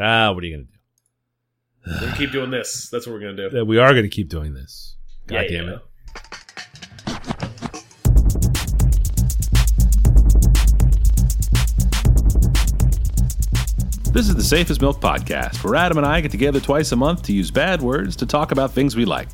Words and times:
Ah, 0.00 0.32
what 0.32 0.42
are 0.44 0.46
you 0.46 0.56
gonna 0.56 0.64
do? 0.64 0.78
We're 1.86 2.00
gonna 2.00 2.16
keep 2.16 2.32
doing 2.32 2.50
this. 2.50 2.88
That's 2.90 3.06
what 3.06 3.14
we're 3.14 3.20
gonna 3.20 3.50
do. 3.50 3.64
We 3.64 3.78
are 3.78 3.94
gonna 3.94 4.08
keep 4.08 4.28
doing 4.28 4.54
this. 4.54 4.96
God 5.26 5.42
Yeah, 5.42 5.48
damn 5.48 5.66
yeah. 5.68 5.74
it. 5.74 6.88
This 14.12 14.28
is 14.28 14.34
the 14.34 14.42
Safe 14.42 14.70
as 14.70 14.80
Milk 14.80 15.00
Podcast, 15.00 15.62
where 15.62 15.76
Adam 15.76 15.98
and 15.98 16.06
I 16.06 16.20
get 16.20 16.30
together 16.30 16.60
twice 16.60 16.90
a 16.92 16.96
month 16.96 17.22
to 17.24 17.32
use 17.32 17.50
bad 17.50 17.82
words 17.82 18.16
to 18.16 18.26
talk 18.26 18.50
about 18.52 18.72
things 18.72 18.96
we 18.96 19.04
like. 19.04 19.28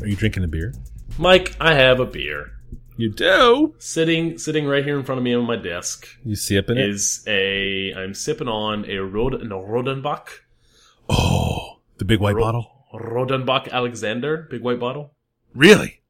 Are 0.00 0.06
you 0.06 0.14
drinking 0.16 0.44
a 0.44 0.48
beer? 0.48 0.72
Mike, 1.18 1.56
I 1.60 1.74
have 1.74 1.98
a 1.98 2.06
beer 2.06 2.52
You 2.96 3.10
do. 3.10 3.74
sitting 3.78 4.38
sitting 4.38 4.66
right 4.66 4.84
here 4.84 4.98
in 4.98 5.04
front 5.04 5.18
of 5.18 5.24
me 5.24 5.34
on 5.34 5.44
my 5.46 5.56
desk. 5.56 6.06
You 6.24 6.36
sipping 6.36 6.76
it? 6.78 6.88
Is 6.88 7.24
a 7.26 7.92
I'm 7.96 8.14
sipping 8.14 8.48
on 8.48 8.84
a 8.88 8.98
Rod 8.98 9.42
no, 9.42 9.60
Rodenbach 9.60 10.28
Oh, 11.08 11.80
the 11.98 12.04
big 12.04 12.20
white 12.20 12.36
Ro- 12.36 12.42
bottle. 12.42 12.70
Rodenbach 12.94 13.70
Alexander 13.70 14.46
big 14.50 14.62
white 14.62 14.78
bottle. 14.80 15.14
Really? 15.54 16.02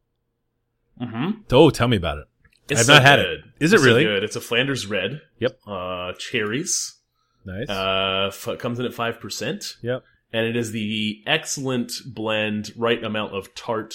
Mm-hmm. 1.00 1.40
Oh, 1.50 1.70
tell 1.70 1.88
me 1.88 1.96
about 1.96 2.18
it. 2.18 2.24
It's 2.68 2.80
I've 2.80 2.86
so 2.86 2.92
not 2.94 3.02
had 3.02 3.16
good. 3.16 3.26
it. 3.38 3.44
Is 3.64 3.72
it 3.72 3.76
It's 3.76 3.82
so 3.84 3.88
really? 3.88 4.04
good? 4.04 4.22
It's 4.24 4.36
a 4.36 4.40
Flanders 4.40 4.86
red. 4.86 5.20
Yep. 5.38 5.58
Uh, 5.66 6.12
cherries. 6.18 6.96
Nice. 7.44 7.68
Uh, 7.68 8.30
comes 8.58 8.78
in 8.78 8.86
at 8.86 8.94
five 8.94 9.20
percent. 9.20 9.76
yep. 9.82 10.02
and 10.32 10.46
it 10.46 10.56
is 10.56 10.72
the 10.72 11.22
excellent 11.26 11.92
blend, 12.06 12.72
right 12.76 13.02
amount 13.04 13.34
of 13.34 13.54
tart, 13.54 13.94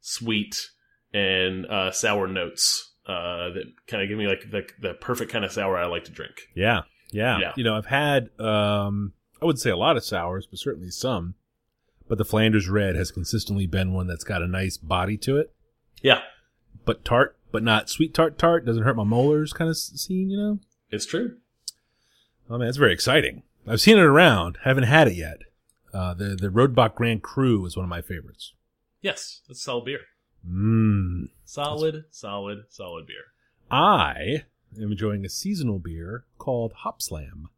sweet, 0.00 0.70
and 1.14 1.64
uh, 1.66 1.90
sour 1.92 2.26
notes 2.28 2.92
uh, 3.06 3.48
that 3.50 3.64
kind 3.86 4.02
of 4.02 4.08
give 4.10 4.18
me 4.18 4.26
like 4.26 4.50
the 4.50 4.68
the 4.80 4.94
perfect 4.94 5.32
kind 5.32 5.44
of 5.44 5.52
sour 5.52 5.78
I 5.78 5.86
like 5.86 6.04
to 6.04 6.10
drink. 6.12 6.48
Yeah, 6.54 6.82
yeah. 7.12 7.38
Yeah. 7.38 7.52
You 7.56 7.64
know, 7.64 7.76
I've 7.76 7.86
had 7.86 8.28
um 8.40 9.12
I 9.40 9.46
wouldn't 9.46 9.60
say 9.62 9.70
a 9.70 9.76
lot 9.76 9.96
of 9.96 10.04
sours, 10.04 10.46
but 10.46 10.58
certainly 10.58 10.90
some. 10.90 11.34
But 12.08 12.18
the 12.18 12.24
Flanders 12.24 12.68
Red 12.68 12.96
has 12.96 13.10
consistently 13.10 13.66
been 13.66 13.94
one 13.94 14.06
that's 14.06 14.24
got 14.24 14.42
a 14.42 14.46
nice 14.46 14.76
body 14.76 15.16
to 15.18 15.38
it, 15.38 15.54
Yeah, 16.02 16.20
but 16.84 17.02
tart, 17.04 17.38
but 17.50 17.62
not 17.62 17.88
sweet 17.88 18.12
tart 18.12 18.36
tart. 18.38 18.66
Doesn't 18.66 18.82
hurt 18.82 18.96
my 18.96 19.04
molars 19.04 19.54
kind 19.54 19.70
of 19.70 19.76
scene, 19.78 20.28
you 20.28 20.36
know? 20.36 20.58
it's 20.90 21.06
true. 21.06 21.36
Oh 22.50 22.58
man, 22.58 22.66
that's 22.68 22.76
very 22.76 22.92
exciting. 22.92 23.42
I've 23.66 23.80
seen 23.80 23.96
it 23.96 24.02
around, 24.02 24.58
haven't 24.64 24.84
had 24.84 25.08
it 25.08 25.14
yet. 25.14 25.38
Uh, 25.94 26.12
the 26.12 26.36
the 26.36 26.48
Rodenbach 26.48 26.94
Grand 26.94 27.22
Cru 27.22 27.64
is 27.64 27.74
one 27.76 27.84
of 27.84 27.88
my 27.90 28.02
favorites. 28.02 28.52
Yes, 29.00 29.40
it's 29.48 29.60
a 29.60 29.62
solid 29.62 29.86
beer. 29.86 30.00
Mmm. 30.48 31.28
Solid, 31.44 32.04
solid, 32.10 32.64
solid 32.68 33.06
beer. 33.06 33.24
I 33.70 34.44
am 34.80 34.92
enjoying 34.92 35.24
a 35.24 35.28
seasonal 35.28 35.78
beer 35.78 36.24
called 36.38 36.72
Hop 36.78 37.00
Slam. 37.00 37.48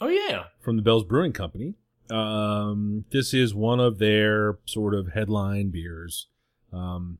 Oh 0.00 0.08
yeah, 0.08 0.44
from 0.60 0.76
the 0.76 0.82
Bell's 0.82 1.04
Brewing 1.04 1.32
Company. 1.32 1.74
Um, 2.10 3.04
this 3.10 3.34
is 3.34 3.54
one 3.54 3.80
of 3.80 3.98
their 3.98 4.58
sort 4.64 4.94
of 4.94 5.08
headline 5.12 5.70
beers. 5.70 6.28
Um, 6.72 7.18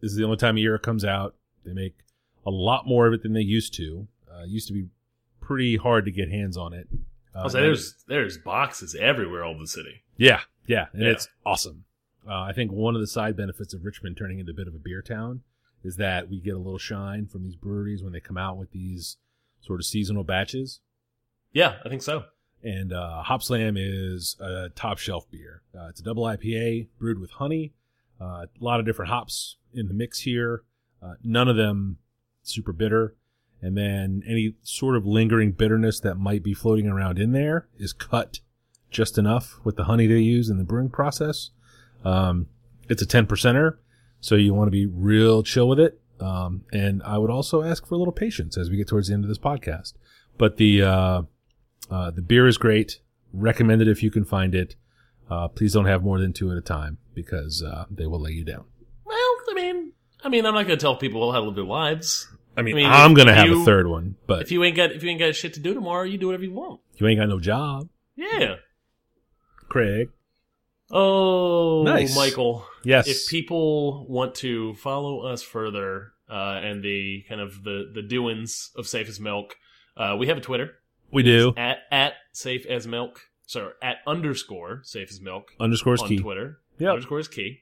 this 0.00 0.10
is 0.10 0.16
the 0.16 0.24
only 0.24 0.36
time 0.36 0.54
of 0.56 0.58
year 0.58 0.74
it 0.74 0.82
comes 0.82 1.04
out. 1.04 1.34
They 1.64 1.72
make 1.72 1.96
a 2.46 2.50
lot 2.50 2.86
more 2.86 3.06
of 3.06 3.12
it 3.12 3.22
than 3.22 3.32
they 3.34 3.40
used 3.40 3.74
to. 3.74 4.06
Uh, 4.32 4.44
used 4.44 4.66
to 4.68 4.72
be 4.72 4.86
pretty 5.40 5.76
hard 5.76 6.04
to 6.06 6.10
get 6.10 6.30
hands 6.30 6.56
on 6.56 6.72
it. 6.72 6.88
Uh, 7.34 7.40
I 7.40 7.44
was 7.44 7.54
like, 7.54 7.62
there's 7.62 7.94
there's 8.08 8.38
boxes 8.38 8.94
everywhere 8.94 9.44
all 9.44 9.52
over 9.54 9.60
the 9.62 9.66
city. 9.68 10.02
yeah, 10.16 10.40
yeah, 10.66 10.86
and 10.92 11.02
Yeah. 11.02 11.08
it's 11.10 11.28
awesome. 11.44 11.84
Uh, 12.28 12.40
I 12.42 12.52
think 12.52 12.70
one 12.70 12.94
of 12.94 13.00
the 13.00 13.06
side 13.06 13.36
benefits 13.36 13.74
of 13.74 13.84
Richmond 13.84 14.16
turning 14.16 14.38
into 14.38 14.52
a 14.52 14.54
bit 14.54 14.68
of 14.68 14.74
a 14.74 14.78
beer 14.78 15.02
town 15.02 15.40
is 15.84 15.96
that 15.96 16.28
we 16.28 16.40
get 16.40 16.54
a 16.54 16.58
little 16.58 16.78
shine 16.78 17.26
from 17.26 17.42
these 17.42 17.56
breweries 17.56 18.02
when 18.02 18.12
they 18.12 18.20
come 18.20 18.38
out 18.38 18.56
with 18.56 18.70
these 18.70 19.16
sort 19.60 19.80
of 19.80 19.86
seasonal 19.86 20.22
batches. 20.24 20.80
Yeah, 21.52 21.76
I 21.84 21.88
think 21.88 22.02
so. 22.02 22.24
and 22.62 22.92
uh, 22.92 23.22
Hop 23.24 23.42
Slam 23.42 23.76
is 23.76 24.36
a 24.40 24.68
top 24.74 24.98
shelf 24.98 25.28
beer. 25.30 25.62
Uh, 25.76 25.88
it's 25.88 26.00
a 26.00 26.04
double 26.04 26.22
IPA 26.24 26.88
brewed 26.98 27.18
with 27.18 27.32
honey. 27.32 27.72
Uh, 28.20 28.24
a 28.24 28.48
lot 28.60 28.78
of 28.78 28.86
different 28.86 29.10
hops 29.10 29.56
in 29.74 29.88
the 29.88 29.94
mix 29.94 30.20
here. 30.20 30.62
Uh, 31.02 31.14
none 31.24 31.48
of 31.48 31.56
them 31.56 31.98
super 32.42 32.72
bitter. 32.72 33.16
And 33.60 33.76
then 33.76 34.22
any 34.26 34.54
sort 34.62 34.96
of 34.96 35.04
lingering 35.06 35.52
bitterness 35.52 35.98
that 36.00 36.16
might 36.16 36.42
be 36.42 36.54
floating 36.54 36.86
around 36.86 37.18
in 37.18 37.32
there 37.32 37.68
is 37.78 37.92
cut 37.92 38.40
just 38.90 39.18
enough 39.18 39.58
with 39.64 39.76
the 39.76 39.84
honey 39.84 40.06
they 40.06 40.18
use 40.18 40.48
in 40.48 40.58
the 40.58 40.64
brewing 40.64 40.90
process. 40.90 41.50
Um, 42.04 42.46
it's 42.88 43.02
a 43.02 43.06
10 43.06 43.26
percenter, 43.26 43.76
so 44.20 44.34
you 44.34 44.54
want 44.54 44.66
to 44.68 44.72
be 44.72 44.86
real 44.86 45.42
chill 45.42 45.68
with 45.68 45.80
it. 45.80 46.00
Um, 46.20 46.64
and 46.72 47.02
I 47.02 47.18
would 47.18 47.30
also 47.30 47.62
ask 47.62 47.86
for 47.86 47.94
a 47.94 47.98
little 47.98 48.12
patience 48.12 48.56
as 48.56 48.70
we 48.70 48.76
get 48.76 48.88
towards 48.88 49.08
the 49.08 49.14
end 49.14 49.24
of 49.24 49.28
this 49.28 49.38
podcast. 49.38 49.94
But 50.38 50.56
the, 50.56 50.82
uh, 50.82 51.22
uh, 51.90 52.10
the 52.10 52.22
beer 52.22 52.46
is 52.46 52.58
great. 52.58 53.00
Recommend 53.32 53.82
it 53.82 53.88
if 53.88 54.02
you 54.02 54.10
can 54.10 54.24
find 54.24 54.54
it. 54.54 54.76
Uh, 55.30 55.48
please 55.48 55.72
don't 55.72 55.86
have 55.86 56.02
more 56.04 56.20
than 56.20 56.32
two 56.32 56.50
at 56.50 56.56
a 56.58 56.60
time 56.60 56.98
because 57.14 57.62
uh, 57.62 57.86
they 57.90 58.06
will 58.06 58.20
lay 58.20 58.32
you 58.32 58.44
down. 58.44 58.64
Well, 59.04 59.16
I 59.50 59.54
mean, 59.54 59.92
I 60.22 60.28
mean, 60.28 60.46
I'm 60.46 60.54
not 60.54 60.66
going 60.66 60.78
to 60.78 60.82
tell 60.82 60.96
people 60.96 61.32
how 61.32 61.40
to 61.40 61.46
live 61.46 61.54
their 61.56 61.64
lives. 61.64 62.28
I 62.56 62.62
mean, 62.62 62.74
I 62.74 62.76
mean, 62.76 62.86
I'm 62.90 63.14
gonna 63.14 63.32
have 63.32 63.48
a 63.50 63.64
third 63.64 63.86
one, 63.86 64.16
but 64.26 64.42
If 64.42 64.52
you 64.52 64.62
ain't 64.62 64.76
got 64.76 64.92
if 64.92 65.02
you 65.02 65.08
ain't 65.08 65.18
got 65.18 65.34
shit 65.34 65.54
to 65.54 65.60
do 65.60 65.72
tomorrow, 65.72 66.02
you 66.04 66.18
do 66.18 66.26
whatever 66.26 66.44
you 66.44 66.52
want. 66.52 66.80
you 66.98 67.06
ain't 67.08 67.18
got 67.18 67.30
no 67.30 67.40
job, 67.40 67.88
Yeah. 68.14 68.56
Craig. 69.70 70.10
Oh, 70.92 71.82
Nice. 71.84 72.14
Michael. 72.14 72.66
Yes, 72.84 73.08
If 73.08 73.28
people 73.28 74.06
want 74.08 74.34
to 74.36 74.74
follow 74.74 75.20
us 75.20 75.42
further 75.42 76.12
uh, 76.30 76.60
and 76.62 76.82
the 76.82 77.24
kind 77.28 77.40
of 77.40 77.62
the 77.64 77.90
the 77.94 78.02
doings 78.02 78.70
of 78.76 78.86
Safe 78.86 79.08
as 79.08 79.18
Milk, 79.20 79.56
uh, 79.96 80.16
we 80.18 80.26
have 80.26 80.36
a 80.36 80.40
Twitter 80.40 80.74
we 81.10 81.22
do. 81.22 81.54
at 81.56 81.78
at 81.90 82.14
Safe 82.32 82.66
as 82.66 82.86
Milk. 82.86 83.20
Sorry, 83.46 83.72
at 83.82 83.96
underscore 84.06 84.80
Safe 84.84 85.10
as 85.10 85.20
Milk 85.20 85.52
Underscores 85.60 86.02
on 86.02 86.08
key. 86.08 86.18
Twitter. 86.18 86.58
Yeah, 86.78 86.90
Underscore 86.90 87.20
is 87.20 87.28
key. 87.28 87.60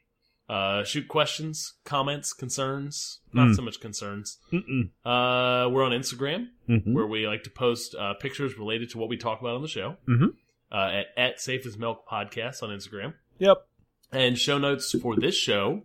Uh, 0.48 0.82
shoot 0.82 1.06
questions, 1.06 1.74
comments, 1.84 2.32
concerns. 2.32 3.20
Not 3.32 3.48
Mm. 3.48 3.56
so 3.56 3.62
much 3.62 3.80
concerns. 3.80 4.38
Mm-mm. 4.52 4.90
Uh, 5.04 5.68
we're 5.70 5.84
on 5.84 5.92
Instagram 5.92 6.48
Mhm. 6.68 6.92
where 6.92 7.06
we 7.06 7.26
like 7.28 7.44
to 7.44 7.50
post 7.50 7.94
uh, 7.94 8.14
pictures 8.14 8.58
related 8.58 8.90
to 8.90 8.98
what 8.98 9.08
we 9.08 9.16
talk 9.16 9.40
about 9.40 9.54
on 9.54 9.62
the 9.62 9.68
show. 9.68 9.96
Mhm. 10.08 10.34
Uh, 10.72 11.00
at, 11.00 11.06
at 11.16 11.40
Safe 11.40 11.66
as 11.66 11.76
Milk 11.76 12.06
Podcast 12.08 12.62
on 12.62 12.70
Instagram. 12.70 13.14
Yep. 13.38 13.66
And 14.12 14.38
show 14.38 14.58
notes 14.58 14.94
for 15.00 15.16
this 15.16 15.34
show 15.34 15.82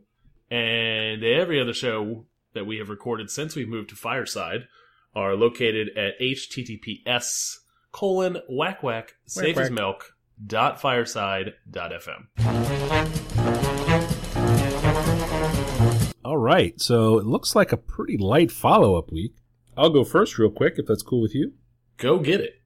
and 0.52 1.24
every 1.24 1.60
other 1.60 1.74
show 1.74 2.26
that 2.54 2.66
we 2.66 2.78
have 2.78 2.90
recorded 2.90 3.30
since 3.30 3.56
we've 3.56 3.68
moved 3.68 3.90
to 3.90 3.96
Fireside 3.96 4.68
are 5.16 5.36
located 5.36 5.90
at 5.98 6.20
https 6.20 7.58
colon 7.92 8.38
whack 8.50 8.84
whack 8.84 9.16
safe 9.26 9.58
as 9.58 9.72
milk 9.72 10.16
dot 10.46 10.82
fireside 10.82 11.54
dot 11.70 11.92
fm. 11.92 12.28
All 16.26 16.38
right. 16.38 16.80
So 16.82 17.18
it 17.20 17.26
looks 17.26 17.56
like 17.56 17.72
a 17.72 17.78
pretty 17.78 18.18
light 18.18 18.52
follow 18.52 18.98
up 18.98 19.12
week. 19.12 19.36
I'll 19.78 19.90
go 19.90 20.04
first, 20.04 20.38
real 20.38 20.50
quick, 20.50 20.76
if 20.78 20.88
that's 20.88 21.04
cool 21.04 21.22
with 21.22 21.36
you. 21.36 21.54
Go 21.98 22.20
get 22.20 22.42
it. 22.42 22.62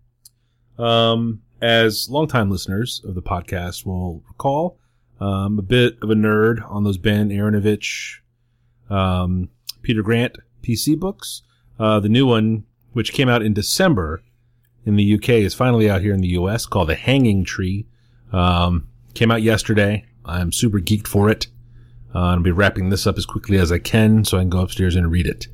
Um, 0.78 1.42
as 1.62 2.08
longtime 2.10 2.50
listeners 2.50 3.02
of 3.06 3.16
the 3.16 3.22
podcast 3.22 3.86
will 3.86 4.24
recall, 4.28 4.78
um, 5.20 5.60
a 5.60 5.62
bit 5.62 5.98
of 6.02 6.10
a 6.10 6.16
nerd 6.16 6.70
on 6.70 6.84
those 6.84 6.98
Ben 6.98 7.30
Aaronovitch, 7.30 8.20
um, 8.90 9.50
Peter 9.82 10.02
Grant 10.02 10.38
PC 10.64 10.98
books. 10.98 11.42
Uh, 11.78 12.00
the 12.00 12.10
new 12.10 12.26
one, 12.26 12.66
which 12.94 13.14
came 13.14 13.30
out 13.30 13.42
in 13.42 13.54
December 13.54 14.24
in 14.86 14.96
the 14.96 15.16
UK, 15.16 15.30
is 15.30 15.54
finally 15.54 15.90
out 15.90 16.02
here 16.02 16.14
in 16.14 16.22
the 16.22 16.30
US 16.30 16.66
called 16.66 16.90
The 16.90 16.96
Hanging 16.96 17.44
Tree. 17.44 17.86
Um, 18.32 18.88
came 19.14 19.32
out 19.32 19.42
yesterday. 19.42 20.06
I'm 20.26 20.52
super 20.52 20.80
geeked 20.80 21.08
for 21.08 21.30
it. 21.30 21.48
Uh, 22.14 22.20
I'll 22.20 22.40
be 22.40 22.52
wrapping 22.52 22.90
this 22.90 23.06
up 23.06 23.18
as 23.18 23.26
quickly 23.26 23.58
as 23.58 23.72
I 23.72 23.80
can 23.80 24.26
so 24.26 24.38
I 24.38 24.42
can 24.42 24.50
go 24.50 24.62
upstairs 24.62 24.96
and 24.96 25.12
read 25.12 25.28
it. 25.28 25.48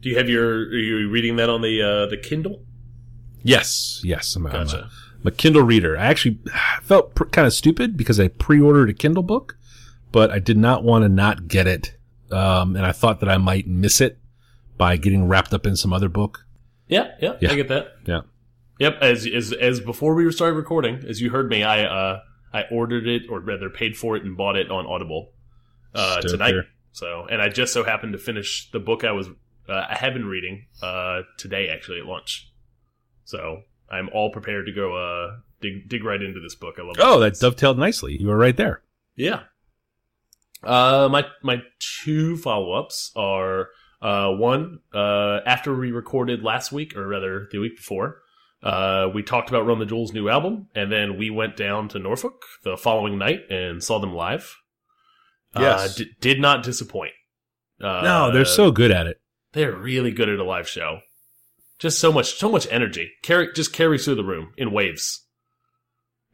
Do 0.00 0.08
you 0.08 0.16
have 0.16 0.28
your? 0.28 0.44
Are 0.44 0.76
you 0.76 1.10
reading 1.10 1.36
that 1.36 1.50
on 1.50 1.60
the 1.60 1.82
uh, 1.82 2.06
the 2.06 2.16
Kindle? 2.16 2.62
Yes, 3.42 4.00
yes. 4.04 4.36
I'm, 4.36 4.44
Gotcha. 4.44 4.84
I'm 4.84 4.90
a 5.24 5.30
Kindle 5.30 5.62
reader. 5.62 5.96
I 5.96 6.06
actually 6.06 6.38
felt 6.82 7.14
pr- 7.14 7.24
kind 7.24 7.46
of 7.46 7.52
stupid 7.52 7.96
because 7.96 8.18
I 8.20 8.28
pre-ordered 8.28 8.90
a 8.90 8.94
Kindle 8.94 9.22
book, 9.22 9.56
but 10.12 10.30
I 10.30 10.38
did 10.38 10.56
not 10.56 10.84
want 10.84 11.02
to 11.04 11.08
not 11.08 11.48
get 11.48 11.66
it. 11.66 11.94
Um, 12.30 12.76
and 12.76 12.84
I 12.84 12.92
thought 12.92 13.20
that 13.20 13.28
I 13.28 13.38
might 13.38 13.66
miss 13.66 14.00
it 14.00 14.18
by 14.76 14.96
getting 14.96 15.26
wrapped 15.26 15.52
up 15.54 15.66
in 15.66 15.76
some 15.76 15.92
other 15.92 16.08
book. 16.08 16.44
Yeah, 16.86 17.12
yeah, 17.20 17.36
Yeah. 17.40 17.52
I 17.52 17.54
get 17.56 17.68
that. 17.68 17.88
Yeah. 18.06 18.20
Yep. 18.78 18.98
As 19.02 19.26
as 19.26 19.52
as 19.52 19.80
before 19.80 20.14
we 20.14 20.30
started 20.30 20.54
recording, 20.54 21.04
as 21.08 21.20
you 21.20 21.30
heard 21.30 21.50
me, 21.50 21.64
I 21.64 21.84
uh 21.84 22.20
I 22.52 22.64
ordered 22.70 23.06
it 23.08 23.22
or 23.28 23.40
rather 23.40 23.68
paid 23.68 23.96
for 23.96 24.16
it 24.16 24.22
and 24.24 24.36
bought 24.36 24.56
it 24.56 24.70
on 24.70 24.86
Audible 24.86 25.32
uh, 25.94 26.20
Stoker. 26.20 26.28
tonight. 26.28 26.54
So 26.92 27.26
and 27.28 27.42
I 27.42 27.48
just 27.48 27.72
so 27.72 27.82
happened 27.82 28.12
to 28.12 28.18
finish 28.18 28.70
the 28.70 28.78
book 28.78 29.02
I 29.04 29.12
was 29.12 29.28
uh, 29.68 29.84
I 29.90 29.96
have 29.96 30.14
been 30.14 30.26
reading 30.26 30.66
uh 30.80 31.22
today 31.38 31.68
actually 31.68 31.98
at 31.98 32.06
lunch. 32.06 32.50
So 33.24 33.62
I'm 33.90 34.08
all 34.12 34.30
prepared 34.30 34.66
to 34.66 34.72
go 34.72 34.94
uh 34.96 35.36
dig 35.60 35.88
dig 35.88 36.04
right 36.04 36.20
into 36.22 36.40
this 36.40 36.54
book. 36.54 36.76
I 36.78 36.82
love. 36.82 36.96
Oh, 36.98 37.20
that 37.20 37.34
dovetailed 37.34 37.78
nicely. 37.78 38.16
You 38.20 38.28
were 38.28 38.36
right 38.38 38.56
there. 38.56 38.82
Yeah. 39.16 39.42
Uh, 40.62 41.08
my 41.10 41.24
my 41.42 41.62
two 41.78 42.36
follow 42.36 42.72
ups 42.72 43.12
are 43.14 43.68
uh 44.02 44.30
one 44.30 44.80
uh 44.92 45.38
after 45.46 45.74
we 45.74 45.90
recorded 45.92 46.42
last 46.42 46.72
week 46.72 46.96
or 46.96 47.06
rather 47.06 47.48
the 47.52 47.58
week 47.58 47.76
before, 47.76 48.22
Uh, 48.62 49.08
we 49.14 49.22
talked 49.22 49.48
about 49.50 49.64
Run 49.66 49.78
the 49.78 49.86
Jewels' 49.86 50.12
new 50.12 50.28
album, 50.28 50.66
and 50.74 50.90
then 50.90 51.16
we 51.16 51.30
went 51.30 51.56
down 51.56 51.88
to 51.90 51.98
Norfolk 52.00 52.42
the 52.64 52.76
following 52.76 53.16
night 53.16 53.48
and 53.50 53.82
saw 53.84 54.00
them 54.00 54.12
live. 54.14 54.56
Yes. 55.56 56.00
Uh, 56.00 56.04
did 56.20 56.40
not 56.40 56.64
disappoint. 56.64 57.12
Uh, 57.80 58.00
no, 58.02 58.32
they're 58.32 58.44
so 58.44 58.72
good 58.72 58.90
at 58.90 59.06
it. 59.06 59.20
they're 59.52 59.76
really 59.76 60.10
good 60.10 60.28
at 60.28 60.40
a 60.40 60.44
live 60.44 60.68
show. 60.68 60.98
Just 61.78 62.00
so 62.00 62.12
much, 62.12 62.34
so 62.34 62.50
much 62.50 62.66
energy. 62.70 63.12
Carry 63.22 63.52
just 63.52 63.72
carries 63.72 64.04
through 64.04 64.16
the 64.16 64.24
room 64.24 64.52
in 64.56 64.72
waves. 64.72 65.24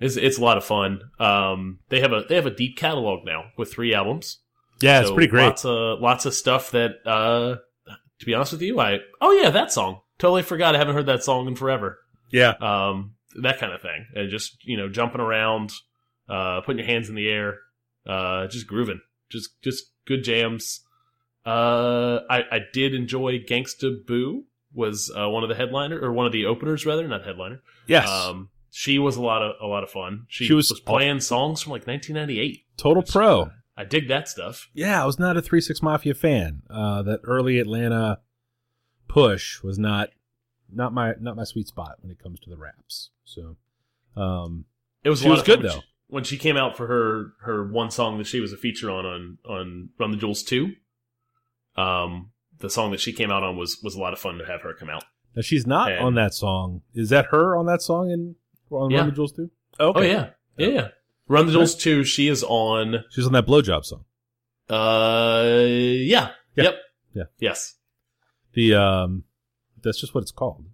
It's 0.01 0.17
it's 0.17 0.39
a 0.39 0.43
lot 0.43 0.57
of 0.57 0.65
fun. 0.65 1.01
Um, 1.19 1.81
they 1.89 2.01
have 2.01 2.13
a 2.13 2.25
they 2.29 2.35
have 2.35 2.47
a 2.47 2.55
deep 2.55 2.77
catalog 2.77 3.25
now 3.25 3.47
with 3.57 3.73
three 3.73 3.95
albums. 3.95 4.39
Yeah, 4.81 5.01
it's 5.01 5.11
pretty 5.11 5.29
great. 5.29 5.45
Lots 5.45 5.65
of 5.65 6.01
lots 6.01 6.27
of 6.27 6.35
stuff 6.35 6.73
that, 6.73 6.97
uh, 7.07 7.57
to 8.19 8.27
be 8.27 8.35
honest 8.35 8.53
with 8.53 8.63
you, 8.63 8.81
I 8.81 8.99
oh 9.21 9.33
yeah, 9.33 9.51
that 9.51 9.73
song. 9.73 10.01
Totally 10.19 10.43
forgot. 10.43 10.75
I 10.75 10.79
haven't 10.79 10.95
heard 10.95 11.07
that 11.07 11.25
song 11.25 11.47
in 11.47 11.57
forever. 11.57 11.99
Yeah. 12.31 12.55
Um, 12.61 13.15
that 13.43 13.59
kind 13.59 13.73
of 13.73 13.83
thing, 13.83 14.07
and 14.15 14.31
just 14.31 14.65
you 14.65 14.77
know 14.77 14.89
jumping 14.89 15.21
around, 15.21 15.73
uh, 16.29 16.61
putting 16.63 16.79
your 16.79 16.87
hands 16.87 17.09
in 17.09 17.15
the 17.15 17.29
air, 17.29 17.59
uh, 18.07 18.47
just 18.49 18.67
grooving, 18.67 19.01
just 19.31 19.61
just 19.63 19.85
good 20.07 20.25
jams. 20.25 20.81
Uh, 21.47 22.21
I 22.29 22.43
I 22.51 22.61
did 22.73 22.95
enjoy 22.95 23.39
Gangsta 23.39 24.05
Boo 24.07 24.45
was 24.75 25.11
uh, 25.17 25.29
one 25.31 25.43
of 25.43 25.49
the 25.49 25.55
headliner 25.55 25.99
or 26.01 26.13
one 26.13 26.27
of 26.27 26.33
the 26.33 26.45
openers 26.47 26.85
rather, 26.85 27.07
not 27.09 27.25
headliner. 27.25 27.63
Yes. 27.87 28.09
Um, 28.09 28.51
she 28.71 28.99
was 28.99 29.17
a 29.17 29.23
lot 29.23 29.41
of 29.41 29.55
a 29.63 29.67
lot 29.67 29.85
of 29.85 29.91
fun. 29.91 30.27
She, 30.29 30.47
She 30.47 30.53
was- 30.53 30.69
was 30.71 30.81
playing 30.81 31.21
songs 31.21 31.63
from 31.63 31.71
like 31.73 31.87
1998. 31.87 32.65
Total 32.77 33.03
pro. 33.03 33.51
I 33.77 33.85
dig 33.85 34.09
that 34.09 34.29
stuff. 34.29 34.69
Yeah, 34.75 35.03
I 35.03 35.07
was 35.07 35.19
not 35.19 35.37
a 35.37 35.43
Three 35.43 35.61
Six 35.61 35.81
Mafia 35.83 36.15
fan. 36.15 36.63
Uh, 36.71 37.03
that 37.03 37.21
early 37.25 37.59
Atlanta 37.59 38.21
push 39.09 39.63
was 39.63 39.79
not 39.79 40.11
not 40.73 40.93
my 40.93 41.15
not 41.21 41.37
my 41.37 41.45
sweet 41.45 41.69
spot 41.69 41.97
when 42.01 42.11
it 42.11 42.19
comes 42.23 42.41
to 42.41 42.51
the 42.51 42.57
raps. 42.57 43.11
So, 43.25 43.57
um, 44.17 44.65
It 45.05 45.11
was 45.11 45.21
She 45.23 45.29
was 45.29 45.43
good, 45.43 45.61
when 45.61 45.69
though. 45.69 45.75
She, 45.81 45.83
when 46.09 46.25
she 46.25 46.37
came 46.39 46.57
out 46.57 46.77
for 46.77 46.87
her 46.87 47.33
her 47.45 47.67
one 47.67 47.91
song 47.91 48.19
that 48.19 48.27
she 48.27 48.39
was 48.41 48.53
a 48.53 48.57
feature 48.57 48.91
on 48.91 49.05
on 49.07 49.39
on 49.49 49.89
Run 49.99 50.11
the 50.13 50.17
Jewels 50.17 50.43
two, 50.43 50.73
um, 51.77 52.31
the 52.61 52.71
song 52.71 52.91
that 52.93 53.01
she 53.01 53.13
came 53.13 53.31
out 53.31 53.43
on 53.43 53.57
was 53.57 53.79
was 53.83 53.95
a 53.95 54.01
lot 54.01 54.13
of 54.13 54.19
fun 54.19 54.39
to 54.39 54.45
have 54.47 54.63
her 54.63 54.75
come 54.75 54.89
out. 54.91 55.05
now 55.35 55.43
she's 55.43 55.67
not 55.67 55.91
And- 55.93 56.05
on 56.05 56.15
that 56.15 56.35
song. 56.35 56.83
Is 56.95 57.09
that 57.11 57.27
her 57.27 57.57
on 57.57 57.67
that 57.67 57.83
song 57.83 58.11
in 58.11 58.37
on 58.71 58.91
Yeah. 58.91 58.99
Run 58.99 59.07
the 59.09 59.15
Jewels 59.15 59.33
too? 59.33 59.51
okay. 59.81 59.99
Oh 59.99 60.03
yeah, 60.03 60.31
yeah, 60.57 60.69
yeah. 60.69 60.89
Run 61.29 61.47
the 61.47 61.53
Jewels 61.53 61.75
two. 61.75 62.05
She 62.05 62.29
is 62.29 62.45
on. 62.47 63.05
She's 63.11 63.27
on 63.27 63.33
that 63.33 63.47
blowjob 63.47 63.85
song. 63.85 64.05
Uh, 64.69 65.45
yeah, 65.67 66.31
Yeah. 66.57 66.65
yep, 66.65 66.77
Yeah. 67.15 67.23
yes. 67.39 67.75
The 68.55 68.75
um, 68.75 69.25
that's 69.83 70.01
just 70.01 70.15
what 70.15 70.23
it's 70.23 70.31
called. 70.33 70.67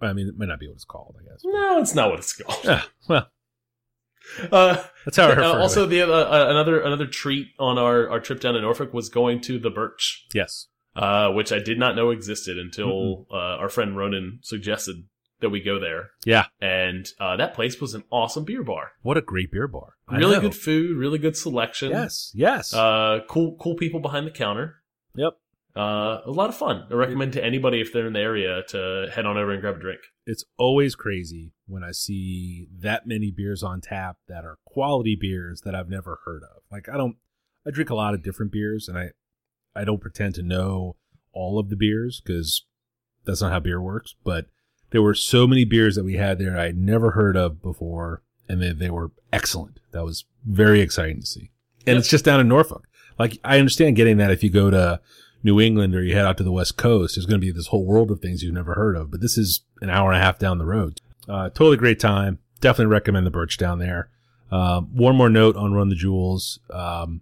I 0.00 0.12
mean, 0.12 0.28
it 0.28 0.36
might 0.38 0.46
not 0.48 0.60
be 0.60 0.66
what 0.68 0.74
it's 0.74 0.84
called. 0.84 1.16
I 1.20 1.24
guess. 1.24 1.40
No, 1.44 1.80
it's 1.80 1.94
not 1.94 2.10
what 2.10 2.18
it's 2.20 2.32
called. 2.36 2.60
Yeah, 2.64 2.82
well, 3.08 3.28
Uh, 4.52 4.84
that's 5.06 5.16
how 5.16 5.28
I 5.28 5.34
heard. 5.34 5.44
uh, 5.44 5.58
also, 5.58 5.86
the 5.86 6.02
uh, 6.02 6.06
uh, 6.06 6.46
another 6.50 6.80
another 6.80 7.06
treat 7.06 7.48
on 7.58 7.78
our 7.78 8.08
our 8.10 8.20
trip 8.20 8.40
down 8.40 8.54
to 8.54 8.60
Norfolk 8.60 8.92
was 8.92 9.08
going 9.08 9.40
to 9.42 9.58
the 9.58 9.70
Birch. 9.70 10.26
yes, 10.34 10.66
uh, 10.98 11.30
which 11.32 11.52
I 11.52 11.58
did 11.58 11.78
not 11.78 11.96
know 11.96 12.10
existed 12.10 12.58
until 12.58 13.26
uh, 13.30 13.36
our 13.60 13.68
friend 13.68 13.96
Ronan 13.96 14.40
suggested 14.42 14.96
that 15.40 15.50
we 15.50 15.60
go 15.60 15.78
there. 15.78 16.10
yeah. 16.24 16.46
And 16.60 17.06
uh, 17.20 17.36
that 17.36 17.54
place 17.54 17.80
was 17.80 17.94
an 17.94 18.02
awesome 18.10 18.44
beer 18.44 18.64
bar. 18.64 18.90
What 19.02 19.16
a 19.16 19.22
great 19.22 19.52
beer 19.52 19.68
bar. 19.68 19.94
Really 20.10 20.40
good 20.40 20.54
food, 20.56 20.96
really 20.96 21.18
good 21.18 21.36
selection. 21.36 21.90
Yes, 21.90 22.32
yes. 22.34 22.74
Uh, 22.74 23.20
cool, 23.28 23.56
cool 23.60 23.76
people 23.76 24.00
behind 24.00 24.26
the 24.26 24.32
counter. 24.32 24.82
yep. 25.14 25.34
Uh, 25.76 26.22
a 26.26 26.30
lot 26.32 26.48
of 26.48 26.56
fun. 26.56 26.88
I 26.90 26.94
recommend 26.94 27.34
to 27.34 27.44
anybody 27.44 27.80
if 27.80 27.92
they're 27.92 28.08
in 28.08 28.14
the 28.14 28.18
area 28.18 28.62
to 28.70 29.06
head 29.14 29.26
on 29.26 29.36
over 29.36 29.52
and 29.52 29.60
grab 29.60 29.76
a 29.76 29.78
drink. 29.78 30.00
it's 30.26 30.44
always 30.56 30.96
crazy 30.96 31.52
when 31.66 31.84
I 31.84 31.92
see 31.92 32.66
that 32.80 33.06
many 33.06 33.30
beers 33.30 33.62
on 33.62 33.80
tap 33.80 34.16
that 34.26 34.44
are 34.44 34.58
quality 34.66 35.14
beers 35.14 35.60
that 35.64 35.76
I've 35.76 35.88
never 35.88 36.18
heard 36.24 36.42
of. 36.42 36.62
Like 36.72 36.88
I 36.88 36.96
don't 36.96 37.16
I 37.64 37.70
drink 37.70 37.90
a 37.90 37.94
lot 37.94 38.14
of 38.14 38.24
different 38.24 38.50
beers 38.50 38.88
and 38.88 38.98
I 38.98 39.10
I 39.78 39.84
don't 39.84 40.00
pretend 40.00 40.34
to 40.36 40.42
know 40.42 40.96
all 41.32 41.58
of 41.58 41.68
the 41.70 41.76
beers 41.76 42.20
cuz 42.26 42.64
that's 43.24 43.40
not 43.42 43.52
how 43.52 43.60
beer 43.60 43.80
works, 43.80 44.14
but 44.24 44.46
there 44.90 45.02
were 45.02 45.14
so 45.14 45.46
many 45.46 45.64
beers 45.64 45.94
that 45.96 46.04
we 46.04 46.14
had 46.14 46.38
there 46.38 46.58
I'd 46.58 46.78
never 46.78 47.12
heard 47.12 47.36
of 47.36 47.60
before 47.62 48.22
and 48.48 48.62
they, 48.62 48.72
they 48.72 48.90
were 48.90 49.10
excellent. 49.32 49.80
That 49.92 50.04
was 50.04 50.24
very 50.46 50.80
exciting 50.80 51.20
to 51.20 51.26
see. 51.26 51.50
And 51.86 51.94
Yep. 51.94 51.98
it's 51.98 52.08
just 52.08 52.24
down 52.24 52.40
in 52.40 52.48
Norfolk. 52.48 52.88
Like 53.18 53.38
I 53.44 53.58
understand 53.58 53.96
getting 53.96 54.16
that 54.18 54.30
if 54.30 54.42
you 54.42 54.50
go 54.50 54.70
to 54.70 55.00
New 55.42 55.60
England 55.60 55.94
or 55.94 56.02
you 56.02 56.14
head 56.14 56.24
out 56.24 56.36
to 56.38 56.42
the 56.44 56.52
West 56.52 56.76
Coast, 56.76 57.14
there's 57.16 57.26
going 57.26 57.40
to 57.40 57.46
be 57.46 57.52
this 57.52 57.68
whole 57.68 57.84
world 57.84 58.10
of 58.10 58.20
things 58.20 58.42
you've 58.42 58.54
never 58.54 58.74
heard 58.74 58.96
of. 58.96 59.10
But 59.10 59.20
this 59.20 59.36
is 59.38 59.60
an 59.80 59.90
hour 59.90 60.10
and 60.10 60.20
a 60.20 60.24
half 60.24 60.38
down 60.38 60.58
the 60.58 60.64
road. 60.66 61.00
Uh, 61.28 61.48
totally 61.50 61.76
great 61.76 62.00
time. 62.00 62.38
Definitely 62.60 62.90
recommend 62.92 63.26
the 63.26 63.30
Birch 63.30 63.56
down 63.58 63.78
there. 63.78 64.10
Um, 64.50 64.86
one 64.96 65.14
more 65.14 65.28
note 65.28 65.56
on 65.56 65.74
Run 65.74 65.90
the 65.90 65.94
Jewels. 65.94 66.58
Um, 66.70 67.20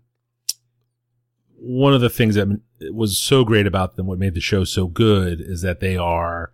one 1.59 1.95
of 1.95 2.01
the 2.01 2.11
things 2.11 2.35
that 2.37 2.61
was 2.93 3.19
so 3.19 3.45
great 3.45 3.67
about 3.67 3.97
them, 3.97 4.07
what 4.07 4.19
made 4.19 4.35
the 4.35 4.41
show 4.41 4.65
so 4.65 4.87
good, 4.87 5.41
is 5.41 5.63
that 5.63 5.81
they 5.81 5.97
are 5.97 6.53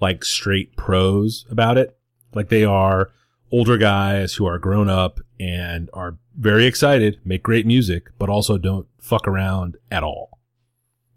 like 0.00 0.24
straight 0.24 0.76
pros 0.76 1.46
about 1.50 1.78
it. 1.78 1.96
Like 2.34 2.48
they 2.48 2.64
are 2.64 3.10
older 3.50 3.76
guys 3.76 4.34
who 4.34 4.46
are 4.46 4.58
grown 4.58 4.88
up 4.88 5.20
and 5.38 5.90
are 5.92 6.16
very 6.38 6.66
excited, 6.66 7.20
make 7.24 7.42
great 7.42 7.66
music, 7.66 8.08
but 8.18 8.28
also 8.28 8.56
don't 8.58 8.86
fuck 8.98 9.28
around 9.28 9.76
at 9.90 10.02
all. 10.02 10.38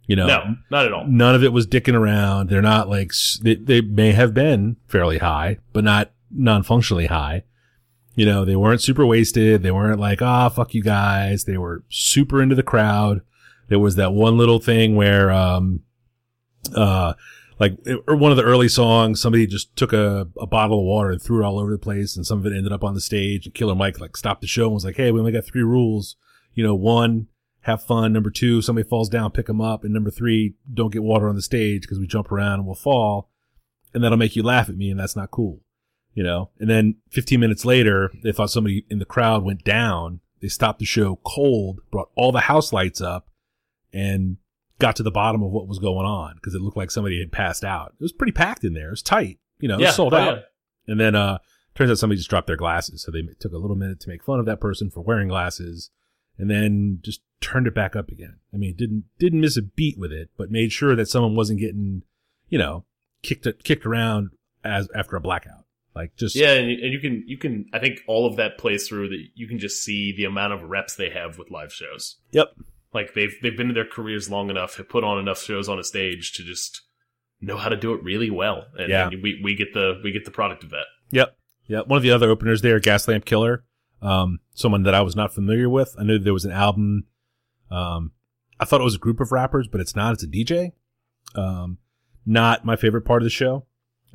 You 0.08 0.16
know, 0.16 0.28
No, 0.28 0.56
not 0.70 0.86
at 0.86 0.94
all. 0.94 1.08
none 1.08 1.34
of 1.34 1.44
it 1.44 1.52
was 1.54 1.66
dicking 1.66 1.96
around. 1.96 2.50
They're 2.50 2.62
not 2.62 2.90
like 2.90 3.12
they, 3.42 3.56
they 3.56 3.81
may 3.81 4.12
have 4.12 4.34
been 4.34 4.76
fairly 4.88 5.18
high, 5.18 5.58
but 5.74 5.84
not 5.84 6.12
non-functionally 6.30 7.08
high. 7.08 7.44
You 8.16 8.26
know, 8.26 8.46
they 8.46 8.56
weren't 8.56 8.82
super 8.82 9.06
wasted. 9.06 9.62
They 9.62 9.72
weren't 9.72 10.00
like, 10.00 10.22
ah, 10.22 10.50
fuck 10.50 10.74
you 10.74 10.82
guys. 10.82 11.44
They 11.44 11.58
were 11.58 11.84
super 11.90 12.42
into 12.42 12.56
the 12.56 12.64
crowd. 12.64 13.22
There 13.68 13.80
was 13.80 13.96
that 13.96 14.14
one 14.14 14.38
little 14.38 14.60
thing 14.60 14.96
where, 14.96 15.32
um, 15.32 15.82
uh, 16.74 17.14
like 17.60 17.78
or 18.08 18.16
one 18.16 18.32
of 18.32 18.38
the 18.38 18.44
early 18.44 18.68
songs, 18.68 19.22
somebody 19.22 19.48
just 19.48 19.76
took 19.76 19.94
a, 19.94 20.28
a 20.40 20.48
bottle 20.48 20.80
of 20.80 20.86
water 20.86 21.12
and 21.12 21.22
threw 21.22 21.42
it 21.42 21.46
all 21.46 21.60
over 21.60 21.72
the 21.72 21.78
place, 21.78 22.16
and 22.16 22.26
some 22.26 22.40
of 22.40 22.46
it 22.46 22.56
ended 22.56 22.74
up 22.74 22.84
on 22.84 22.94
the 22.94 23.02
stage. 23.02 23.46
And 23.46 23.56
Killer 23.56 23.76
Mike 23.76 24.00
like 24.00 24.18
stopped 24.18 24.42
the 24.42 24.48
show 24.48 24.66
and 24.66 24.74
was 24.74 24.84
like, 24.84 24.98
"Hey, 24.98 25.12
we 25.12 25.20
only 25.20 25.32
got 25.32 25.46
three 25.46 25.64
rules. 25.64 26.18
You 26.54 26.64
know, 26.64 26.76
one, 26.76 27.28
have 27.66 27.84
fun. 27.84 28.14
Number 28.14 28.30
two, 28.30 28.62
somebody 28.62 28.88
falls 28.88 29.10
down, 29.10 29.32
pick 29.32 29.48
them 29.48 29.60
up. 29.60 29.84
And 29.84 29.94
number 29.94 30.12
three, 30.12 30.54
don't 30.72 30.94
get 30.94 31.02
water 31.02 31.28
on 31.28 31.36
the 31.36 31.42
stage 31.42 31.82
because 31.82 31.98
we 31.98 32.06
jump 32.06 32.32
around 32.32 32.60
and 32.60 32.66
we'll 32.66 32.76
fall. 32.76 33.30
And 33.94 34.04
that'll 34.04 34.20
make 34.20 34.36
you 34.36 34.44
laugh 34.44 34.70
at 34.70 34.78
me. 34.78 34.92
And 34.92 35.00
that's 35.00 35.16
not 35.16 35.32
cool. 35.32 35.62
You 36.16 36.24
know? 36.24 36.50
And 36.60 36.70
then 36.70 36.96
15 37.12 37.40
minutes 37.40 37.66
later, 37.66 38.12
they 38.24 38.32
thought 38.32 38.50
somebody 38.50 38.86
in 38.90 38.98
the 38.98 39.06
crowd 39.06 39.44
went 39.44 39.64
down. 39.64 40.22
They 40.42 40.48
stopped 40.48 40.80
the 40.80 40.86
show 40.86 41.19
cold, 41.24 41.81
brought 41.92 42.10
all 42.16 42.31
the 42.31 42.40
house 42.42 42.74
lights 42.74 43.02
up 43.02 43.28
and 43.94 44.38
got 44.80 44.95
to 44.95 45.04
the 45.04 45.12
bottom 45.12 45.44
of 45.44 45.52
what 45.52 45.68
was 45.68 45.80
going 45.80 46.06
on 46.06 46.36
because 46.36 46.56
it 46.56 46.62
looked 46.62 46.78
like 46.78 46.92
somebody 46.92 47.19
had 47.19 47.31
passed 47.31 47.64
out. 47.64 47.94
It 48.00 48.04
was 48.04 48.12
pretty 48.12 48.34
packed 48.34 48.64
in 48.64 48.74
there. 48.74 48.88
It 48.88 48.92
was 48.92 49.02
tight. 49.04 49.40
You 49.60 49.68
know, 49.68 49.76
it 49.78 49.81
was 49.81 49.95
sold 49.95 50.14
oh, 50.14 50.18
out. 50.18 50.38
yeah. 50.38 50.42
And 50.88 51.00
then, 51.00 51.16
uh, 51.16 51.38
turns 51.76 51.92
out 51.92 51.98
somebody 51.98 52.18
just 52.18 52.30
dropped 52.30 52.48
their 52.48 52.56
glasses. 52.56 53.04
So 53.04 53.12
they 53.12 53.22
took 53.40 53.54
a 53.54 53.57
little 53.57 53.76
minute 53.76 54.00
to 54.02 54.10
make 54.10 54.24
fun 54.24 54.40
of 54.40 54.45
that 54.45 54.62
person 54.62 54.90
for 54.90 55.02
wearing 55.02 55.28
glasses 55.28 55.92
and 56.38 56.50
then 56.50 57.00
just 57.02 57.22
turned 57.42 57.68
it 57.68 57.76
back 57.76 57.95
up 57.95 58.10
again. 58.10 58.38
I 58.54 58.57
mean, 58.57 58.76
didn't, 58.76 59.06
didn't 59.19 59.42
miss 59.42 59.57
a 59.57 59.62
beat 59.62 60.00
with 60.00 60.12
it, 60.12 60.30
but 60.38 60.52
made 60.52 60.72
sure 60.72 60.95
that 60.95 61.10
someone 61.10 61.36
wasn't 61.36 61.60
getting, 61.60 62.04
you 62.50 62.57
know, 62.57 62.86
kicked, 63.22 63.48
kicked 63.64 63.86
around 63.86 64.30
as 64.64 64.88
after 64.95 65.16
a 65.16 65.22
blackout. 65.22 65.65
Like 65.95 66.16
just, 66.18 66.35
Yeah, 66.35 66.54
and, 66.54 66.69
and 66.69 66.92
you 66.94 66.99
can 66.99 67.23
you 67.25 67.37
can 67.37 67.66
I 67.73 67.80
think 67.80 67.99
all 68.07 68.28
of 68.28 68.35
that 68.35 68.57
plays 68.57 68.87
through 68.87 69.09
that 69.09 69.23
you 69.33 69.47
can 69.47 69.59
just 69.59 69.83
see 69.83 70.11
the 70.16 70.25
amount 70.25 70.54
of 70.54 70.64
reps 70.64 70.95
they 70.95 71.09
have 71.09 71.37
with 71.37 71.49
live 71.49 71.71
shows. 71.71 72.18
Yep. 72.31 72.54
Like 72.94 73.14
they've 73.14 73.33
they've 73.42 73.56
been 73.56 73.69
in 73.69 73.75
their 73.75 73.85
careers 73.87 74.30
long 74.30 74.49
enough, 74.49 74.75
have 74.78 74.90
put 74.90 75.04
on 75.04 75.19
enough 75.19 75.42
shows 75.42 75.69
on 75.69 75.80
a 75.80 75.83
stage 75.83 76.33
to 76.33 76.44
just 76.44 76.81
know 77.42 77.57
how 77.57 77.69
to 77.69 77.78
do 77.78 77.94
it 77.94 78.04
really 78.04 78.30
well. 78.30 78.66
And, 78.78 78.90
Yeah. 78.90 79.07
and 79.09 79.23
we 79.23 79.40
we 79.44 79.56
get 79.56 79.73
the 79.73 79.99
we 80.04 80.11
get 80.11 80.25
the 80.25 80.31
product 80.31 80.64
of 80.64 80.69
that. 80.71 80.85
Yep. 81.11 81.37
Yeah. 81.68 81.81
One 81.81 81.97
of 81.97 82.04
the 82.04 82.11
other 82.11 82.30
openers 82.30 82.61
there, 82.61 82.80
Gaslamp 82.80 83.23
Killer, 83.25 83.64
um, 84.02 84.40
someone 84.54 84.83
that 84.83 84.94
I 84.94 85.02
was 85.02 85.16
not 85.16 85.33
familiar 85.33 85.69
with. 85.69 85.95
I 85.97 86.04
knew 86.04 86.19
there 86.19 86.33
was 86.33 86.45
an 86.45 86.52
album. 86.52 87.06
Um, 87.71 88.11
I 88.59 88.66
thought 88.66 88.81
it 88.81 88.85
was 88.85 88.95
a 88.95 88.99
group 88.99 89.19
of 89.19 89.31
rappers, 89.31 89.68
but 89.68 89.81
it's 89.81 89.95
not. 89.95 90.14
It's 90.14 90.23
a 90.23 90.28
DJ. 90.28 90.71
Um, 91.35 91.78
not 92.25 92.66
my 92.66 92.75
favorite 92.75 93.04
part 93.04 93.21
of 93.21 93.25
the 93.25 93.30
show. 93.30 93.66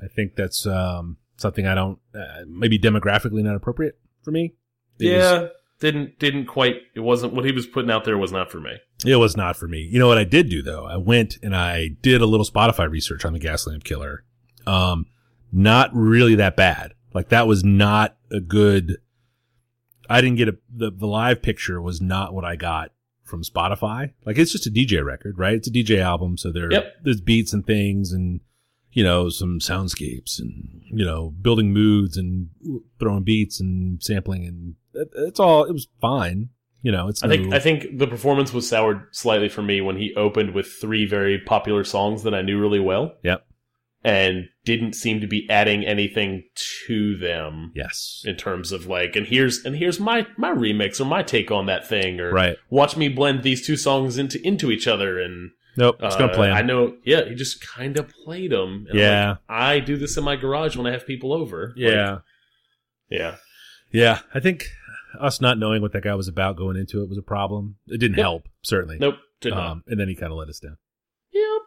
I 0.03 0.07
think 0.09 0.35
that's, 0.37 0.67
um, 0.67 1.19
something 1.41 1.67
I 1.67 1.75
don't, 1.75 1.99
uh, 2.15 2.45
maybe 2.47 2.79
demographically 2.79 3.43
not 3.43 3.57
appropriate 3.57 3.99
for 4.23 4.31
me. 4.31 4.55
It 4.99 5.17
was- 5.17 5.25
yeah, 5.25 5.47
didn't 5.81 6.19
didn't 6.19 6.47
quite. 6.47 6.77
It 6.95 7.01
wasn't 7.01 7.33
what 7.33 7.45
he 7.45 7.53
was 7.53 7.67
putting 7.67 7.91
out 7.91 8.05
there 8.05 8.19
was 8.19 8.33
not 8.33 8.51
for 8.51 8.61
me. 8.61 8.73
It 9.07 9.17
was 9.17 9.37
not 9.37 9.57
for 9.57 9.67
me. 9.67 9.81
You 9.81 9.99
know 9.99 10.09
what 10.09 10.19
I 10.19 10.25
did 10.25 10.51
do 10.51 10.61
though? 10.63 10.85
I 10.87 10.97
went 10.99 11.39
and 11.43 11.57
I 11.57 11.89
did 12.03 12.21
a 12.21 12.27
little 12.27 12.45
Spotify 12.45 12.89
research 12.91 13.25
on 13.25 13.33
the 13.33 13.41
Gaslamp 13.41 13.83
Killer. 13.85 14.25
Um, 14.67 15.07
not 15.51 15.91
really 15.95 16.35
that 16.35 16.55
bad. 16.57 16.93
Like 17.15 17.31
that 17.31 17.47
was 17.47 17.65
not 17.65 18.17
a 18.31 18.41
good. 18.41 18.99
I 20.09 20.21
didn't 20.21 20.37
get 20.37 20.49
a 20.49 20.59
the 20.75 20.91
the 20.91 21.07
live 21.07 21.41
picture 21.41 21.81
was 21.81 22.01
not 22.01 22.35
what 22.35 22.45
I 22.45 22.57
got 22.57 22.93
from 23.25 23.43
Spotify. 23.43 24.13
Like 24.27 24.39
it's 24.39 24.53
just 24.53 24.67
a 24.67 24.71
DJ 24.71 25.03
record, 25.05 25.39
right? 25.39 25.55
It's 25.55 25.69
a 25.69 25.73
DJ 25.73 26.01
album, 26.01 26.37
so 26.37 26.53
there 26.53 26.71
Yep. 26.71 26.95
there's 27.05 27.21
beats 27.21 27.53
and 27.53 27.65
things, 27.67 28.13
and 28.13 28.41
you 28.93 29.05
know, 29.05 29.29
some 29.29 29.59
soundscapes 29.61 30.39
and, 30.39 30.83
you 30.91 31.05
know, 31.05 31.31
building 31.41 31.73
moods 31.73 32.17
and 32.17 32.49
throwing 32.99 33.23
beats 33.23 33.61
and 33.61 34.03
sampling 34.03 34.47
and 34.47 34.75
it, 34.95 35.09
it's 35.15 35.41
all, 35.41 35.65
it 35.65 35.73
was 35.73 35.89
fine. 36.01 36.51
You 36.83 36.93
know, 36.93 37.09
it's 37.09 37.23
I 37.23 37.29
think 37.29 37.53
I 37.53 37.59
think 37.59 37.99
the 37.99 38.07
performance 38.07 38.55
was 38.55 38.67
soured 38.67 39.03
slightly 39.13 39.51
for 39.51 39.61
me 39.61 39.83
when 39.83 39.97
he 39.97 40.15
opened 40.15 40.55
with 40.55 40.67
three 40.67 41.05
very 41.05 41.39
popular 41.39 41.85
songs 41.85 42.23
that 42.23 42.35
I 42.35 42.41
knew 42.41 42.59
really 42.59 42.81
well. 42.81 43.13
Yep. 43.23 43.45
And 44.03 44.47
didn't 44.65 44.95
seem 44.95 45.21
to 45.21 45.27
be 45.27 45.47
adding 45.51 45.85
anything 45.85 46.45
to 46.87 47.19
them 47.19 47.73
yes. 47.75 48.23
in 48.25 48.37
terms 48.37 48.73
of 48.73 48.87
like, 48.87 49.15
and 49.15 49.27
here's 49.27 49.63
and 49.63 49.77
here's 49.77 50.01
my 50.01 50.27
my 50.39 50.51
remix 50.53 50.99
or 51.03 51.05
my 51.05 51.23
take 51.23 51.51
on 51.51 51.67
that 51.67 51.87
thing, 51.87 52.19
or 52.19 52.33
Right. 52.33 52.57
watch 52.71 52.97
me 52.97 53.09
blend 53.09 53.43
these 53.43 53.67
two 53.67 53.77
songs 53.77 54.17
into 54.17 54.41
into 54.43 54.71
each 54.71 54.89
other. 54.89 55.21
And 55.21 55.51
Nope. 55.77 55.97
It's 56.01 56.17
going 56.17 56.29
to 56.29 56.35
uh, 56.35 56.37
play 56.37 56.51
'em. 56.51 56.57
I 56.57 56.63
know, 56.63 56.97
yeah, 57.05 57.25
he 57.29 57.35
just 57.35 57.61
kind 57.67 57.97
of 57.99 58.09
played 58.09 58.51
them. 58.53 58.87
And 58.91 58.99
Yeah. 58.99 59.29
like, 59.31 59.39
I 59.49 59.81
do 59.81 59.97
this 59.97 60.17
in 60.17 60.25
my 60.25 60.37
garage 60.37 60.77
when 60.77 60.87
I 60.87 60.91
have 60.93 61.07
people 61.07 61.33
over. 61.33 61.69
Like, 61.77 61.77
Yeah. 61.77 62.19
yeah. 63.09 63.37
Yeah. 63.93 64.21
I 64.35 64.41
think 64.41 64.67
us 65.19 65.41
not 65.41 65.59
knowing 65.59 65.83
what 65.83 65.93
that 65.93 66.03
guy 66.03 66.15
was 66.15 66.29
about 66.29 66.57
going 66.57 66.77
into 66.77 67.03
it 67.03 67.09
was 67.09 67.19
a 67.19 67.23
problem. 67.23 67.77
It 67.89 67.99
didn't 67.99 68.17
Yep. 68.17 68.23
help, 68.25 68.49
certainly. 68.63 68.99
Nope. 68.99 69.17
Did 69.41 69.51
not. 69.55 69.67
Um, 69.71 69.85
and 69.87 69.99
then 69.99 70.09
he 70.09 70.15
kind 70.15 70.33
of 70.33 70.39
let 70.39 70.49
us 70.49 70.61
down. 70.61 70.77
Yep. 71.33 71.63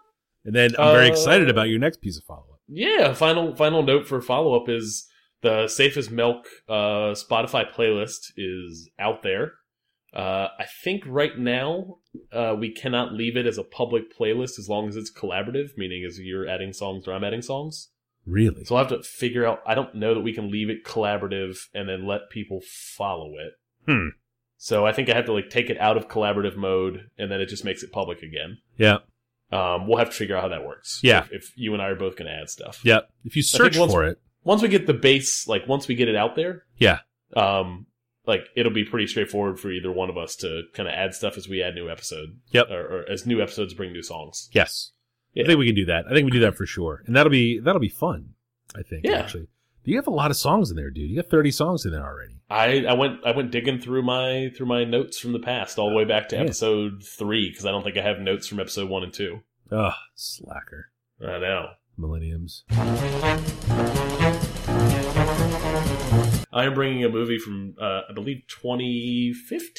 And 0.45 0.55
then 0.55 0.71
I'm 0.77 0.93
very 0.93 1.07
Uh, 1.07 1.11
excited 1.11 1.49
about 1.49 1.69
your 1.69 1.79
next 1.79 2.01
piece 2.01 2.17
of 2.17 2.23
follow 2.25 2.41
up. 2.53 2.59
Yeah, 2.67 3.13
final 3.13 3.55
final 3.55 3.83
note 3.83 4.07
for 4.07 4.21
follow 4.21 4.55
up 4.55 4.69
is 4.69 5.09
the 5.41 5.67
Safe 5.67 5.97
as 5.97 6.09
Milk 6.09 6.47
uh, 6.69 7.11
Spotify 7.13 7.69
playlist 7.69 8.31
is 8.37 8.89
out 8.99 9.23
there. 9.23 9.53
Uh, 10.13 10.49
I 10.59 10.65
think 10.83 11.03
right 11.07 11.37
now 11.37 11.97
uh, 12.31 12.55
we 12.57 12.71
cannot 12.71 13.13
leave 13.13 13.35
it 13.35 13.47
as 13.47 13.57
a 13.57 13.63
public 13.63 14.15
playlist 14.15 14.59
as 14.59 14.69
long 14.69 14.87
as 14.87 14.95
it's 14.95 15.11
collaborative, 15.11 15.69
meaning 15.77 16.03
as 16.05 16.19
you're 16.19 16.47
adding 16.47 16.71
songs 16.73 17.07
or 17.07 17.13
I'm 17.13 17.23
adding 17.23 17.41
songs. 17.41 17.89
Really? 18.25 18.63
So 18.63 18.75
I'll 18.75 18.85
have 18.87 18.95
to 18.97 19.03
figure 19.03 19.45
out. 19.45 19.59
I 19.65 19.75
don't 19.75 19.95
know 19.95 20.13
that 20.13 20.21
we 20.21 20.33
can 20.33 20.51
leave 20.51 20.69
it 20.69 20.85
collaborative 20.85 21.57
and 21.73 21.89
then 21.89 22.05
let 22.07 22.29
people 22.29 22.61
follow 22.95 23.33
it. 23.39 23.53
Hmm. 23.91 24.09
So 24.57 24.85
I 24.85 24.93
think 24.93 25.09
I 25.09 25.13
have 25.15 25.25
to 25.25 25.33
like 25.33 25.49
take 25.49 25.69
it 25.69 25.77
out 25.79 25.97
of 25.97 26.07
collaborative 26.07 26.55
mode 26.55 27.09
and 27.17 27.31
then 27.31 27.41
it 27.41 27.47
just 27.47 27.65
makes 27.65 27.83
it 27.83 27.91
public 27.91 28.21
again. 28.21 28.59
Yeah. 28.77 28.99
Um, 29.51 29.87
we'll 29.87 29.97
have 29.97 30.09
to 30.09 30.15
figure 30.15 30.35
out 30.37 30.43
how 30.43 30.49
that 30.49 30.65
works. 30.65 30.99
Yeah. 31.03 31.25
If, 31.25 31.31
if 31.31 31.51
you 31.57 31.73
and 31.73 31.81
I 31.81 31.87
are 31.87 31.95
both 31.95 32.15
going 32.15 32.27
to 32.31 32.33
add 32.33 32.49
stuff. 32.49 32.79
Yeah. 32.83 33.01
If 33.25 33.35
you 33.35 33.41
search 33.43 33.77
once- 33.77 33.91
for 33.91 34.05
it, 34.05 34.19
once 34.45 34.61
we 34.61 34.67
get 34.67 34.87
the 34.87 34.93
base, 34.93 35.47
like 35.47 35.67
once 35.67 35.87
we 35.87 35.95
get 35.95 36.07
it 36.07 36.15
out 36.15 36.35
there, 36.35 36.63
Yeah. 36.77 36.99
um, 37.35 37.85
like 38.25 38.45
it'll 38.55 38.71
be 38.73 38.83
pretty 38.85 39.07
straightforward 39.07 39.59
for 39.59 39.71
either 39.71 39.91
one 39.91 40.09
of 40.09 40.17
us 40.17 40.35
to 40.37 40.63
kind 40.73 40.87
of 40.87 40.95
add 40.95 41.13
stuff 41.13 41.37
as 41.37 41.47
we 41.49 41.61
add 41.61 41.75
new 41.75 41.89
episode. 41.89 42.39
Yep. 42.51 42.69
Or, 42.71 42.81
or 43.01 43.09
as 43.11 43.25
new 43.25 43.41
episodes 43.41 43.73
bring 43.73 43.91
new 43.93 44.03
songs. 44.03 44.49
yes. 44.53 44.91
Yeah. 45.33 45.43
I 45.43 45.47
think 45.47 45.57
we 45.59 45.65
can 45.65 45.75
do 45.75 45.85
that. 45.85 46.05
I 46.07 46.13
think 46.13 46.25
we 46.25 46.31
do 46.31 46.41
that 46.41 46.55
for 46.55 46.67
sure. 46.67 47.01
And 47.07 47.15
that'll 47.15 47.31
be 47.31 47.59
that'll 47.59 47.81
be 47.81 47.89
fun, 47.89 48.35
I 48.75 48.83
think, 48.83 49.03
Yeah. 49.05 49.17
actually. 49.17 49.47
You 49.85 49.97
have 49.97 50.07
a 50.07 50.11
lot 50.11 50.31
of 50.31 50.37
songs 50.37 50.69
in 50.69 50.77
there, 50.77 50.89
dude. 50.91 51.09
You 51.09 51.17
got 51.17 51.29
30 51.29 51.51
songs 51.51 51.85
in 51.85 51.91
there 51.91 52.05
already. 52.05 52.35
I, 52.49 52.85
I 52.85 52.93
went 52.93 53.19
I 53.25 53.31
went 53.35 53.51
digging 53.51 53.79
through 53.79 54.03
my 54.03 54.51
through 54.55 54.67
my 54.67 54.83
notes 54.85 55.17
from 55.19 55.33
the 55.33 55.39
past 55.39 55.77
all 55.79 55.89
the 55.89 55.95
way 55.95 56.05
back 56.05 56.29
to 56.29 56.35
Yeah. 56.35 56.43
episode 56.43 57.03
three 57.03 57.49
because 57.49 57.65
I 57.65 57.71
don't 57.71 57.83
think 57.83 57.97
I 57.97 58.01
have 58.01 58.19
notes 58.19 58.47
from 58.47 58.59
episode 58.59 58.89
one 58.89 59.03
and 59.03 59.11
two. 59.13 59.39
Ugh, 59.71 59.93
slacker. 60.15 60.91
I 61.19 61.39
know. 61.39 61.69
Millenniums. 61.97 62.63
I 66.53 66.65
am 66.65 66.73
bringing 66.73 67.03
a 67.03 67.09
movie 67.09 67.39
from 67.39 67.75
uh, 67.81 68.01
I 68.09 68.13
believe 68.13 68.43
2015 68.47 69.69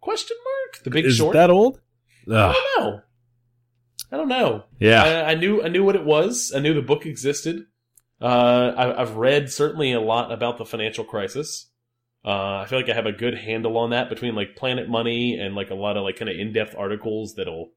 question 0.00 0.36
mark 0.44 0.82
The 0.84 0.90
Big 0.90 1.04
Is 1.06 1.16
Short. 1.16 1.34
that 1.34 1.50
old? 1.50 1.80
I 2.28 2.52
don't 2.52 2.54
know. 2.84 3.00
I 4.12 4.16
don't 4.16 4.28
know. 4.28 4.64
Yeah. 4.78 5.02
I, 5.02 5.30
I 5.32 5.34
knew 5.34 5.62
I 5.62 5.68
knew 5.68 5.84
what 5.84 5.96
it 5.96 6.04
was. 6.04 6.52
I 6.54 6.60
knew 6.60 6.74
the 6.74 6.82
book 6.82 7.06
existed. 7.06 7.64
Uh, 8.20 8.72
I, 8.76 9.00
I've 9.00 9.16
read 9.16 9.50
certainly 9.50 9.92
a 9.92 10.00
lot 10.00 10.30
about 10.30 10.58
the 10.58 10.64
financial 10.64 11.04
crisis. 11.04 11.68
Uh, 12.24 12.58
I 12.58 12.66
feel 12.68 12.78
like 12.78 12.88
I 12.88 12.94
have 12.94 13.06
a 13.06 13.12
good 13.12 13.36
handle 13.36 13.76
on 13.78 13.90
that 13.90 14.08
between 14.08 14.36
like 14.36 14.54
Planet 14.54 14.88
Money 14.88 15.36
and 15.40 15.56
like 15.56 15.70
a 15.70 15.74
lot 15.74 15.96
of 15.96 16.04
like 16.04 16.16
kind 16.16 16.28
of 16.28 16.36
in 16.38 16.52
depth 16.52 16.76
articles 16.78 17.34
that'll 17.34 17.70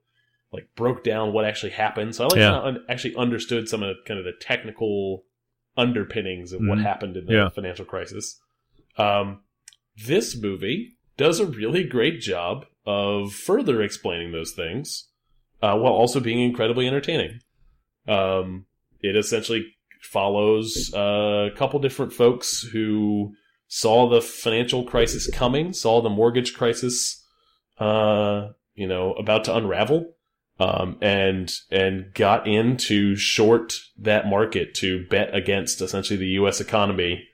like 0.53 0.67
broke 0.75 1.03
down 1.03 1.33
what 1.33 1.45
actually 1.45 1.71
happened. 1.71 2.13
So 2.13 2.25
I 2.25 2.27
like 2.27 2.37
Yeah. 2.37 2.59
un- 2.59 2.85
actually 2.87 3.15
understood 3.15 3.67
some 3.67 3.81
of 3.81 3.89
the, 3.89 3.95
kind 4.07 4.19
of 4.19 4.25
the 4.25 4.33
technical 4.39 5.23
underpinnings 5.77 6.53
of 6.53 6.61
what 6.61 6.77
Mhm. 6.79 6.83
happened 6.83 7.17
in 7.17 7.25
the 7.25 7.33
Yeah. 7.33 7.49
financial 7.49 7.85
crisis. 7.85 8.39
Um, 8.97 9.41
this 10.05 10.35
movie 10.35 10.93
does 11.17 11.39
a 11.39 11.45
really 11.45 11.83
great 11.83 12.19
job 12.21 12.65
of 12.85 13.33
further 13.33 13.81
explaining 13.81 14.31
those 14.31 14.51
things 14.51 15.09
uh, 15.61 15.77
while 15.77 15.93
also 15.93 16.19
being 16.19 16.39
incredibly 16.41 16.85
entertaining. 16.87 17.39
Um, 18.07 18.65
it 19.01 19.15
essentially 19.15 19.65
follows 20.01 20.93
uh, 20.93 21.49
a 21.51 21.55
couple 21.55 21.79
different 21.79 22.13
folks 22.13 22.61
who 22.61 23.33
saw 23.67 24.07
the 24.07 24.21
financial 24.21 24.83
crisis 24.83 25.27
coming, 25.31 25.73
saw 25.73 26.01
the 26.01 26.09
mortgage 26.09 26.53
crisis, 26.53 27.25
uh, 27.79 28.49
you 28.75 28.85
know, 28.87 29.13
about 29.13 29.43
to 29.45 29.55
unravel, 29.55 30.14
um, 30.59 30.97
and 31.01 31.51
and 31.69 32.13
got 32.13 32.47
in 32.47 32.77
to 32.77 33.15
short 33.15 33.79
that 33.97 34.27
market 34.27 34.73
to 34.75 35.05
bet 35.07 35.33
against 35.35 35.81
essentially 35.81 36.17
the 36.17 36.27
U.S. 36.27 36.61
economy. 36.61 37.27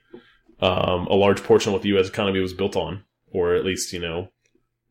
Um, 0.60 1.06
a 1.08 1.14
large 1.14 1.42
portion 1.42 1.70
of 1.70 1.72
what 1.74 1.82
the 1.82 1.88
U.S. 1.90 2.08
economy 2.08 2.38
was 2.38 2.52
built 2.52 2.76
on, 2.76 3.02
or 3.32 3.54
at 3.54 3.64
least 3.64 3.92
you 3.92 4.00
know 4.00 4.28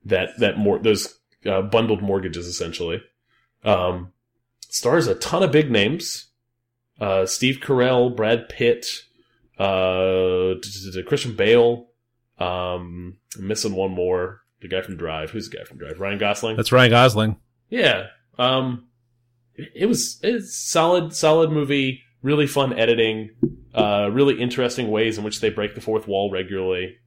that 0.06 0.38
that 0.40 0.58
more 0.58 0.80
those 0.80 1.20
uh, 1.46 1.62
bundled 1.62 2.02
mortgages 2.02 2.48
essentially. 2.48 3.02
Um, 3.64 4.12
stars 4.70 5.08
a 5.08 5.16
ton 5.16 5.44
of 5.44 5.52
big 5.52 5.72
names. 5.72 6.28
Uh, 7.00 7.26
Steve 7.26 7.60
Carell, 7.62 8.16
Brad 8.16 8.48
Pitt, 8.50 9.04
uh, 9.58 10.56
Christian 11.08 11.36
Bale. 11.36 11.88
Um, 12.40 13.18
I'm 13.38 13.48
missing 13.48 13.76
one 13.76 13.92
more. 13.92 14.42
The 14.62 14.68
guy 14.68 14.82
from 14.82 14.98
Drive. 14.98 15.32
Who's 15.32 15.50
the 15.50 15.58
guy 15.58 15.64
from 15.64 15.80
Drive? 15.80 16.00
Ryan 16.00 16.20
Gosling. 16.20 16.56
That's 16.56 16.72
Ryan 16.72 16.92
Gosling. 16.92 17.38
Yeah. 17.70 18.08
Um, 18.42 18.88
it, 19.56 19.88
was 19.88 20.20
it's 20.24 20.58
solid, 20.58 21.14
solid 21.16 21.52
movie. 21.52 22.02
Really 22.24 22.48
fun 22.48 22.78
editing. 22.78 23.32
Uh, 23.74 24.10
really 24.12 24.40
interesting 24.40 24.90
ways 24.90 25.18
in 25.18 25.24
which 25.24 25.42
they 25.42 25.50
break 25.50 25.76
the 25.76 25.82
fourth 25.82 26.08
wall 26.08 26.32
regularly. 26.32 26.98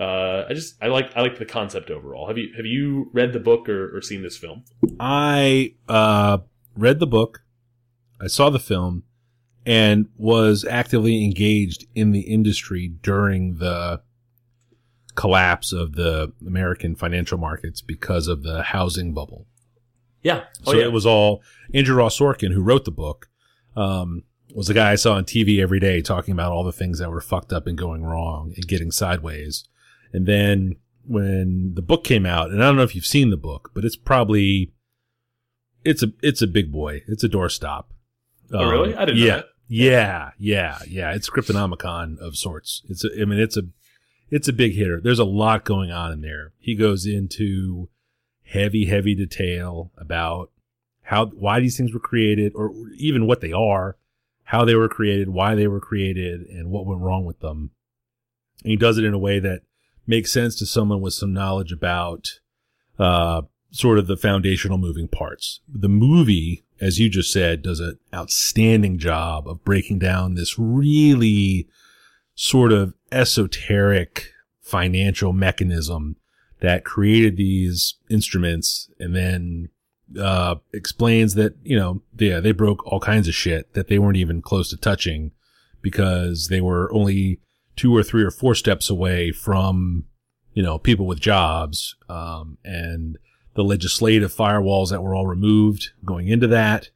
Uh, 0.00 0.44
I 0.48 0.54
just 0.54 0.76
I 0.82 0.86
like 0.86 1.10
I 1.16 1.22
like 1.22 1.38
the 1.38 1.44
concept 1.44 1.90
overall. 1.90 2.28
Have 2.28 2.38
you 2.38 2.52
have 2.56 2.66
you 2.66 3.10
read 3.12 3.32
the 3.32 3.40
book 3.40 3.68
or, 3.68 3.96
or 3.96 4.00
seen 4.00 4.22
this 4.22 4.36
film? 4.36 4.64
I 5.00 5.74
uh, 5.88 6.38
read 6.76 7.00
the 7.00 7.06
book, 7.06 7.42
I 8.20 8.28
saw 8.28 8.48
the 8.48 8.60
film, 8.60 9.02
and 9.66 10.06
was 10.16 10.64
actively 10.64 11.24
engaged 11.24 11.86
in 11.94 12.12
the 12.12 12.20
industry 12.20 12.88
during 13.02 13.56
the 13.56 14.02
collapse 15.16 15.72
of 15.72 15.96
the 15.96 16.32
American 16.46 16.94
financial 16.94 17.38
markets 17.38 17.80
because 17.80 18.28
of 18.28 18.44
the 18.44 18.62
housing 18.62 19.12
bubble. 19.12 19.46
Yeah. 20.22 20.44
So 20.62 20.74
it 20.74 20.92
was 20.92 21.06
all 21.06 21.42
Andrew 21.72 21.96
Ross 21.96 22.18
Sorkin, 22.18 22.52
who 22.52 22.62
wrote 22.62 22.84
the 22.84 22.90
book, 22.90 23.28
um, 23.76 24.24
was 24.54 24.66
the 24.66 24.74
guy 24.74 24.92
I 24.92 24.96
saw 24.96 25.14
on 25.14 25.24
TV 25.24 25.60
every 25.60 25.80
day 25.80 26.00
talking 26.00 26.32
about 26.32 26.52
all 26.52 26.64
the 26.64 26.72
things 26.72 26.98
that 26.98 27.10
were 27.10 27.20
fucked 27.20 27.52
up 27.52 27.66
and 27.66 27.76
going 27.76 28.02
wrong 28.04 28.52
and 28.56 28.66
getting 28.66 28.90
sideways. 28.90 29.64
And 30.12 30.26
then 30.26 30.76
when 31.06 31.74
the 31.74 31.82
book 31.82 32.04
came 32.04 32.26
out, 32.26 32.50
and 32.50 32.62
I 32.62 32.66
don't 32.66 32.76
know 32.76 32.82
if 32.82 32.94
you've 32.94 33.06
seen 33.06 33.30
the 33.30 33.36
book, 33.36 33.70
but 33.74 33.84
it's 33.84 33.96
probably 33.96 34.72
it's 35.84 36.02
a 36.02 36.12
it's 36.22 36.42
a 36.42 36.46
big 36.46 36.72
boy. 36.72 37.02
It's 37.06 37.24
a 37.24 37.28
doorstop. 37.28 37.84
Oh, 38.52 38.68
really? 38.68 38.94
I 38.94 39.04
didn't 39.04 39.20
know 39.20 39.26
yeah. 39.26 39.42
Yeah, 39.70 40.30
yeah, 40.38 40.78
yeah. 40.88 41.12
It's 41.12 41.28
Cryptonomicon 41.28 42.18
of 42.18 42.36
sorts. 42.36 42.82
It's 42.88 43.04
a, 43.04 43.08
I 43.20 43.26
mean, 43.26 43.38
it's 43.38 43.56
a 43.56 43.64
it's 44.30 44.48
a 44.48 44.52
big 44.52 44.74
hitter. 44.74 45.00
There's 45.00 45.18
a 45.18 45.24
lot 45.24 45.64
going 45.64 45.90
on 45.90 46.10
in 46.10 46.20
there. 46.22 46.52
He 46.58 46.74
goes 46.74 47.04
into 47.04 47.90
heavy, 48.48 48.86
heavy 48.86 49.14
detail 49.14 49.92
about 49.96 50.50
how 51.02 51.26
why 51.26 51.60
these 51.60 51.76
things 51.76 51.92
were 51.92 52.00
created, 52.00 52.52
or 52.54 52.72
even 52.96 53.26
what 53.26 53.40
they 53.40 53.52
are, 53.52 53.96
how 54.44 54.64
they 54.64 54.74
were 54.74 54.88
created, 54.88 55.28
why 55.28 55.54
they 55.54 55.66
were 55.66 55.80
created, 55.80 56.42
and 56.42 56.70
what 56.70 56.86
went 56.86 57.00
wrong 57.00 57.24
with 57.24 57.40
them. 57.40 57.70
And 58.62 58.70
he 58.70 58.76
does 58.76 58.98
it 58.98 59.04
in 59.04 59.14
a 59.14 59.18
way 59.18 59.38
that 59.38 59.62
makes 60.06 60.32
sense 60.32 60.56
to 60.56 60.66
someone 60.66 61.00
with 61.00 61.14
some 61.14 61.32
knowledge 61.32 61.72
about 61.72 62.40
uh, 62.98 63.42
sort 63.70 63.98
of 63.98 64.06
the 64.06 64.16
foundational 64.16 64.78
moving 64.78 65.08
parts. 65.08 65.60
The 65.68 65.88
movie, 65.88 66.64
as 66.80 66.98
you 66.98 67.08
just 67.08 67.32
said, 67.32 67.62
does 67.62 67.80
an 67.80 67.98
outstanding 68.14 68.98
job 68.98 69.46
of 69.46 69.64
breaking 69.64 69.98
down 69.98 70.34
this 70.34 70.58
really 70.58 71.68
sort 72.34 72.72
of 72.72 72.94
esoteric 73.12 74.32
financial 74.60 75.32
mechanism 75.32 76.16
that 76.60 76.84
created 76.84 77.36
these 77.36 77.94
instruments 78.10 78.90
and 78.98 79.14
then 79.14 79.68
uh, 80.20 80.56
explains 80.72 81.34
that, 81.34 81.54
you 81.62 81.78
know, 81.78 82.02
yeah, 82.18 82.40
they 82.40 82.52
broke 82.52 82.84
all 82.86 83.00
kinds 83.00 83.28
of 83.28 83.34
shit 83.34 83.74
that 83.74 83.88
they 83.88 83.98
weren't 83.98 84.16
even 84.16 84.42
close 84.42 84.70
to 84.70 84.76
touching 84.76 85.32
because 85.82 86.48
they 86.48 86.60
were 86.60 86.92
only 86.92 87.40
two 87.76 87.94
or 87.94 88.02
three 88.02 88.24
or 88.24 88.30
four 88.30 88.54
steps 88.54 88.90
away 88.90 89.30
from, 89.30 90.04
you 90.52 90.62
know, 90.62 90.78
people 90.78 91.06
with 91.06 91.20
jobs, 91.20 91.94
um, 92.08 92.58
and 92.64 93.18
the 93.54 93.62
legislative 93.62 94.32
firewalls 94.32 94.90
that 94.90 95.02
were 95.02 95.14
all 95.14 95.26
removed 95.26 95.90
going 96.04 96.28
into 96.28 96.46
that. 96.46 96.90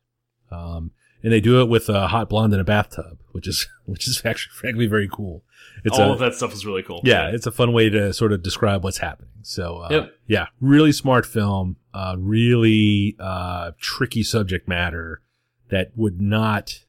Um, 0.50 0.92
and 1.22 1.32
they 1.32 1.40
do 1.40 1.60
it 1.60 1.68
with 1.68 1.88
a 1.88 2.08
hot 2.08 2.28
blonde 2.28 2.52
in 2.52 2.60
a 2.60 2.64
bathtub, 2.64 3.18
which 3.32 3.46
is 3.46 3.68
which 3.84 4.08
is 4.08 4.22
actually 4.24 4.52
frankly 4.54 4.86
very 4.86 5.08
cool. 5.08 5.44
It's 5.84 5.98
All 5.98 6.10
a, 6.10 6.12
of 6.12 6.18
that 6.20 6.34
stuff 6.34 6.52
is 6.52 6.64
really 6.66 6.82
cool. 6.82 7.00
yeah, 7.04 7.28
it's 7.28 7.46
a 7.46 7.52
fun 7.52 7.72
way 7.72 7.90
to 7.90 8.12
sort 8.12 8.32
of 8.32 8.42
describe 8.42 8.84
what's 8.84 8.98
happening. 8.98 9.31
So, 9.42 9.78
uh, 9.78 9.88
Yep. 9.90 10.14
yeah, 10.26 10.46
really 10.60 10.92
smart 10.92 11.26
film, 11.26 11.76
uh, 11.94 12.16
really, 12.18 13.16
uh, 13.18 13.72
tricky 13.78 14.22
subject 14.22 14.68
matter 14.68 15.22
that 15.68 15.92
would 15.96 16.20
not 16.20 16.84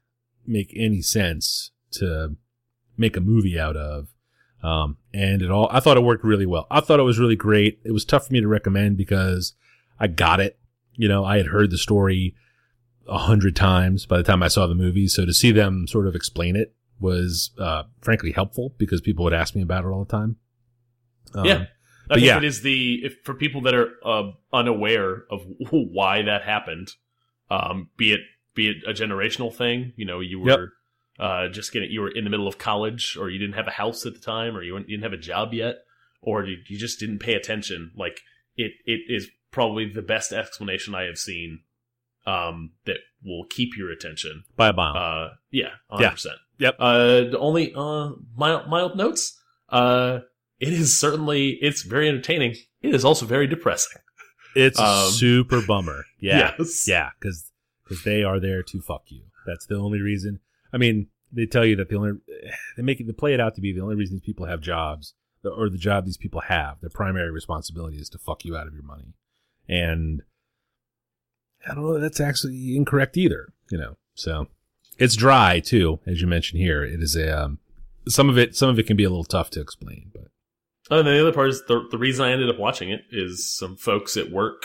make 0.46 0.74
any 0.76 1.02
sense 1.02 1.72
to 1.92 2.36
make 2.98 3.16
a 3.18 3.22
movie 3.22 3.60
out 3.60 3.76
of. 3.78 4.10
Um, 4.62 4.98
and 5.14 5.42
it 5.42 5.52
all, 5.52 5.68
I 5.72 5.80
thought 5.80 5.98
it 5.98 6.04
worked 6.04 6.24
really 6.24 6.46
well. 6.46 6.68
I 6.72 6.80
thought 6.80 7.00
it 7.00 7.04
was 7.04 7.20
really 7.20 7.36
great. 7.36 7.80
It 7.84 7.92
was 7.92 8.06
tough 8.06 8.28
for 8.28 8.34
me 8.34 8.40
to 8.42 8.48
recommend 8.48 8.98
because 8.98 9.54
I 10.00 10.08
got 10.08 10.40
it. 10.40 10.58
You 10.96 11.08
know, 11.08 11.26
I 11.26 11.38
had 11.38 11.48
heard 11.48 11.70
the 11.72 11.78
story 11.78 12.36
a 13.08 13.18
hundred 13.18 13.56
times 13.56 14.06
by 14.06 14.18
the 14.18 14.24
time 14.24 14.42
I 14.44 14.48
saw 14.48 14.68
the 14.68 14.76
movie. 14.76 15.08
So 15.08 15.26
to 15.26 15.34
see 15.34 15.52
them 15.52 15.88
sort 15.88 16.08
of 16.08 16.16
explain 16.16 16.56
it 16.56 16.74
was, 17.00 17.52
uh, 17.58 17.84
frankly 18.02 18.32
helpful 18.32 18.74
because 18.78 19.02
people 19.02 19.24
would 19.26 19.34
ask 19.34 19.56
me 19.56 19.62
about 19.62 19.84
it 19.84 19.88
all 19.90 20.06
the 20.06 20.12
time. 20.12 20.38
Um, 21.34 21.46
Yeah. 21.46 21.66
I 22.14 22.16
think 22.18 22.28
yeah. 22.28 22.38
it 22.38 22.44
is 22.44 22.62
the 22.62 23.02
if 23.04 23.18
for 23.24 23.34
people 23.34 23.62
that 23.62 23.74
are 23.74 23.90
uh, 24.06 24.32
unaware 24.52 25.24
of 25.30 25.46
why 25.72 26.22
that 26.24 26.44
happened, 26.44 26.90
um, 27.50 27.90
be 27.98 28.14
it 28.14 28.22
be 28.56 28.70
it 28.70 28.78
a 28.88 28.94
generational 28.94 29.54
thing, 29.54 29.94
you 29.96 30.06
know, 30.06 30.20
you 30.20 30.46
Yep. 30.46 30.58
were 30.60 30.74
uh, 31.20 31.48
just 31.50 31.72
getting 31.74 31.92
you 31.92 32.02
were 32.02 32.10
in 32.12 32.24
the 32.24 32.30
middle 32.30 32.48
of 32.48 32.58
college, 32.58 33.18
or 33.20 33.30
you 33.30 33.40
didn't 33.40 33.56
have 33.56 33.68
a 33.68 33.72
house 33.72 34.06
at 34.06 34.14
the 34.14 34.20
time, 34.20 34.56
or 34.56 34.64
you 34.64 34.78
you 34.78 34.84
didn't 34.98 35.04
have 35.04 35.14
a 35.14 35.18
job 35.18 35.54
yet, 35.54 35.78
or 36.22 36.44
you, 36.46 36.58
you 36.68 36.78
just 36.78 37.00
didn't 37.00 37.20
pay 37.20 37.34
attention. 37.34 37.92
Like 37.96 38.22
it, 38.56 38.72
it 38.86 39.02
is 39.08 39.28
probably 39.52 39.86
the 39.92 40.02
best 40.02 40.32
explanation 40.32 40.96
I 40.96 41.04
have 41.04 41.18
seen 41.18 41.62
um, 42.26 42.72
that 42.86 42.98
will 43.24 43.46
keep 43.50 43.78
your 43.78 43.92
attention. 43.92 44.44
By 44.56 44.70
a 44.70 44.74
mile. 44.74 44.96
Uh, 44.96 45.30
yeah, 45.52 45.64
Yeah. 45.64 45.70
hundred 45.98 46.12
percent. 46.12 46.36
Yep. 46.60 46.76
Uh, 46.80 47.08
the 47.32 47.40
only 47.40 47.74
uh 47.76 48.12
mild 48.36 48.68
mild 48.70 48.96
notes. 48.98 49.40
Uh, 49.70 50.20
it 50.68 50.74
is 50.74 50.98
certainly 51.00 51.58
it's 51.62 51.84
very 51.84 52.08
entertaining. 52.10 52.56
It 52.82 52.94
is 52.96 53.06
also 53.06 53.26
very 53.26 53.48
depressing. 53.48 54.02
It's 54.56 54.80
Um, 54.80 55.12
super 55.12 55.62
bummer. 55.66 56.06
Yeah. 56.20 56.54
Yes. 56.58 56.88
Yeah. 56.88 57.10
Cause, 57.22 57.52
cause 57.88 58.04
they 58.04 58.24
are 58.24 58.40
there 58.40 58.64
to 58.64 58.82
fuck 58.82 59.04
you. 59.08 59.24
That's 59.46 59.66
the 59.66 59.76
only 59.76 60.00
reason. 60.00 60.40
I 60.72 60.78
mean, 60.78 61.08
they 61.34 61.46
tell 61.46 61.66
you 61.66 61.76
that 61.76 61.90
the 61.90 61.98
only, 61.98 62.12
they 62.78 62.84
make 62.84 63.00
it, 63.02 63.08
they 63.08 63.14
play 63.14 63.34
it 63.34 63.40
out 63.42 63.56
to 63.56 63.62
be 63.62 63.74
the 63.74 63.82
only 63.82 63.96
reason 63.96 64.16
these 64.16 64.26
people 64.26 64.46
have 64.46 64.62
jobs 64.62 65.14
or 65.44 65.70
the 65.70 65.78
job 65.78 66.06
these 66.06 66.16
people 66.18 66.40
have, 66.42 66.80
their 66.80 66.90
primary 66.90 67.30
responsibility 67.32 67.98
is 67.98 68.08
to 68.10 68.18
fuck 68.18 68.46
you 68.46 68.56
out 68.56 68.68
of 68.68 68.74
your 68.74 68.84
money. 68.84 69.14
And 69.68 70.22
I 71.68 71.74
don't 71.76 71.84
know, 71.84 72.00
that's 72.00 72.20
actually 72.22 72.76
incorrect 72.78 73.18
either, 73.18 73.54
you 73.70 73.78
know, 73.78 73.98
so 74.16 74.48
it's 74.98 75.16
dry 75.16 75.60
too, 75.60 76.00
as 76.06 76.22
you 76.22 76.28
mentioned 76.28 76.62
here. 76.62 76.84
It 76.84 77.02
is 77.02 77.16
a, 77.18 77.44
um, 77.44 77.60
some 78.08 78.30
of 78.30 78.38
it, 78.38 78.56
some 78.56 78.70
of 78.70 78.80
it 78.80 78.88
can 78.88 78.96
be 78.96 79.04
a 79.04 79.10
little 79.10 79.24
tough 79.26 79.50
to 79.52 79.62
explain, 79.62 80.12
but 80.14 80.28
Oh, 80.92 81.00
and 81.00 81.08
then 81.08 81.16
the 81.16 81.22
other 81.22 81.32
part 81.34 81.50
is 81.50 81.64
the 81.68 81.88
the 81.92 81.98
reason 81.98 82.26
I 82.26 82.32
ended 82.32 82.50
up 82.50 82.60
watching 82.60 82.90
it 82.90 83.02
is 83.12 83.56
some 83.58 83.78
folks 83.78 84.18
at 84.18 84.32
work 84.32 84.64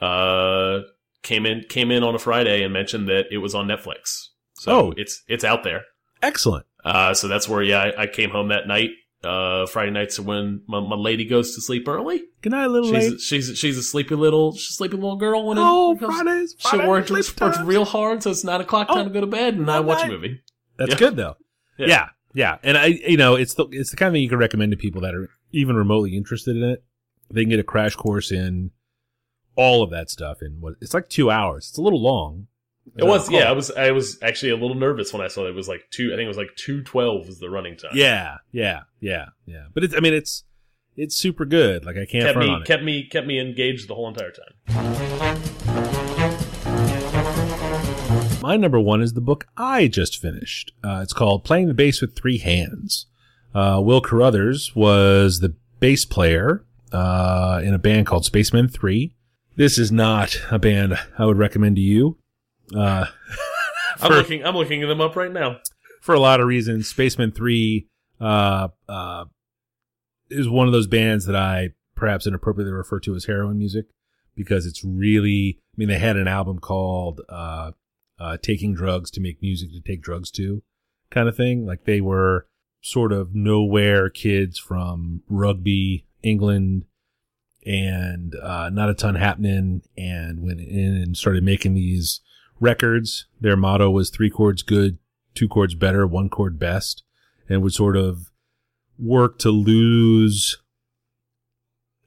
uh 0.00 0.80
came 1.22 1.46
in 1.46 1.62
came 1.68 1.90
in 1.90 2.02
on 2.02 2.14
a 2.14 2.18
Friday 2.18 2.62
and 2.62 2.72
mentioned 2.72 3.08
that 3.08 3.26
it 3.30 3.38
was 3.38 3.54
on 3.54 3.66
Netflix. 3.66 4.28
So 4.54 4.72
Oh. 4.72 4.94
it's 4.96 5.22
it's 5.28 5.44
out 5.44 5.62
there. 5.64 5.82
excellent. 6.22 6.66
Uh, 6.84 7.14
so 7.14 7.28
that's 7.28 7.48
where 7.48 7.62
yeah 7.62 7.78
I, 7.96 8.02
I 8.02 8.06
came 8.06 8.30
home 8.30 8.48
that 8.48 8.66
night. 8.68 8.90
Uh, 9.22 9.64
Friday 9.64 9.90
nights 9.90 10.18
are 10.18 10.22
when 10.22 10.60
my, 10.66 10.80
my 10.80 10.96
lady 10.96 11.24
goes 11.24 11.54
to 11.54 11.62
sleep 11.62 11.88
early. 11.88 12.22
Good 12.42 12.52
night, 12.52 12.66
little 12.66 12.90
lady. 12.90 13.12
She's 13.16 13.22
she's 13.22 13.58
she's 13.58 13.78
a 13.78 13.82
sleepy 13.82 14.16
little 14.16 14.52
she's 14.54 14.70
a 14.70 14.72
sleepy 14.74 14.96
little 14.96 15.16
girl 15.16 15.46
when 15.46 15.56
Oh, 15.58 15.92
it 15.92 16.00
comes- 16.00 16.14
Fridays. 16.20 16.54
She 16.58 16.68
Fridays, 16.68 16.88
worked, 16.88 17.40
worked 17.40 17.58
real 17.60 17.86
hard, 17.86 18.22
so 18.22 18.30
it's 18.30 18.44
nine 18.44 18.60
o'clock 18.60 18.88
time 18.88 18.98
Oh, 18.98 19.04
to 19.04 19.10
go 19.10 19.20
to 19.22 19.26
bed, 19.26 19.54
and 19.54 19.70
I 19.70 19.80
watch 19.80 20.04
a 20.04 20.08
movie. 20.08 20.42
That's 20.76 20.90
Yeah. 20.92 20.98
good 20.98 21.16
though. 21.16 21.36
Yeah. 21.78 21.86
Yeah. 21.86 22.08
Yeah, 22.34 22.58
And 22.62 22.76
I, 22.76 22.86
you 22.86 23.16
know, 23.16 23.36
it's 23.36 23.54
the 23.54 23.66
it's 23.70 23.90
the 23.90 23.96
kind 23.96 24.08
of 24.08 24.14
thing 24.14 24.22
you 24.22 24.28
can 24.28 24.38
recommend 24.38 24.72
to 24.72 24.76
people 24.76 25.00
that 25.02 25.14
are 25.14 25.30
even 25.52 25.76
remotely 25.76 26.16
interested 26.16 26.56
in 26.56 26.64
it. 26.64 26.84
They 27.30 27.42
can 27.42 27.50
get 27.50 27.60
a 27.60 27.64
crash 27.64 27.94
course 27.94 28.32
in 28.32 28.72
all 29.56 29.82
of 29.82 29.90
that 29.90 30.10
stuff 30.10 30.42
in 30.42 30.60
what 30.60 30.74
it's 30.80 30.92
like 30.92 31.08
two 31.08 31.30
hours. 31.30 31.68
It's 31.68 31.78
a 31.78 31.82
little 31.82 32.02
long. 32.02 32.48
It 32.98 33.04
was, 33.04 33.30
yeah. 33.30 33.48
I 33.48 33.52
was, 33.52 33.70
I 33.70 33.92
was 33.92 34.18
actually 34.20 34.50
a 34.50 34.56
little 34.56 34.74
nervous 34.74 35.10
when 35.10 35.22
I 35.22 35.28
saw 35.28 35.46
it. 35.46 35.50
It 35.50 35.54
was 35.54 35.68
like 35.68 35.84
two. 35.90 36.12
I 36.12 36.16
think 36.16 36.26
it 36.26 36.28
was 36.28 36.36
like 36.36 36.54
two 36.56 36.82
twelve 36.82 37.28
is 37.28 37.38
the 37.38 37.48
running 37.48 37.76
time. 37.76 37.92
Yeah, 37.94 38.38
yeah, 38.52 38.80
yeah, 39.00 39.26
yeah. 39.46 39.66
But 39.72 39.84
it's, 39.84 39.94
I 39.94 40.00
mean, 40.00 40.12
it's 40.12 40.44
it's 40.96 41.16
super 41.16 41.46
good. 41.46 41.86
Like 41.86 41.96
I 41.96 42.04
can't 42.04 42.24
kept 42.24 42.34
front 42.34 42.48
me, 42.48 42.54
on 42.54 42.62
it. 42.62 42.66
kept 42.66 42.82
me, 42.82 43.06
kept 43.06 43.26
me 43.26 43.40
engaged 43.40 43.88
the 43.88 43.94
whole 43.94 44.08
entire 44.08 44.32
time. 44.32 45.23
My 48.44 48.58
number 48.58 48.78
one 48.78 49.00
is 49.00 49.14
the 49.14 49.22
book 49.22 49.46
I 49.56 49.88
just 49.88 50.20
finished. 50.20 50.70
Uh, 50.84 51.00
it's 51.02 51.14
called 51.14 51.44
Playing 51.44 51.68
the 51.68 51.72
Bass 51.72 52.02
with 52.02 52.14
Three 52.14 52.36
Hands. 52.36 53.06
Uh, 53.54 53.80
Will 53.82 54.02
Carruthers 54.02 54.76
was 54.76 55.40
the 55.40 55.54
bass 55.80 56.04
player 56.04 56.62
uh, 56.92 57.62
in 57.64 57.72
a 57.72 57.78
band 57.78 58.06
called 58.06 58.26
Spacemen 58.26 58.68
3. 58.68 59.14
This 59.56 59.78
is 59.78 59.90
not 59.90 60.38
a 60.50 60.58
band 60.58 60.92
I 61.18 61.24
would 61.24 61.38
recommend 61.38 61.76
to 61.76 61.80
you. 61.80 62.18
Uh, 62.76 63.06
I'm 64.02 64.12
looking, 64.12 64.44
I'm 64.44 64.56
looking 64.56 64.86
them 64.86 65.00
up 65.00 65.16
right 65.16 65.32
now. 65.32 65.60
for 66.02 66.14
a 66.14 66.20
lot 66.20 66.38
of 66.38 66.46
reasons. 66.46 66.86
Spacemen 66.86 67.32
3 67.32 67.88
uh, 68.20 68.68
uh, 68.86 69.24
is 70.28 70.50
one 70.50 70.66
of 70.66 70.74
those 70.74 70.86
bands 70.86 71.24
that 71.24 71.34
I 71.34 71.70
perhaps 71.94 72.26
inappropriately 72.26 72.74
refer 72.74 73.00
to 73.00 73.14
as 73.14 73.24
heroin 73.24 73.56
music 73.56 73.86
because 74.34 74.66
it's 74.66 74.84
really, 74.84 75.60
I 75.60 75.74
mean, 75.78 75.88
they 75.88 75.98
had 75.98 76.18
an 76.18 76.28
album 76.28 76.58
called 76.58 77.22
uh, 77.30 77.70
uh, 78.18 78.36
Taking 78.40 78.74
Drugs 78.74 79.10
to 79.12 79.20
Make 79.20 79.42
Music 79.42 79.70
to 79.72 79.80
Take 79.80 80.02
Drugs 80.02 80.30
to 80.32 80.62
kind 81.10 81.28
of 81.28 81.36
thing. 81.36 81.66
Like 81.66 81.84
they 81.84 82.00
were 82.00 82.46
sort 82.80 83.12
of 83.12 83.34
nowhere 83.34 84.10
kids 84.10 84.58
from 84.58 85.22
Rugby, 85.28 86.06
England, 86.22 86.84
and 87.64 88.34
uh, 88.42 88.68
not 88.70 88.90
a 88.90 88.94
ton 88.94 89.14
happening, 89.14 89.82
and 89.96 90.42
went 90.42 90.60
in 90.60 90.94
and 90.94 91.16
started 91.16 91.42
making 91.42 91.74
these 91.74 92.20
records. 92.60 93.26
Their 93.40 93.56
motto 93.56 93.90
was 93.90 94.10
three 94.10 94.30
chords 94.30 94.62
good, 94.62 94.98
two 95.34 95.48
chords 95.48 95.74
better, 95.74 96.06
one 96.06 96.28
chord 96.28 96.58
best, 96.58 97.04
and 97.48 97.62
would 97.62 97.72
sort 97.72 97.96
of 97.96 98.30
work 98.98 99.38
to 99.40 99.50
lose 99.50 100.58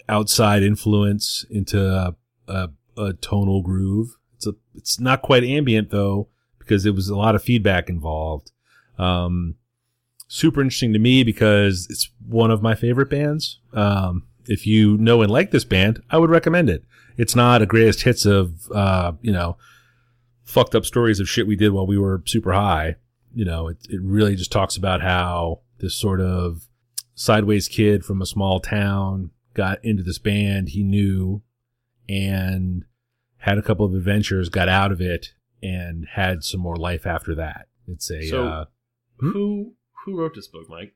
outside 0.07 0.63
influence 0.63 1.45
into 1.49 1.83
a, 1.83 2.15
a, 2.47 2.69
a 2.97 3.13
tonal 3.13 3.61
groove. 3.61 4.15
It's 4.37 4.47
a, 4.47 4.55
it's 4.75 4.99
not 4.99 5.21
quite 5.21 5.43
ambient 5.43 5.89
though, 5.89 6.29
because 6.59 6.85
it 6.85 6.95
was 6.95 7.09
a 7.09 7.17
lot 7.17 7.35
of 7.35 7.43
feedback 7.43 7.89
involved. 7.89 8.51
Um, 8.97 9.55
super 10.27 10.61
interesting 10.61 10.93
to 10.93 10.99
me 10.99 11.23
because 11.23 11.87
it's 11.89 12.09
one 12.27 12.51
of 12.51 12.61
my 12.61 12.75
favorite 12.75 13.09
bands. 13.09 13.59
Um, 13.73 14.27
if 14.45 14.65
you 14.65 14.97
know 14.97 15.21
and 15.21 15.31
like 15.31 15.51
this 15.51 15.65
band, 15.65 16.01
I 16.09 16.17
would 16.17 16.29
recommend 16.29 16.69
it. 16.69 16.83
It's 17.17 17.35
not 17.35 17.61
a 17.61 17.65
greatest 17.65 18.03
hits 18.03 18.25
of, 18.25 18.69
uh, 18.71 19.13
you 19.21 19.31
know, 19.31 19.57
fucked 20.43 20.75
up 20.75 20.85
stories 20.85 21.19
of 21.19 21.27
shit 21.27 21.47
we 21.47 21.55
did 21.55 21.71
while 21.71 21.87
we 21.87 21.97
were 21.97 22.21
super 22.25 22.53
high. 22.53 22.95
You 23.33 23.45
know, 23.45 23.67
it, 23.67 23.77
it 23.89 24.01
really 24.01 24.35
just 24.35 24.51
talks 24.51 24.77
about 24.77 25.01
how 25.01 25.61
this 25.79 25.95
sort 25.95 26.21
of 26.21 26.67
sideways 27.15 27.67
kid 27.67 28.05
from 28.05 28.21
a 28.21 28.25
small 28.25 28.59
town 28.59 29.31
got 29.53 29.83
into 29.83 30.03
this 30.03 30.19
band 30.19 30.69
he 30.69 30.83
knew 30.83 31.41
and 32.07 32.85
had 33.37 33.57
a 33.57 33.61
couple 33.61 33.85
of 33.85 33.93
adventures, 33.93 34.49
got 34.49 34.67
out 34.69 34.91
of 34.91 34.99
it 35.01 35.33
and 35.63 36.05
had 36.13 36.43
some 36.43 36.59
more 36.59 36.75
life 36.75 37.05
after 37.05 37.33
that. 37.35 37.67
It's 37.87 38.09
a, 38.11 38.27
So- 38.27 38.47
uh, 38.47 38.65
Hmm? 39.19 39.31
Who, 39.31 39.73
who 40.05 40.19
wrote 40.19 40.35
this 40.35 40.47
book, 40.47 40.69
Mike? 40.69 40.93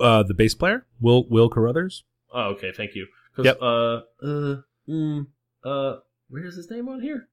uh, 0.00 0.22
the 0.24 0.34
bass 0.34 0.54
player, 0.54 0.84
Will, 1.00 1.28
Will 1.28 1.48
Carruthers. 1.48 2.02
Oh, 2.34 2.50
okay, 2.54 2.72
thank 2.76 2.94
you. 2.96 3.06
Yep. 3.38 3.58
Uh, 3.62 4.00
uh, 4.22 4.56
mm, 4.88 5.26
uh, 5.64 5.96
where 6.28 6.44
is 6.44 6.56
his 6.56 6.68
name 6.70 6.88
on 6.88 7.00
here? 7.00 7.28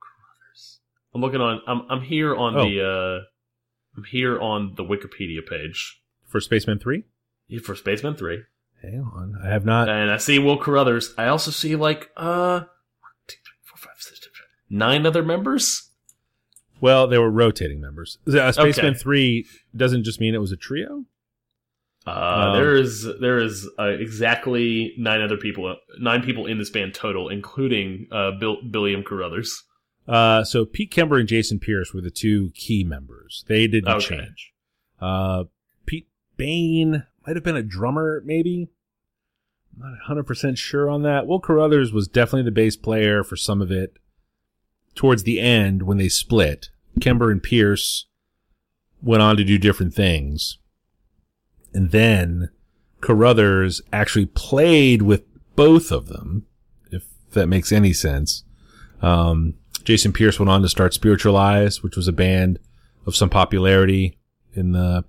Carruthers. 0.00 0.78
I'm 1.14 1.20
looking 1.20 1.40
on. 1.40 1.60
I'm 1.66 1.82
I'm 1.90 2.02
here 2.02 2.34
on 2.36 2.56
Oh. 2.56 2.64
the. 2.68 2.82
uh 2.84 3.24
I'm 3.96 4.04
here 4.04 4.38
on 4.38 4.74
the 4.76 4.84
Wikipedia 4.84 5.44
page 5.46 6.02
For 6.26 6.38
Spacemen 6.38 6.78
3? 6.78 7.04
Yeah, 7.48 7.60
for 7.60 7.74
Spacemen 7.74 8.14
Three, 8.16 8.42
Hang 8.82 9.00
on. 9.00 9.38
I 9.42 9.48
have 9.48 9.64
not. 9.64 9.88
and 9.88 10.10
I 10.10 10.18
see 10.18 10.38
Will 10.38 10.58
Carruthers. 10.58 11.14
I 11.16 11.28
also 11.28 11.50
see 11.50 11.76
like 11.76 12.10
uh, 12.16 12.60
one, 12.60 12.68
two, 13.26 13.36
three, 13.42 13.56
four, 13.64 13.75
five, 13.86 13.96
six, 13.98 14.20
seven, 14.20 14.32
eight, 14.34 14.76
nine 14.76 15.06
other 15.06 15.22
members. 15.22 15.90
Well, 16.80 17.06
they 17.06 17.18
were 17.18 17.30
rotating 17.30 17.80
members. 17.80 18.18
Uh, 18.26 18.52
Spacemen 18.52 18.90
Okay. 18.90 18.98
3 18.98 19.46
doesn't 19.74 20.04
just 20.04 20.20
mean 20.20 20.34
it 20.34 20.38
was 20.42 20.52
a 20.52 20.56
trio? 20.56 21.04
Uh, 22.06 22.10
Um, 22.50 22.56
there 22.56 22.76
is 22.76 23.08
there 23.20 23.38
is 23.38 23.68
uh, 23.78 23.84
exactly 23.88 24.94
nine 24.98 25.22
other 25.22 25.36
people, 25.36 25.74
nine 25.98 26.22
people 26.22 26.46
in 26.46 26.58
this 26.58 26.70
band 26.70 26.94
total, 26.94 27.28
including 27.28 28.06
uh, 28.12 28.32
Bill 28.38 28.58
Billiam 28.70 29.02
Carruthers. 29.02 29.64
Uh, 30.06 30.44
so 30.44 30.64
Pete 30.64 30.92
Kember 30.92 31.18
and 31.18 31.28
Jason 31.28 31.58
Pierce 31.58 31.92
were 31.92 32.00
the 32.00 32.10
two 32.12 32.50
key 32.54 32.84
members. 32.84 33.44
They 33.48 33.66
didn't 33.66 33.88
Okay. 33.88 34.18
change. 34.18 34.52
Uh, 35.00 35.44
Pete 35.84 36.06
Bain 36.36 37.04
might 37.26 37.34
have 37.36 37.42
been 37.42 37.56
a 37.56 37.62
drummer, 37.62 38.22
maybe. 38.24 38.68
I'm 39.82 39.98
not 40.08 40.24
100% 40.26 40.56
sure 40.56 40.88
on 40.88 41.02
that. 41.02 41.26
Will 41.26 41.40
Carruthers 41.40 41.92
was 41.92 42.08
definitely 42.08 42.44
the 42.44 42.50
bass 42.50 42.76
player 42.76 43.22
for 43.22 43.36
some 43.36 43.60
of 43.60 43.70
it. 43.70 43.96
Towards 44.94 45.24
the 45.24 45.40
end, 45.40 45.82
when 45.82 45.98
they 45.98 46.08
split, 46.08 46.70
Kember 47.00 47.30
and 47.30 47.42
Pierce 47.42 48.06
went 49.02 49.22
on 49.22 49.36
to 49.36 49.44
do 49.44 49.58
different 49.58 49.94
things. 49.94 50.58
And 51.74 51.90
then 51.90 52.50
Carruthers 53.02 53.82
actually 53.92 54.26
played 54.26 55.02
with 55.02 55.24
both 55.54 55.92
of 55.92 56.08
them, 56.08 56.46
if 56.90 57.04
that 57.32 57.46
makes 57.46 57.72
any 57.72 57.92
sense. 57.92 58.44
Um, 59.02 59.54
Jason 59.84 60.12
Pierce 60.12 60.40
went 60.40 60.50
on 60.50 60.62
to 60.62 60.68
start 60.68 60.94
Spiritualized, 60.94 61.82
which 61.82 61.96
was 61.96 62.08
a 62.08 62.12
band 62.12 62.58
of 63.04 63.14
some 63.14 63.30
popularity 63.30 64.18
in 64.54 64.72
the 64.72 65.04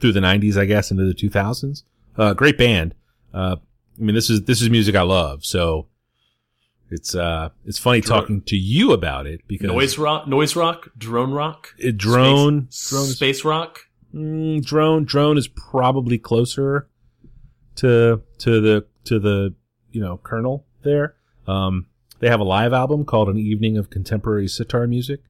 through 0.00 0.12
the 0.12 0.20
90s, 0.20 0.58
I 0.58 0.66
guess, 0.66 0.90
into 0.90 1.04
the 1.04 1.14
2000s. 1.14 1.82
Uh, 2.16 2.34
great 2.34 2.58
band. 2.58 2.94
Uh, 3.32 3.56
I 3.98 4.02
mean, 4.02 4.14
this 4.14 4.30
is 4.30 4.42
this 4.42 4.60
is 4.60 4.70
music 4.70 4.94
I 4.94 5.02
love, 5.02 5.44
so 5.44 5.86
it's 6.90 7.14
uh 7.14 7.50
it's 7.64 7.78
funny 7.78 8.00
Dro- 8.00 8.20
talking 8.20 8.42
to 8.42 8.56
you 8.56 8.92
about 8.92 9.26
it 9.26 9.40
because 9.46 9.68
Noise 9.68 9.98
rock, 9.98 10.26
noise 10.28 10.56
rock, 10.56 10.90
drone 10.96 11.32
rock, 11.32 11.68
it, 11.78 11.96
drone 11.96 12.70
space, 12.70 12.90
drone 12.90 13.04
is 13.04 13.16
space 13.16 13.44
rock. 13.44 13.80
Mm, 14.14 14.64
drone 14.64 15.04
drone 15.04 15.38
is 15.38 15.48
probably 15.48 16.18
closer 16.18 16.88
to 17.76 18.22
to 18.38 18.60
the 18.60 18.86
to 19.04 19.18
the 19.18 19.54
you 19.92 20.00
know 20.00 20.18
kernel 20.18 20.66
there. 20.82 21.14
Um, 21.46 21.86
they 22.20 22.28
have 22.28 22.40
a 22.40 22.44
live 22.44 22.72
album 22.72 23.04
called 23.04 23.28
"An 23.28 23.38
Evening 23.38 23.76
of 23.76 23.90
Contemporary 23.90 24.48
Sitar 24.48 24.86
Music," 24.86 25.20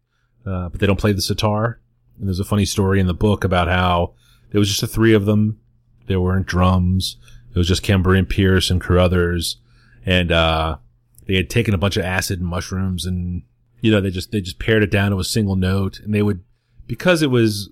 uh, 0.46 0.68
but 0.68 0.80
they 0.80 0.86
don't 0.86 1.00
play 1.00 1.12
the 1.12 1.22
sitar. 1.22 1.80
And 2.18 2.28
there's 2.28 2.40
a 2.40 2.44
funny 2.44 2.64
story 2.64 3.00
in 3.00 3.06
the 3.06 3.14
book 3.14 3.42
about 3.42 3.68
how 3.68 4.14
there 4.50 4.58
was 4.60 4.68
just 4.68 4.80
the 4.80 4.86
three 4.86 5.14
of 5.14 5.26
them. 5.26 5.60
There 6.06 6.20
weren't 6.20 6.46
drums. 6.46 7.16
It 7.54 7.58
was 7.58 7.68
just 7.68 7.88
and 7.88 8.28
Pierce 8.28 8.70
and 8.70 8.80
Carruthers, 8.80 9.58
and 10.04 10.32
uh, 10.32 10.78
they 11.26 11.36
had 11.36 11.48
taken 11.48 11.72
a 11.72 11.78
bunch 11.78 11.96
of 11.96 12.04
acid 12.04 12.40
and 12.40 12.48
mushrooms, 12.48 13.06
and 13.06 13.42
you 13.80 13.92
know 13.92 14.00
they 14.00 14.10
just 14.10 14.32
they 14.32 14.40
just 14.40 14.58
pared 14.58 14.82
it 14.82 14.90
down 14.90 15.12
to 15.12 15.20
a 15.20 15.24
single 15.24 15.56
note, 15.56 16.00
and 16.00 16.12
they 16.12 16.22
would 16.22 16.42
because 16.86 17.22
it 17.22 17.30
was 17.30 17.70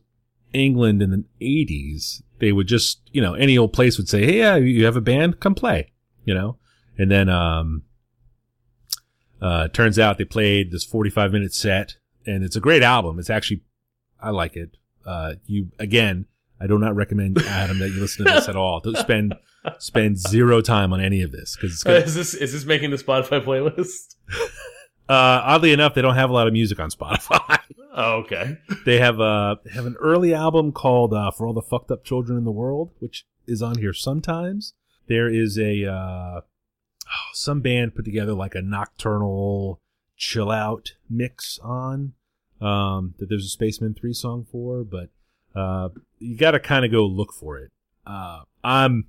England 0.52 1.02
in 1.02 1.10
the 1.10 1.24
80s, 1.40 2.22
they 2.38 2.52
would 2.52 2.66
just, 2.66 3.00
you 3.12 3.20
know, 3.20 3.34
any 3.34 3.56
old 3.56 3.72
place 3.72 3.98
would 3.98 4.08
say, 4.08 4.24
Hey, 4.24 4.38
yeah, 4.38 4.56
you 4.56 4.84
have 4.84 4.96
a 4.96 5.00
band, 5.00 5.40
come 5.40 5.54
play, 5.54 5.92
you 6.24 6.34
know? 6.34 6.58
And 6.98 7.10
then, 7.10 7.28
um, 7.28 7.82
uh, 9.40 9.68
turns 9.68 9.98
out 9.98 10.18
they 10.18 10.24
played 10.24 10.70
this 10.70 10.84
45 10.84 11.32
minute 11.32 11.54
set 11.54 11.96
and 12.26 12.44
it's 12.44 12.56
a 12.56 12.60
great 12.60 12.82
album. 12.82 13.18
It's 13.18 13.30
actually, 13.30 13.62
I 14.20 14.30
like 14.30 14.56
it. 14.56 14.76
Uh, 15.04 15.34
you, 15.46 15.72
again, 15.78 16.26
I 16.62 16.66
do 16.68 16.78
not 16.78 16.94
recommend 16.94 17.38
Adam 17.42 17.80
that 17.80 17.88
you 17.88 18.00
listen 18.00 18.24
to 18.24 18.32
this 18.32 18.48
at 18.48 18.54
all. 18.54 18.78
Don't 18.80 18.96
spend, 18.96 19.34
spend 19.78 20.18
zero 20.18 20.60
time 20.60 20.92
on 20.92 21.00
any 21.00 21.22
of 21.22 21.32
this 21.32 21.56
because 21.56 21.84
Uh, 21.84 21.92
is 21.92 22.14
this 22.14 22.34
is 22.34 22.52
this 22.52 22.64
making 22.64 22.90
the 22.90 22.96
Spotify 22.96 23.44
playlist? 23.44 24.14
uh, 25.08 25.42
oddly 25.44 25.72
enough, 25.72 25.94
they 25.94 26.02
don't 26.02 26.14
have 26.14 26.30
a 26.30 26.32
lot 26.32 26.46
of 26.46 26.52
music 26.52 26.78
on 26.78 26.90
Spotify. 26.90 27.58
Oh, 27.94 28.20
okay. 28.20 28.56
They 28.86 29.00
have 29.00 29.20
uh 29.20 29.56
have 29.70 29.84
an 29.84 29.96
early 30.00 30.32
album 30.32 30.72
called 30.72 31.12
uh, 31.12 31.30
"For 31.30 31.46
All 31.46 31.52
the 31.52 31.60
Fucked 31.60 31.90
Up 31.90 32.04
Children 32.04 32.38
in 32.38 32.44
the 32.44 32.50
World," 32.50 32.92
which 33.00 33.26
is 33.46 33.60
on 33.60 33.76
here 33.76 33.92
sometimes. 33.92 34.72
There 35.08 35.28
is 35.28 35.58
a 35.58 35.84
uh, 35.84 36.40
oh, 36.40 37.30
some 37.34 37.60
band 37.60 37.94
put 37.94 38.06
together 38.06 38.32
like 38.32 38.54
a 38.54 38.62
nocturnal 38.62 39.82
chill 40.16 40.50
out 40.50 40.94
mix 41.10 41.58
on 41.62 42.14
um, 42.62 43.14
that 43.18 43.28
there's 43.28 43.44
a 43.44 43.50
Spacemen 43.50 43.92
three 43.92 44.14
song 44.14 44.46
for, 44.50 44.84
but 44.84 45.10
uh, 45.54 45.88
you 46.18 46.36
got 46.36 46.52
to 46.52 46.60
kind 46.60 46.84
of 46.84 46.90
go 46.90 47.04
look 47.04 47.32
for 47.32 47.58
it. 47.58 47.70
Uh, 48.06 48.40
I'm 48.64 49.06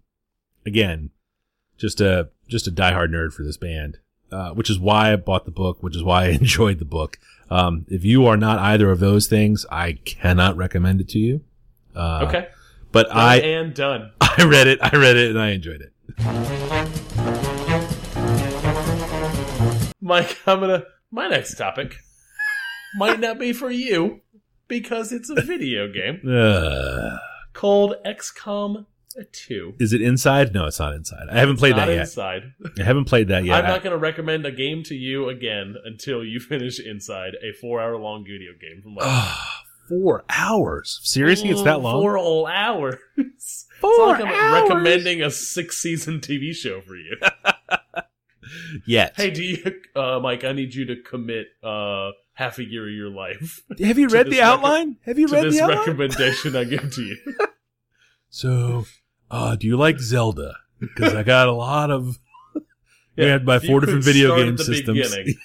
again 0.65 1.09
just 1.77 2.01
a 2.01 2.29
just 2.47 2.67
a 2.67 2.71
diehard 2.71 3.09
nerd 3.09 3.33
for 3.33 3.43
this 3.43 3.57
band, 3.57 3.99
uh, 4.31 4.51
which 4.51 4.69
is 4.69 4.79
why 4.79 5.13
I 5.13 5.15
bought 5.15 5.45
the 5.45 5.51
book, 5.51 5.81
which 5.81 5.95
is 5.95 6.03
why 6.03 6.25
I 6.25 6.27
enjoyed 6.39 6.79
the 6.79 6.85
book. 6.85 7.17
Um, 7.49 7.85
if 7.89 8.03
you 8.03 8.25
are 8.25 8.37
not 8.37 8.59
either 8.59 8.89
of 8.89 8.99
those 8.99 9.27
things, 9.27 9.65
I 9.71 9.93
cannot 9.93 10.57
recommend 10.57 11.01
it 11.01 11.09
to 11.09 11.19
you. 11.19 11.41
Uh, 11.95 12.25
okay. 12.27 12.47
but 12.91 13.07
Done 13.07 13.17
I 13.17 13.35
and 13.37 13.73
done. 13.73 14.11
I 14.21 14.43
read 14.45 14.67
it, 14.67 14.79
I 14.81 14.95
read 14.97 15.15
it, 15.15 15.29
and 15.29 15.39
I 15.39 15.49
enjoyed 15.49 15.81
it. 15.81 15.93
Mike, 20.01 20.39
I'm 20.45 20.59
gonna. 20.59 20.83
My 21.11 21.27
next 21.27 21.55
topic 21.55 21.97
might 22.95 23.19
not 23.19 23.37
be 23.39 23.53
for 23.53 23.69
you 23.69 24.22
because 24.81 25.11
it's 25.11 25.29
a 25.29 25.41
video 25.41 25.87
game 25.91 26.21
called 27.53 27.95
XCOM 28.05 28.85
2. 29.31 29.75
is 29.79 29.93
it 29.93 30.01
inside? 30.01 30.53
No, 30.53 30.65
it's 30.65 30.79
not 30.79 30.93
inside. 30.95 31.27
I 31.31 31.37
haven't 31.37 31.57
played 31.57 31.75
Not 31.75 31.85
that 31.85 31.91
yet. 31.93 31.99
inside. 32.01 32.41
I 32.79 32.83
haven't 32.83 33.05
played 33.05 33.27
that 33.27 33.45
yet. 33.45 33.63
I'm 33.63 33.69
not 33.69 33.83
going 33.83 33.91
to 33.93 33.97
recommend 33.99 34.45
a 34.47 34.51
game 34.51 34.81
to 34.85 34.95
you 34.95 35.29
again 35.29 35.75
until 35.85 36.23
you 36.23 36.39
finish 36.51 36.79
Inside, 36.79 37.35
a 37.43 37.53
four 37.61 37.79
hour 37.79 37.95
long 37.97 38.23
video 38.23 38.51
game 38.59 38.81
from 38.81 38.95
like 38.95 39.05
Ah, 39.05 39.61
four 39.87 40.23
hours. 40.29 40.99
Seriously, 41.03 41.49
it's 41.49 41.61
that 41.63 41.81
long? 41.81 42.01
Four 42.01 42.17
whole 42.17 42.47
hours. 42.47 42.95
it's 43.17 43.67
Four 43.79 44.07
like 44.07 44.21
I'm 44.21 44.27
hours? 44.29 44.69
recommending 44.69 45.21
a 45.21 45.29
six 45.29 45.77
season 45.77 46.19
TV 46.19 46.53
show 46.55 46.81
for 46.81 46.95
you. 46.95 47.15
Yet. 48.87 49.13
hey, 49.15 49.29
do 49.29 49.43
you, 49.43 49.63
uh, 49.95 50.19
Mike? 50.21 50.43
I 50.43 50.51
need 50.53 50.73
you 50.73 50.85
to 50.85 50.95
commit 51.01 51.47
uh, 51.63 52.09
half 52.33 52.57
a 52.59 52.63
year 52.63 52.87
of 52.87 52.93
your 52.93 53.09
life 53.09 53.61
have 53.79 53.97
you 53.99 54.07
read 54.07 54.27
the 54.27 54.37
recom- 54.37 54.41
outline? 54.43 54.97
Have 55.05 55.19
you 55.19 55.27
to 55.27 55.33
read 55.35 55.45
this 55.45 55.55
the 55.57 55.63
outline? 55.63 55.77
recommendation 55.79 56.55
I 56.55 56.63
give 56.63 56.91
to 56.93 57.01
you. 57.01 57.17
So, 58.35 58.85
uh, 59.29 59.55
do 59.55 59.67
you 59.67 59.77
like 59.77 59.99
Zelda? 59.99 60.55
Because 60.79 61.13
I 61.13 61.21
got 61.35 61.47
a 61.47 61.53
lot 61.53 61.91
of. 61.91 62.17
We 63.15 63.25
had 63.25 63.45
my 63.45 63.57
if 63.57 63.65
four 63.65 63.79
different 63.79 64.03
video 64.03 64.29
start 64.29 64.39
game 64.39 64.49
at 64.53 64.57
the 64.57 64.63
systems. 64.63 65.09
beginning. 65.11 65.35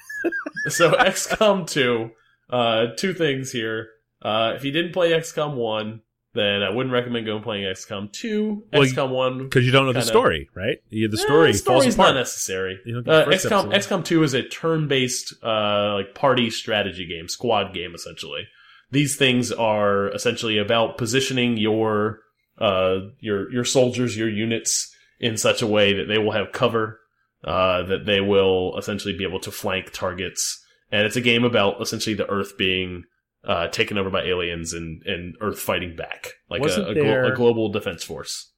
so 0.69 0.93
XCOM 0.93 1.67
2, 1.67 2.11
uh, 2.49 2.87
two 2.97 3.13
things 3.13 3.53
here. 3.53 3.89
Uh, 4.23 4.55
if 4.57 4.65
you 4.65 4.73
didn't 4.73 4.93
play 4.95 5.11
XCOM 5.11 5.55
1, 5.57 6.01
then 6.39 6.63
I 6.63 6.71
wouldn't 6.71 6.93
recommend 6.93 7.27
going 7.27 7.43
playing 7.43 7.65
XCOM 7.65 8.13
2. 8.13 8.65
Well, 8.73 8.83
XCOM 8.83 9.11
1 9.11 9.39
Because 9.45 9.67
you 9.67 9.73
don't 9.73 9.87
know 9.87 9.93
the 9.93 10.01
Kinda. 10.01 10.13
story, 10.13 10.49
right? 10.55 10.79
You, 10.91 11.09
the 11.09 11.19
Eh, 11.19 11.21
story 11.25 11.53
the 11.53 11.59
falls 11.59 11.87
apart. 11.95 12.15
not 12.15 12.15
necessary. 12.21 12.79
You 12.87 12.95
don't 12.95 13.05
get 13.05 13.15
Uh, 13.15 13.31
XCOM. 13.31 13.75
XCOM 13.75 14.05
2 14.05 14.23
is 14.23 14.35
a 14.35 14.43
turn-based 14.43 15.35
uh, 15.43 15.95
like 15.95 16.15
party 16.15 16.51
strategy 16.51 17.07
game, 17.07 17.29
squad 17.29 17.75
game 17.75 17.95
essentially. 17.95 18.47
These 18.91 19.17
things 19.17 19.53
are 19.53 20.09
essentially 20.15 20.57
about 20.59 20.97
positioning 20.97 21.57
your 21.59 22.21
uh, 22.59 23.01
your 23.21 23.53
your 23.53 23.65
soldiers, 23.65 24.17
your 24.17 24.29
units 24.29 24.93
in 25.21 25.37
such 25.37 25.63
a 25.63 25.67
way 25.67 25.93
that 25.93 26.07
they 26.09 26.19
will 26.19 26.33
have 26.33 26.53
cover, 26.53 26.99
uh, 27.45 27.83
that 27.85 28.05
they 28.07 28.21
will 28.21 28.77
essentially 28.79 29.17
be 29.17 29.25
able 29.25 29.41
to 29.41 29.51
flank 29.51 29.93
targets, 29.93 30.65
and 30.91 31.07
it's 31.07 31.17
a 31.17 31.21
game 31.21 31.45
about 31.45 31.81
essentially 31.83 32.15
the 32.15 32.29
Earth 32.31 32.57
being 32.59 33.05
uh, 33.45 33.69
taken 33.69 33.97
over 33.99 34.11
by 34.11 34.23
aliens 34.23 34.73
and 34.73 35.03
and 35.05 35.37
Earth 35.41 35.61
fighting 35.61 35.97
back, 35.97 36.33
like 36.51 36.63
a, 36.63 36.87
a, 36.89 36.95
glo- 36.95 37.25
a 37.27 37.33
global 37.35 37.69
defense 37.71 38.03
force. 38.05 38.53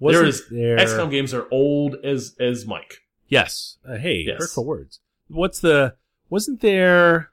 There 0.00 0.24
is- 0.24 0.48
there... 0.50 0.76
XCOM 0.76 1.10
games 1.10 1.32
are 1.32 1.46
old 1.50 1.96
as 2.04 2.34
as 2.38 2.66
Mike. 2.66 2.98
Yes. 3.28 3.78
Uh, 3.88 3.96
hey, 3.96 4.22
Yes. 4.26 4.38
hurtful 4.38 4.64
words. 4.66 5.00
What's 5.28 5.60
the? 5.60 5.96
Wasn't 6.28 6.60
there 6.60 7.30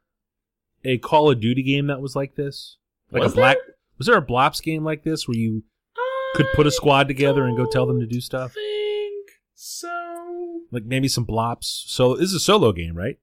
a 0.84 0.98
Call 0.98 1.30
of 1.32 1.40
Duty 1.40 1.64
game 1.64 1.88
that 1.88 2.02
was 2.02 2.16
like 2.16 2.36
this? 2.36 2.78
Like 3.12 3.24
Was 3.24 3.34
a 3.34 3.36
black? 3.36 3.58
Was 3.98 4.08
there 4.08 4.18
a 4.18 4.26
Blops 4.26 4.62
game 4.62 4.84
like 4.84 5.04
this 5.04 5.28
where 5.28 5.38
you 5.38 5.64
could 6.36 6.48
put 6.56 6.66
a 6.66 6.72
squad 6.72 7.08
together 7.08 7.46
and 7.46 7.56
go 7.56 7.66
tell 7.66 7.86
them 7.86 8.00
to 8.00 8.08
do 8.08 8.20
stuff? 8.22 8.54
think 8.54 9.30
so. 9.54 10.62
Like 10.72 10.84
maybe 10.86 11.08
some 11.08 11.26
Blops. 11.26 11.66
So 11.88 12.16
this 12.16 12.30
is 12.30 12.34
a 12.36 12.40
solo 12.40 12.72
game, 12.72 12.96
right? 12.96 13.20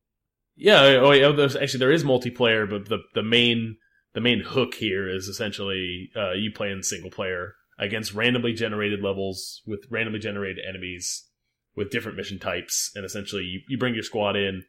Yeah. 0.60 1.00
Oh, 1.00 1.12
yeah. 1.12 1.32
There's, 1.32 1.56
actually, 1.56 1.80
there 1.80 1.92
is 1.92 2.04
multiplayer, 2.04 2.68
but 2.68 2.88
the 2.88 2.98
the 3.14 3.22
main 3.22 3.76
the 4.14 4.20
main 4.20 4.40
hook 4.40 4.74
here 4.74 5.08
is 5.08 5.26
essentially 5.26 6.10
uh, 6.16 6.32
you 6.32 6.50
playing 6.52 6.82
single 6.82 7.10
player 7.10 7.54
against 7.78 8.14
randomly 8.14 8.52
generated 8.52 9.02
levels 9.02 9.62
with 9.66 9.80
randomly 9.90 10.18
generated 10.18 10.62
enemies 10.68 11.26
with 11.76 11.90
different 11.90 12.16
mission 12.16 12.38
types, 12.38 12.90
and 12.94 13.04
essentially 13.04 13.42
you, 13.42 13.60
you 13.68 13.78
bring 13.78 13.94
your 13.94 14.02
squad 14.02 14.36
in. 14.36 14.64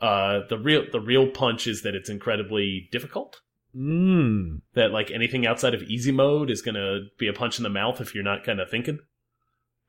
Uh, 0.00 0.40
the 0.48 0.58
real 0.58 0.84
the 0.90 1.00
real 1.00 1.28
punch 1.28 1.66
is 1.66 1.82
that 1.82 1.94
it's 1.94 2.10
incredibly 2.10 2.88
difficult. 2.92 3.40
Mm. 3.74 4.60
That 4.74 4.90
like 4.90 5.10
anything 5.10 5.46
outside 5.46 5.74
of 5.74 5.82
easy 5.82 6.12
mode 6.12 6.50
is 6.50 6.62
gonna 6.62 7.00
be 7.18 7.28
a 7.28 7.32
punch 7.32 7.58
in 7.58 7.62
the 7.62 7.68
mouth 7.70 8.00
if 8.00 8.14
you're 8.14 8.24
not 8.24 8.44
kind 8.44 8.60
of 8.60 8.70
thinking. 8.70 8.98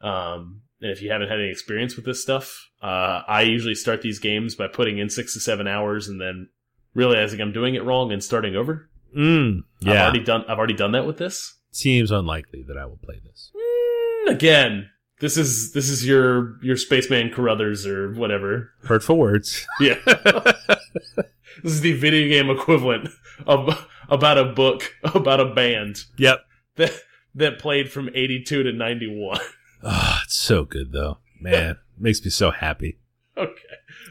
Um, 0.02 0.62
and 0.84 0.92
if 0.92 1.02
you 1.02 1.10
haven't 1.12 1.30
had 1.30 1.40
any 1.40 1.50
experience 1.50 1.96
with 1.96 2.06
this 2.06 2.22
stuff, 2.22 2.70
uh, 2.82 3.22
I 3.28 3.42
usually 3.44 3.74
start 3.76 4.02
these 4.02 4.20
games 4.20 4.54
by 4.54 4.68
putting 4.68 4.98
in 5.00 5.10
six 5.10 5.34
to 5.34 5.40
seven 5.40 5.66
hours 5.66 6.08
and 6.10 6.20
then 6.22 6.50
realizing 6.94 7.40
I'm 7.42 7.54
doing 7.54 7.74
it 7.76 7.84
wrong 7.84 8.12
and 8.12 8.24
starting 8.24 8.56
over. 8.56 8.90
Mm. 9.18 9.62
I've 9.84 9.88
Yeah. 9.88 10.04
already 10.04 10.20
done. 10.24 10.44
I've 10.48 10.58
already 10.58 10.74
done 10.76 10.92
that 10.92 11.06
with 11.08 11.18
this. 11.18 11.58
Seems 11.72 12.12
unlikely 12.12 12.64
that 12.68 12.78
I 12.78 12.86
will 12.86 13.00
play 13.04 13.20
this. 13.24 13.52
Mm, 13.56 14.32
again, 14.32 14.90
this 15.22 15.38
is 15.38 15.72
this 15.74 15.90
is 15.90 16.06
your 16.06 16.58
your 16.62 16.76
spaceman 16.78 17.32
Carruthers 17.32 17.88
or 17.88 18.12
whatever. 18.14 18.72
Hurtful 18.84 19.18
words. 19.18 19.66
Yeah, 19.80 19.98
this 20.06 21.72
is 21.74 21.82
the 21.82 21.94
video 21.94 22.28
game 22.28 22.50
equivalent 22.50 23.10
of 23.48 23.88
about 24.10 24.38
a 24.38 24.46
book 24.46 24.94
about 25.04 25.40
a 25.40 25.46
band 25.54 25.98
Yep. 26.18 26.40
that 26.76 26.92
that 27.36 27.60
played 27.60 27.92
from 27.92 28.10
eighty 28.14 28.44
two 28.44 28.64
to 28.64 28.72
ninety 28.74 29.08
one. 29.08 29.40
Oh, 29.84 30.20
it's 30.24 30.36
so 30.36 30.64
good 30.64 30.92
though. 30.92 31.18
Man, 31.40 31.78
makes 31.98 32.24
me 32.24 32.32
so 32.32 32.52
happy. 32.52 33.00
Okay. 33.38 33.52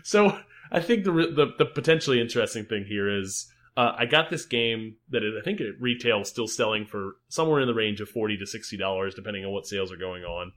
So 0.05 0.39
I 0.71 0.81
think 0.81 1.05
the, 1.05 1.13
the 1.13 1.53
the 1.59 1.65
potentially 1.67 2.21
interesting 2.21 2.65
thing 2.67 2.85
here 2.85 3.09
is 3.09 3.51
Uh, 3.75 3.95
I 3.97 4.05
got 4.05 4.29
this 4.29 4.45
game 4.45 4.97
that 5.09 5.25
is, 5.25 5.33
I 5.41 5.43
think 5.43 5.61
at 5.63 5.81
retail 5.81 6.25
still 6.25 6.47
selling 6.47 6.85
for 6.85 7.17
somewhere 7.29 7.61
in 7.61 7.67
the 7.67 7.75
range 7.75 8.03
of 8.03 8.09
forty 8.11 8.37
to 8.37 8.47
sixty 8.47 8.77
dollars, 8.77 9.15
depending 9.15 9.47
on 9.47 9.53
what 9.53 9.67
sales 9.67 9.91
are 9.91 9.97
going 9.97 10.25
on. 10.25 10.53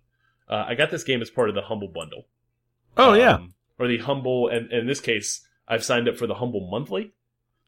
Uh, 0.50 0.66
I 0.68 0.76
got 0.76 0.92
this 0.92 1.06
game 1.06 1.22
as 1.22 1.30
part 1.30 1.48
of 1.48 1.56
the 1.56 1.62
Humble 1.62 1.88
Bundle. 1.88 2.28
Oh 2.98 3.14
yeah. 3.14 3.36
Um, 3.36 3.54
or 3.80 3.88
the 3.88 4.00
Humble, 4.00 4.50
and, 4.50 4.70
and 4.72 4.82
in 4.82 4.88
this 4.88 5.00
case, 5.00 5.48
I've 5.68 5.84
signed 5.84 6.10
up 6.10 6.18
for 6.18 6.28
the 6.28 6.36
Humble 6.36 6.68
Monthly. 6.70 7.14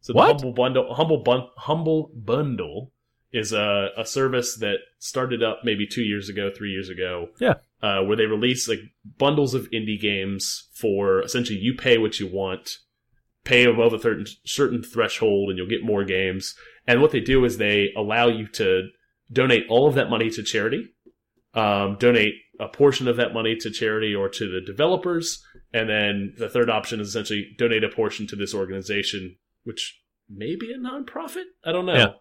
So 0.01 0.12
the 0.13 0.17
What? 0.17 0.27
Humble 0.27 0.53
Bundle, 0.53 0.93
Humble 0.93 1.23
Bun, 1.23 1.47
Humble 1.55 2.12
Bundle 2.13 2.91
is 3.31 3.51
a, 3.51 3.89
a 3.97 4.05
service 4.05 4.57
that 4.57 4.77
started 4.99 5.43
up 5.43 5.59
maybe 5.63 5.85
two 5.85 6.01
years 6.01 6.29
ago, 6.29 6.49
three 6.55 6.71
years 6.71 6.89
ago. 6.89 7.29
Yeah. 7.39 7.55
Uh, 7.81 8.01
where 8.01 8.17
they 8.17 8.25
release 8.25 8.67
like 8.67 8.79
bundles 9.19 9.53
of 9.53 9.69
indie 9.71 9.99
games 9.99 10.69
for 10.73 11.21
essentially 11.21 11.59
you 11.59 11.75
pay 11.75 11.97
what 11.97 12.19
you 12.19 12.27
want, 12.27 12.77
pay 13.43 13.65
above 13.65 13.93
a 13.93 13.99
certain 13.99 14.25
certain 14.45 14.81
threshold, 14.81 15.49
and 15.49 15.57
you'll 15.57 15.69
get 15.69 15.83
more 15.83 16.03
games. 16.03 16.55
And 16.87 17.01
what 17.01 17.11
they 17.11 17.19
do 17.19 17.45
is 17.45 17.57
they 17.57 17.89
allow 17.95 18.29
you 18.29 18.47
to 18.53 18.87
donate 19.31 19.63
all 19.69 19.87
of 19.87 19.95
that 19.95 20.09
money 20.09 20.29
to 20.31 20.41
charity, 20.41 20.87
um, 21.53 21.97
donate 21.99 22.33
a 22.59 22.67
portion 22.67 23.07
of 23.07 23.17
that 23.17 23.33
money 23.33 23.55
to 23.57 23.69
charity 23.69 24.15
or 24.15 24.29
to 24.29 24.49
the 24.49 24.61
developers, 24.65 25.43
and 25.73 25.87
then 25.89 26.33
the 26.37 26.49
third 26.49 26.69
option 26.69 26.99
is 26.99 27.09
essentially 27.09 27.53
donate 27.57 27.83
a 27.83 27.89
portion 27.89 28.25
to 28.27 28.35
this 28.35 28.55
organization, 28.55 29.35
which 29.63 30.01
may 30.29 30.55
be 30.55 30.73
a 30.73 30.77
nonprofit. 30.77 31.45
I 31.63 31.71
don't 31.71 31.85
know. 31.85 31.93
Yeah. 31.93 32.13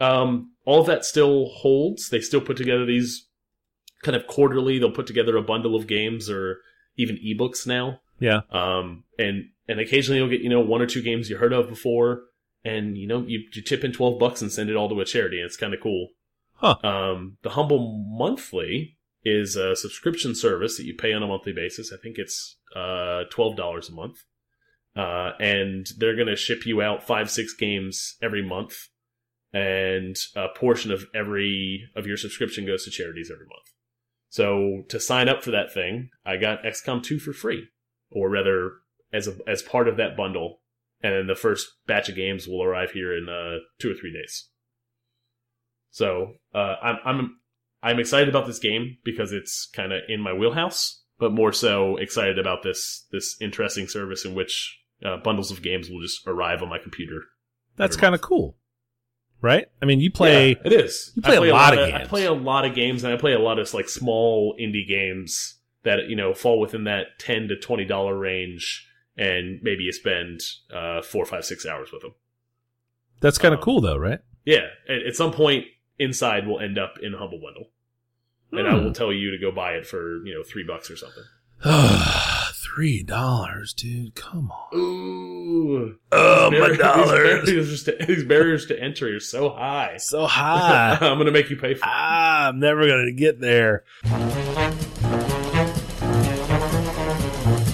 Um, 0.00 0.52
all 0.64 0.80
of 0.80 0.86
that 0.86 1.04
still 1.04 1.46
holds. 1.46 2.08
They 2.08 2.20
still 2.20 2.40
put 2.40 2.56
together 2.56 2.86
these 2.86 3.28
kind 4.02 4.16
of 4.16 4.26
quarterly. 4.26 4.78
They'll 4.78 4.90
put 4.90 5.06
together 5.06 5.36
a 5.36 5.42
bundle 5.42 5.76
of 5.76 5.86
games 5.86 6.30
or 6.30 6.58
even 6.96 7.18
ebooks 7.18 7.66
now. 7.66 8.00
Yeah. 8.18 8.40
Um, 8.50 9.04
and 9.18 9.50
and 9.68 9.80
occasionally 9.80 10.18
you'll 10.18 10.28
get 10.28 10.42
you 10.42 10.48
know 10.48 10.60
one 10.60 10.82
or 10.82 10.86
two 10.86 11.02
games 11.02 11.30
you 11.30 11.38
heard 11.38 11.52
of 11.52 11.68
before, 11.68 12.22
and 12.64 12.96
you 12.96 13.06
know 13.06 13.24
you, 13.26 13.40
you 13.52 13.62
chip 13.62 13.84
in 13.84 13.92
twelve 13.92 14.18
bucks 14.18 14.42
and 14.42 14.52
send 14.52 14.70
it 14.70 14.76
all 14.76 14.88
to 14.88 15.00
a 15.00 15.04
charity. 15.04 15.38
And 15.38 15.46
it's 15.46 15.56
kind 15.56 15.74
of 15.74 15.80
cool. 15.80 16.08
Huh. 16.54 16.76
Um, 16.84 17.38
the 17.42 17.50
Humble 17.50 18.04
Monthly 18.06 18.98
is 19.24 19.56
a 19.56 19.76
subscription 19.76 20.34
service 20.34 20.76
that 20.76 20.84
you 20.84 20.94
pay 20.94 21.12
on 21.12 21.22
a 21.22 21.26
monthly 21.26 21.52
basis. 21.52 21.92
I 21.92 21.96
think 22.02 22.16
it's 22.18 22.58
uh 22.76 23.24
twelve 23.30 23.56
dollars 23.56 23.88
a 23.88 23.92
month. 23.92 24.18
Uh, 24.96 25.32
and 25.38 25.86
they're 25.98 26.16
gonna 26.16 26.36
ship 26.36 26.66
you 26.66 26.82
out 26.82 27.06
five 27.06 27.30
six 27.30 27.54
games 27.54 28.16
every 28.20 28.46
month, 28.46 28.88
and 29.52 30.16
a 30.36 30.46
portion 30.56 30.92
of 30.92 31.06
every 31.14 31.88
of 31.96 32.06
your 32.06 32.16
subscription 32.16 32.66
goes 32.66 32.84
to 32.84 32.90
charities 32.90 33.30
every 33.32 33.46
month. 33.46 33.66
So 34.28 34.84
to 34.88 35.00
sign 35.00 35.28
up 35.28 35.42
for 35.42 35.50
that 35.50 35.72
thing, 35.72 36.10
I 36.24 36.36
got 36.36 36.62
XCOM 36.62 37.02
2 37.02 37.18
for 37.18 37.32
free, 37.32 37.66
or 38.12 38.30
rather, 38.30 38.74
as 39.12 39.26
a, 39.26 39.36
as 39.48 39.60
part 39.60 39.88
of 39.88 39.96
that 39.96 40.16
bundle. 40.16 40.60
And 41.02 41.14
then 41.14 41.26
the 41.26 41.34
first 41.34 41.66
batch 41.86 42.08
of 42.08 42.14
games 42.14 42.46
will 42.46 42.62
arrive 42.62 42.92
here 42.92 43.16
in 43.16 43.28
uh, 43.28 43.58
two 43.80 43.90
or 43.90 43.94
three 43.94 44.12
days. 44.12 44.48
So 45.90 46.34
uh, 46.54 46.76
I'm 46.82 46.98
I'm 47.04 47.36
I'm 47.82 47.98
excited 47.98 48.28
about 48.28 48.46
this 48.46 48.58
game 48.58 48.98
because 49.04 49.32
it's 49.32 49.68
kind 49.72 49.92
of 49.92 50.02
in 50.08 50.20
my 50.20 50.32
wheelhouse, 50.32 51.02
but 51.18 51.32
more 51.32 51.52
so 51.52 51.96
excited 51.96 52.38
about 52.38 52.62
this 52.62 53.06
this 53.10 53.36
interesting 53.40 53.88
service 53.88 54.24
in 54.24 54.34
which 54.34 54.78
uh, 55.04 55.16
bundles 55.16 55.50
of 55.50 55.62
games 55.62 55.90
will 55.90 56.02
just 56.02 56.26
arrive 56.26 56.62
on 56.62 56.68
my 56.68 56.78
computer. 56.78 57.22
That's 57.76 57.96
kind 57.96 58.14
of 58.14 58.20
cool. 58.20 58.58
Right? 59.42 59.66
I 59.80 59.86
mean, 59.86 60.00
you 60.00 60.10
play 60.10 60.50
Yeah, 60.50 60.54
it 60.66 60.72
is. 60.72 61.12
you 61.16 61.22
play 61.22 61.36
a 61.36 61.52
lot 61.54 61.72
of 61.72 61.78
I 61.80 61.90
games. 61.90 62.02
I 62.02 62.06
play 62.06 62.24
a 62.26 62.32
lot 62.32 62.64
of 62.66 62.74
games, 62.74 63.04
and 63.04 63.12
I 63.12 63.16
play 63.16 63.32
a 63.32 63.38
lot 63.38 63.58
of 63.58 63.72
like 63.72 63.88
small 63.88 64.54
indie 64.60 64.86
games 64.86 65.56
that 65.82 66.08
you 66.08 66.16
know 66.16 66.34
fall 66.34 66.60
within 66.60 66.84
that 66.84 67.18
ten 67.18 67.48
to 67.48 67.56
twenty 67.56 67.84
dollar 67.86 68.16
range, 68.18 68.86
and 69.16 69.60
maybe 69.62 69.84
you 69.84 69.92
spend 69.92 70.40
uh, 70.74 71.00
four, 71.00 71.24
five, 71.24 71.44
six 71.46 71.64
hours 71.64 71.90
with 71.92 72.02
them. 72.02 72.14
That's 73.20 73.38
kind 73.38 73.54
of 73.54 73.60
Um, 73.60 73.64
cool 73.64 73.80
though, 73.80 73.96
right? 73.96 74.20
Yeah, 74.44 74.66
at, 74.88 75.06
at 75.06 75.14
some 75.14 75.32
point, 75.32 75.64
inside 75.98 76.46
will 76.46 76.60
end 76.60 76.78
up 76.78 76.94
in 77.02 77.14
Humble 77.14 77.40
Bundle, 77.40 77.70
and 78.52 78.68
I 78.68 78.76
Hmm. 78.78 78.84
will 78.84 78.92
tell 78.92 79.12
you 79.12 79.30
to 79.30 79.38
go 79.38 79.50
buy 79.50 79.72
it 79.72 79.86
for 79.86 80.22
you 80.26 80.34
know 80.34 80.42
three 80.42 80.64
bucks 80.64 80.90
or 80.90 80.96
something. 80.96 81.24
Three 82.74 83.02
dollars, 83.02 83.72
dude. 83.72 84.14
Come 84.14 84.50
on. 84.52 84.78
Ooh, 84.78 85.96
Oh, 86.12 86.50
my 86.52 86.76
barriers- 86.76 87.46
These 87.46 87.82
barriers, 87.82 87.82
to, 87.84 88.06
these 88.06 88.24
barriers 88.24 88.66
to 88.66 88.80
entry 88.80 89.12
are 89.14 89.20
so 89.20 89.50
high. 89.50 89.96
So 89.98 90.26
high. 90.26 90.96
I'm 91.00 91.18
gonna 91.18 91.32
make 91.32 91.50
you 91.50 91.56
pay 91.56 91.74
for. 91.74 91.84
it. 91.84 91.90
ah, 91.90 92.48
I'm 92.48 92.60
never 92.60 92.86
gonna 92.86 93.12
get 93.12 93.40
there. 93.40 93.84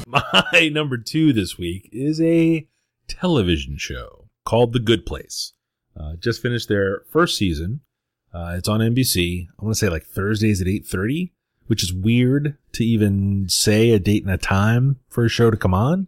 My 0.08 0.70
number 0.72 0.96
two 0.98 1.32
this 1.32 1.58
week 1.58 1.88
is 1.92 2.20
a 2.20 2.66
television 3.08 3.76
show 3.76 4.28
called 4.44 4.72
The 4.72 4.80
Good 4.80 5.04
Place. 5.04 5.52
Uh, 5.98 6.14
just 6.18 6.40
finished 6.40 6.68
their 6.68 7.02
first 7.10 7.36
season. 7.36 7.80
Uh, 8.32 8.54
it's 8.56 8.68
on 8.68 8.80
NBC. 8.80 9.46
I 9.60 9.64
want 9.64 9.74
to 9.74 9.78
say 9.78 9.88
like 9.90 10.04
Thursdays 10.04 10.60
at 10.62 10.68
eight 10.68 10.86
thirty, 10.86 11.32
which 11.66 11.82
is 11.82 11.92
weird 11.92 12.56
to 12.72 12.84
even 12.84 13.48
say 13.48 13.90
a 13.90 13.98
date 13.98 14.22
and 14.24 14.32
a 14.32 14.38
time 14.38 14.98
for 15.08 15.24
a 15.24 15.28
show 15.28 15.50
to 15.50 15.56
come 15.56 15.74
on 15.74 16.06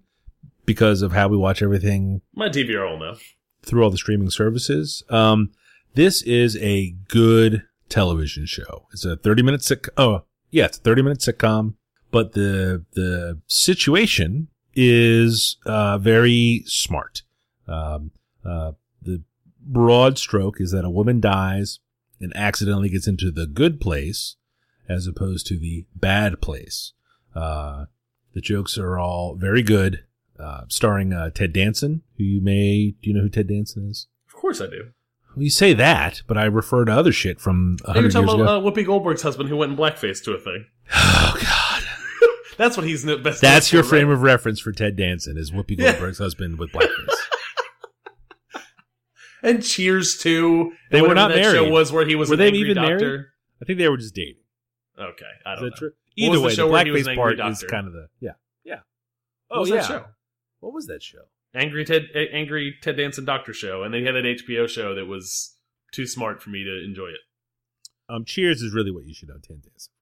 because 0.67 1.03
of 1.03 1.13
how 1.13 1.29
we 1.29 1.37
watch 1.37 1.63
everything 1.63 2.21
My 2.35 2.49
DVR 2.49 2.91
will 2.91 2.99
know. 2.99 3.17
through 3.63 3.83
all 3.83 3.91
the 3.91 3.97
streaming 3.97 4.31
services. 4.31 5.03
Um, 5.09 5.51
this 5.95 6.23
is 6.23 6.57
a 6.59 6.91
good 7.09 7.65
television 7.89 8.45
show. 8.47 8.87
It's 8.93 9.05
a 9.05 9.17
30 9.17 9.43
minute 9.43 9.63
sick. 9.63 9.89
Oh, 9.97 10.25
yeah, 10.51 10.67
it's 10.67 10.79
a 10.79 10.83
30 10.83 11.03
minute 11.03 11.19
sitcom, 11.21 11.75
but 12.11 12.33
the, 12.33 12.85
the 12.93 13.41
situation 13.47 14.49
is, 14.75 15.57
uh, 15.67 15.99
very 15.99 16.63
smart. 16.67 17.23
Um, 17.67 18.13
uh, 18.45 18.73
the 19.03 19.23
broad 19.61 20.19
stroke 20.19 20.61
is 20.61 20.71
that 20.71 20.85
a 20.85 20.91
woman 20.91 21.21
dies 21.21 21.81
and 22.21 22.35
accidentally 22.37 22.89
gets 22.89 23.07
into 23.07 23.31
the 23.31 23.47
good 23.47 23.81
place 23.81 24.37
as 24.89 25.07
opposed 25.07 25.47
to 25.49 25.59
the 25.59 25.87
bad 25.95 26.41
place. 26.41 26.93
Uh, 27.35 27.87
the 28.35 28.41
jokes 28.41 28.79
are 28.79 28.99
all 28.99 29.35
very 29.37 29.63
good 29.63 30.05
uh, 30.39 30.63
starring 30.69 31.13
uh, 31.13 31.31
Ted 31.31 31.53
Danson, 31.53 32.03
who 32.17 32.25
you 32.25 32.41
may 32.41 32.95
do 33.03 33.11
you 33.11 33.15
know 33.15 33.23
who 33.23 33.29
Ted 33.29 33.49
Danson 33.49 33.89
is? 33.91 34.07
Of 34.29 34.35
course 34.35 34.61
I 34.61 34.67
do. 34.67 34.91
Well, 35.37 35.43
you 35.45 35.51
say 35.51 35.73
that, 35.75 36.23
but 36.27 36.39
I 36.39 36.45
refer 36.45 36.85
to 36.85 36.93
other 36.93 37.13
shit 37.13 37.41
from 37.41 37.77
a 37.85 37.89
You're 37.89 37.95
hundred 37.95 38.13
talking 38.13 38.29
years 38.29 38.41
about 38.41 38.59
ago. 38.61 38.69
uh, 38.69 38.71
Whoopi 38.73 38.87
Goldberg's 38.87 39.23
husband 39.23 39.49
who 39.49 39.57
went 39.57 39.73
in 39.73 39.79
blackface 39.79 40.23
to 40.25 40.33
a 40.33 40.39
thing. 40.39 40.67
oh 40.95 41.37
God, 41.43 41.83
That's 42.57 42.77
what 42.77 42.87
he's 42.87 43.05
best. 43.05 43.41
that's 43.41 43.73
your 43.73 43.83
for, 43.85 43.91
frame 43.91 44.09
right? 44.09 44.15
of 44.15 44.23
reference 44.23 44.59
for 44.59 44.73
Ted 44.73 44.97
Danson 44.97 45.37
is 45.37 45.51
Whoopi 45.53 45.77
Yeah. 45.79 45.93
Goldberg's 45.93 46.19
husband 46.19 46.59
with 46.59 46.71
blackface. 46.73 46.89
And 49.41 49.63
Cheers 49.63 50.19
too. 50.19 50.73
They 50.91 51.01
were 51.01 51.15
not 51.15 51.29
that 51.29 51.37
married. 51.37 51.55
Show 51.55 51.71
was 51.71 51.93
where 51.93 52.05
he 52.05 52.17
was 52.17 52.29
Were 52.29 52.35
they 52.37 52.49
even 52.51 52.75
doctor. 52.75 52.99
married? 52.99 53.25
I 53.63 53.65
think 53.65 53.79
they 53.79 53.89
were 53.89 53.97
just 53.97 54.15
dating. 54.15 54.43
Okay, 54.99 55.25
I 55.47 55.55
don't 55.55 55.65
that 55.65 55.71
know. 55.71 55.77
true? 55.77 55.91
Either 56.17 56.31
was 56.33 56.41
the 56.41 56.43
way, 56.45 56.51
the, 56.51 56.57
show 56.57 56.69
where 56.71 56.85
he 56.85 56.91
was 56.91 57.07
blackface 57.07 57.17
part 57.17 57.41
angry 57.41 57.53
is 57.53 57.65
kind 57.71 57.87
of 57.87 57.93
the 57.93 58.09
yeah 58.21 58.33
yeah. 58.65 58.81
What 59.49 59.57
Oh 59.57 59.61
was 59.61 59.71
yeah. 59.71 59.77
that 59.77 59.87
show? 59.87 60.05
What 60.61 60.73
was 60.75 60.87
that 60.87 61.03
show? 61.03 61.23
Angry 61.55 61.85
Ted, 61.85 62.09
Angry 62.33 62.75
Ted 62.83 62.97
Danson 62.97 63.25
Doctor 63.25 63.53
Show, 63.55 63.83
and 63.83 63.95
they 63.95 64.03
had 64.03 64.15
that 64.15 64.25
HBO 64.25 64.69
show 64.69 64.95
that 64.95 65.07
was 65.07 65.57
too 65.93 66.07
smart 66.07 66.43
for 66.43 66.51
me 66.51 66.63
to 66.65 66.85
enjoy 66.85 67.07
it. 67.09 67.21
Um, 68.11 68.25
Cheers 68.25 68.61
is 68.63 68.75
really 68.75 68.91
what 68.91 69.05
you 69.07 69.15
should 69.15 69.29
know 69.29 69.37
Ted 69.43 69.63
Danson. 69.63 69.93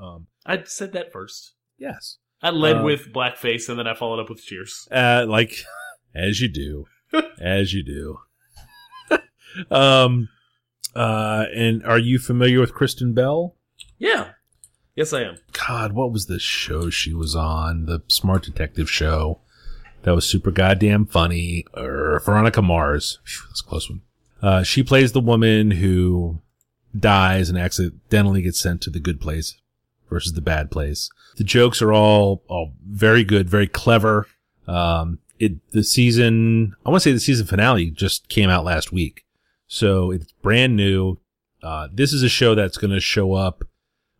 Um, 0.00 0.26
I 0.44 0.62
said 0.64 0.92
that 0.92 1.12
first. 1.12 1.54
yes, 1.78 2.18
I 2.42 2.50
led 2.50 2.78
Uh, 2.78 2.82
with 2.82 3.12
blackface, 3.12 3.68
and 3.68 3.78
then 3.78 3.86
I 3.86 3.94
followed 3.94 4.20
up 4.20 4.28
with 4.28 4.42
Cheers. 4.42 4.86
uh, 4.90 5.24
like 5.28 5.64
as 6.14 6.40
you 6.40 6.48
do, 6.48 6.86
as 7.40 7.72
you 7.72 7.82
do. 7.82 8.18
um, 9.70 10.28
uh, 10.94 11.44
and 11.54 11.84
are 11.84 11.98
you 11.98 12.18
familiar 12.18 12.60
with 12.60 12.74
Kristen 12.74 13.14
Bell? 13.14 13.56
Yeah, 13.98 14.30
yes, 14.94 15.12
I 15.12 15.22
am. 15.22 15.36
God, 15.52 15.92
what 15.92 16.12
was 16.12 16.26
the 16.26 16.38
show 16.38 16.90
she 16.90 17.14
was 17.14 17.34
on? 17.34 17.86
The 17.86 18.02
Smart 18.08 18.42
Detective 18.42 18.90
show. 18.90 19.40
That 20.02 20.14
was 20.14 20.26
super 20.26 20.50
goddamn 20.50 21.06
funny. 21.06 21.64
Or 21.74 22.20
Veronica 22.24 22.60
Mars. 22.60 23.18
That's 23.48 23.60
a 23.60 23.64
close 23.64 23.88
one. 23.88 24.02
Uh, 24.42 24.62
she 24.62 24.82
plays 24.82 25.12
the 25.12 25.20
woman 25.20 25.70
who 25.70 26.40
dies 26.98 27.48
and 27.48 27.58
accidentally 27.58 28.42
gets 28.42 28.60
sent 28.60 28.82
to 28.82 28.90
the 28.90 29.00
good 29.00 29.20
place 29.20 29.56
versus 30.10 30.34
the 30.34 30.42
bad 30.42 30.70
place. 30.70 31.08
The 31.36 31.44
jokes 31.44 31.80
are 31.80 31.92
all, 31.92 32.42
all 32.46 32.74
very 32.86 33.24
good, 33.24 33.48
very 33.48 33.66
clever. 33.66 34.26
Um, 34.68 35.18
it, 35.38 35.54
the 35.72 35.82
season, 35.82 36.76
I 36.84 36.90
want 36.90 37.02
to 37.02 37.08
say 37.08 37.12
the 37.12 37.20
season 37.20 37.46
finale 37.46 37.90
just 37.90 38.28
came 38.28 38.50
out 38.50 38.64
last 38.64 38.92
week. 38.92 39.24
So 39.66 40.10
it's 40.10 40.30
brand 40.42 40.76
new. 40.76 41.18
Uh, 41.62 41.88
this 41.92 42.12
is 42.12 42.22
a 42.22 42.28
show 42.28 42.54
that's 42.54 42.76
going 42.76 42.92
to 42.92 43.00
show 43.00 43.32
up 43.32 43.64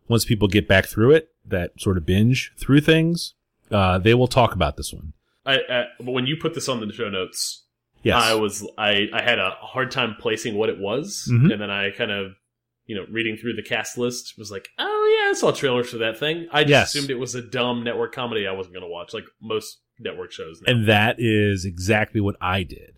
once 0.07 0.25
people 0.25 0.47
get 0.47 0.67
back 0.67 0.85
through 0.85 1.11
it, 1.11 1.29
that 1.45 1.79
sort 1.79 1.97
of 1.97 2.05
binge 2.05 2.51
through 2.57 2.81
things. 2.81 3.33
Uh, 3.71 3.97
they 3.97 4.13
will 4.13 4.27
talk 4.27 4.53
about 4.53 4.77
this 4.77 4.93
one. 4.93 5.13
I, 5.45 5.57
I 5.69 5.83
but 5.99 6.11
when 6.11 6.27
you 6.27 6.37
put 6.37 6.53
this 6.53 6.69
on 6.69 6.79
the 6.85 6.91
show 6.93 7.09
notes, 7.09 7.63
Yes. 8.03 8.21
I 8.23 8.35
was 8.35 8.67
I 8.77 9.07
I 9.13 9.21
had 9.23 9.39
a 9.39 9.51
hard 9.59 9.89
time 9.91 10.15
placing 10.19 10.55
what 10.55 10.69
it 10.69 10.77
was, 10.79 11.27
Mhm. 11.31 11.51
and 11.51 11.61
then 11.61 11.71
I 11.71 11.89
kind 11.91 12.11
of 12.11 12.33
you 12.85 12.95
know 12.95 13.05
reading 13.09 13.35
through 13.37 13.53
the 13.53 13.63
cast 13.63 13.97
list 13.97 14.35
was 14.37 14.51
like, 14.51 14.67
oh 14.77 15.17
yeah, 15.23 15.31
I 15.31 15.33
saw 15.33 15.51
trailers 15.51 15.89
for 15.89 15.97
that 15.97 16.17
thing. 16.17 16.47
I 16.51 16.63
just 16.63 16.69
Yes. 16.69 16.95
assumed 16.95 17.09
it 17.09 17.19
was 17.19 17.33
a 17.33 17.41
dumb 17.41 17.83
network 17.83 18.13
comedy 18.13 18.45
I 18.47 18.51
wasn't 18.51 18.75
going 18.75 18.83
to 18.85 18.89
watch, 18.91 19.13
like 19.13 19.25
most 19.41 19.79
network 19.99 20.31
shows. 20.31 20.61
Now. 20.61 20.73
and 20.73 20.87
that 20.87 21.15
is 21.19 21.65
exactly 21.65 22.21
what 22.21 22.35
I 22.41 22.63
did 22.63 22.91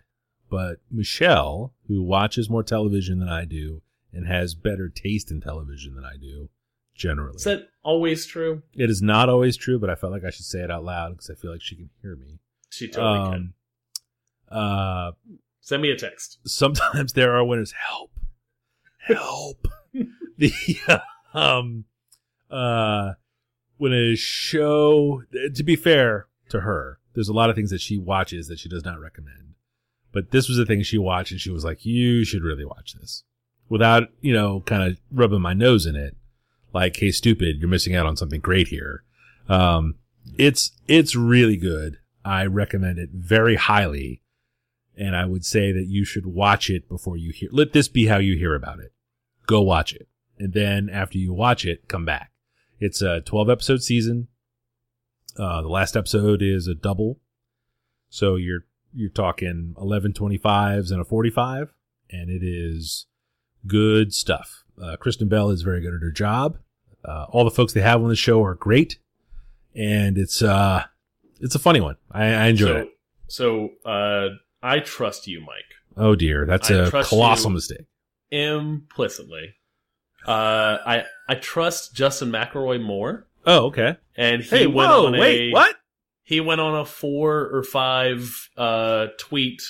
but 0.49 0.77
Michelle, 0.89 1.73
who 1.89 2.01
watches 2.01 2.49
more 2.49 2.63
television 2.63 3.19
than 3.19 3.27
I 3.29 3.43
do 3.43 3.81
and 4.13 4.25
has 4.27 4.55
better 4.55 4.87
taste 4.89 5.29
in 5.29 5.41
television 5.41 5.93
than 5.95 6.05
I 6.05 6.15
do, 6.17 6.49
generally. 6.97 7.35
Is 7.35 7.43
that 7.43 7.69
always 7.83 8.25
true? 8.25 8.63
it 8.75 8.89
is 8.89 9.01
not 9.01 9.29
always 9.29 9.55
true, 9.55 9.79
but 9.79 9.89
I 9.89 9.95
felt 9.95 10.11
like 10.11 10.25
I 10.25 10.29
should 10.29 10.45
say 10.45 10.59
it 10.59 10.71
out 10.71 10.83
loud 10.83 11.11
because 11.11 11.29
I 11.29 11.35
feel 11.35 11.51
like 11.51 11.61
she 11.61 11.75
can 11.75 11.89
hear 12.01 12.15
me. 12.15 12.39
She 12.69 12.89
totally 12.89 13.29
can. 13.31 13.53
Um, 14.49 14.59
uh, 14.59 15.11
Send 15.61 15.81
me 15.81 15.91
a 15.91 15.97
text. 15.97 16.39
sometimes 16.45 17.13
there 17.13 17.35
are 17.35 17.43
winners. 17.43 17.73
Help, 17.73 18.11
help. 18.99 19.67
the 20.37 20.53
um, 21.33 21.85
uh, 22.49 23.13
when 23.77 23.93
a 23.93 24.15
show, 24.15 25.23
to 25.53 25.63
be 25.63 25.75
fair 25.75 26.27
to 26.49 26.61
her, 26.61 26.99
there's 27.13 27.29
a 27.29 27.33
lot 27.33 27.49
of 27.49 27.55
things 27.55 27.69
that 27.71 27.81
she 27.81 27.97
watches 27.97 28.47
that 28.47 28.59
she 28.59 28.69
does 28.69 28.85
not 28.85 28.99
recommend. 28.99 29.55
But 30.13 30.31
this 30.31 30.47
was 30.47 30.57
a 30.57 30.65
thing 30.65 30.81
she 30.83 30.97
watched, 30.97 31.31
and 31.31 31.39
she 31.39 31.51
was 31.51 31.65
like, 31.65 31.85
"You 31.85 32.23
should 32.23 32.43
really 32.43 32.65
watch 32.65 32.93
this," 32.93 33.23
without 33.69 34.09
you 34.21 34.33
know, 34.33 34.61
kind 34.61 34.83
of 34.83 34.99
rubbing 35.11 35.41
my 35.41 35.53
nose 35.53 35.85
in 35.85 35.95
it, 35.95 36.15
like, 36.73 36.97
"Hey, 36.97 37.11
stupid, 37.11 37.59
you're 37.59 37.69
missing 37.69 37.95
out 37.95 38.05
on 38.05 38.17
something 38.17 38.41
great 38.41 38.67
here." 38.67 39.03
Um, 39.49 39.95
it's 40.37 40.71
it's 40.87 41.15
really 41.15 41.57
good. 41.57 41.97
I 42.25 42.45
recommend 42.45 42.99
it 42.99 43.09
very 43.13 43.55
highly, 43.55 44.21
and 44.97 45.15
I 45.15 45.25
would 45.25 45.45
say 45.45 45.71
that 45.71 45.85
you 45.87 46.03
should 46.03 46.25
watch 46.25 46.69
it 46.69 46.89
before 46.89 47.17
you 47.17 47.31
hear. 47.31 47.49
Let 47.51 47.73
this 47.73 47.87
be 47.87 48.07
how 48.07 48.17
you 48.17 48.37
hear 48.37 48.55
about 48.55 48.79
it. 48.79 48.93
Go 49.45 49.61
watch 49.61 49.93
it, 49.93 50.07
and 50.37 50.53
then 50.53 50.89
after 50.89 51.17
you 51.17 51.33
watch 51.33 51.65
it, 51.65 51.87
come 51.87 52.05
back. 52.05 52.31
It's 52.79 53.01
a 53.01 53.21
12 53.21 53.49
episode 53.49 53.81
season. 53.81 54.27
Uh, 55.37 55.61
the 55.61 55.67
last 55.67 55.95
episode 55.95 56.41
is 56.41 56.67
a 56.67 56.75
double, 56.75 57.19
so 58.09 58.35
you're 58.35 58.65
you're 58.93 59.09
talking 59.09 59.75
11 59.79 60.13
25s 60.13 60.91
and 60.91 60.99
a 60.99 61.05
45, 61.05 61.73
and 62.09 62.29
it 62.29 62.43
is 62.43 63.05
good 63.67 64.13
stuff. 64.13 64.63
Uh, 64.81 64.95
Kristen 64.97 65.27
Bell 65.27 65.49
is 65.49 65.61
very 65.61 65.81
good 65.81 65.93
at 65.93 66.01
her 66.01 66.11
job. 66.11 66.57
Uh, 67.03 67.25
all 67.29 67.43
the 67.43 67.51
folks 67.51 67.73
they 67.73 67.81
have 67.81 68.01
on 68.01 68.09
the 68.09 68.15
show 68.15 68.43
are 68.43 68.55
great, 68.55 68.97
and 69.75 70.17
it's 70.17 70.41
uh 70.41 70.83
it's 71.39 71.55
a 71.55 71.59
funny 71.59 71.79
one. 71.81 71.95
I, 72.11 72.25
I 72.25 72.45
enjoyed 72.47 72.69
so, 72.69 72.77
it. 72.81 72.89
So, 73.85 73.89
uh, 73.89 74.29
I 74.63 74.79
trust 74.79 75.27
you, 75.27 75.39
Mike, 75.41 75.75
Oh 75.95 76.15
dear, 76.15 76.45
that's 76.45 76.69
I 76.71 76.75
a 76.75 76.91
colossal 77.03 77.49
mistake. 77.51 77.85
implicitly. 78.31 79.55
Uh, 80.27 80.77
I 80.85 81.03
I 81.29 81.35
trust 81.35 81.95
Justin 81.95 82.31
McElroy 82.31 82.81
more, 82.81 83.27
Oh, 83.45 83.67
okay. 83.67 83.97
and 84.15 84.41
he 84.43 84.49
Hey, 84.49 84.67
went 84.67 84.89
whoa, 84.89 85.07
on 85.07 85.13
wait, 85.17 85.49
a, 85.49 85.53
what? 85.53 85.75
He 86.23 86.41
went 86.41 86.59
on 86.59 86.75
a 86.77 86.85
four 86.85 87.47
or 87.55 87.63
five 87.63 88.49
uh 88.57 89.07
tweet 89.19 89.61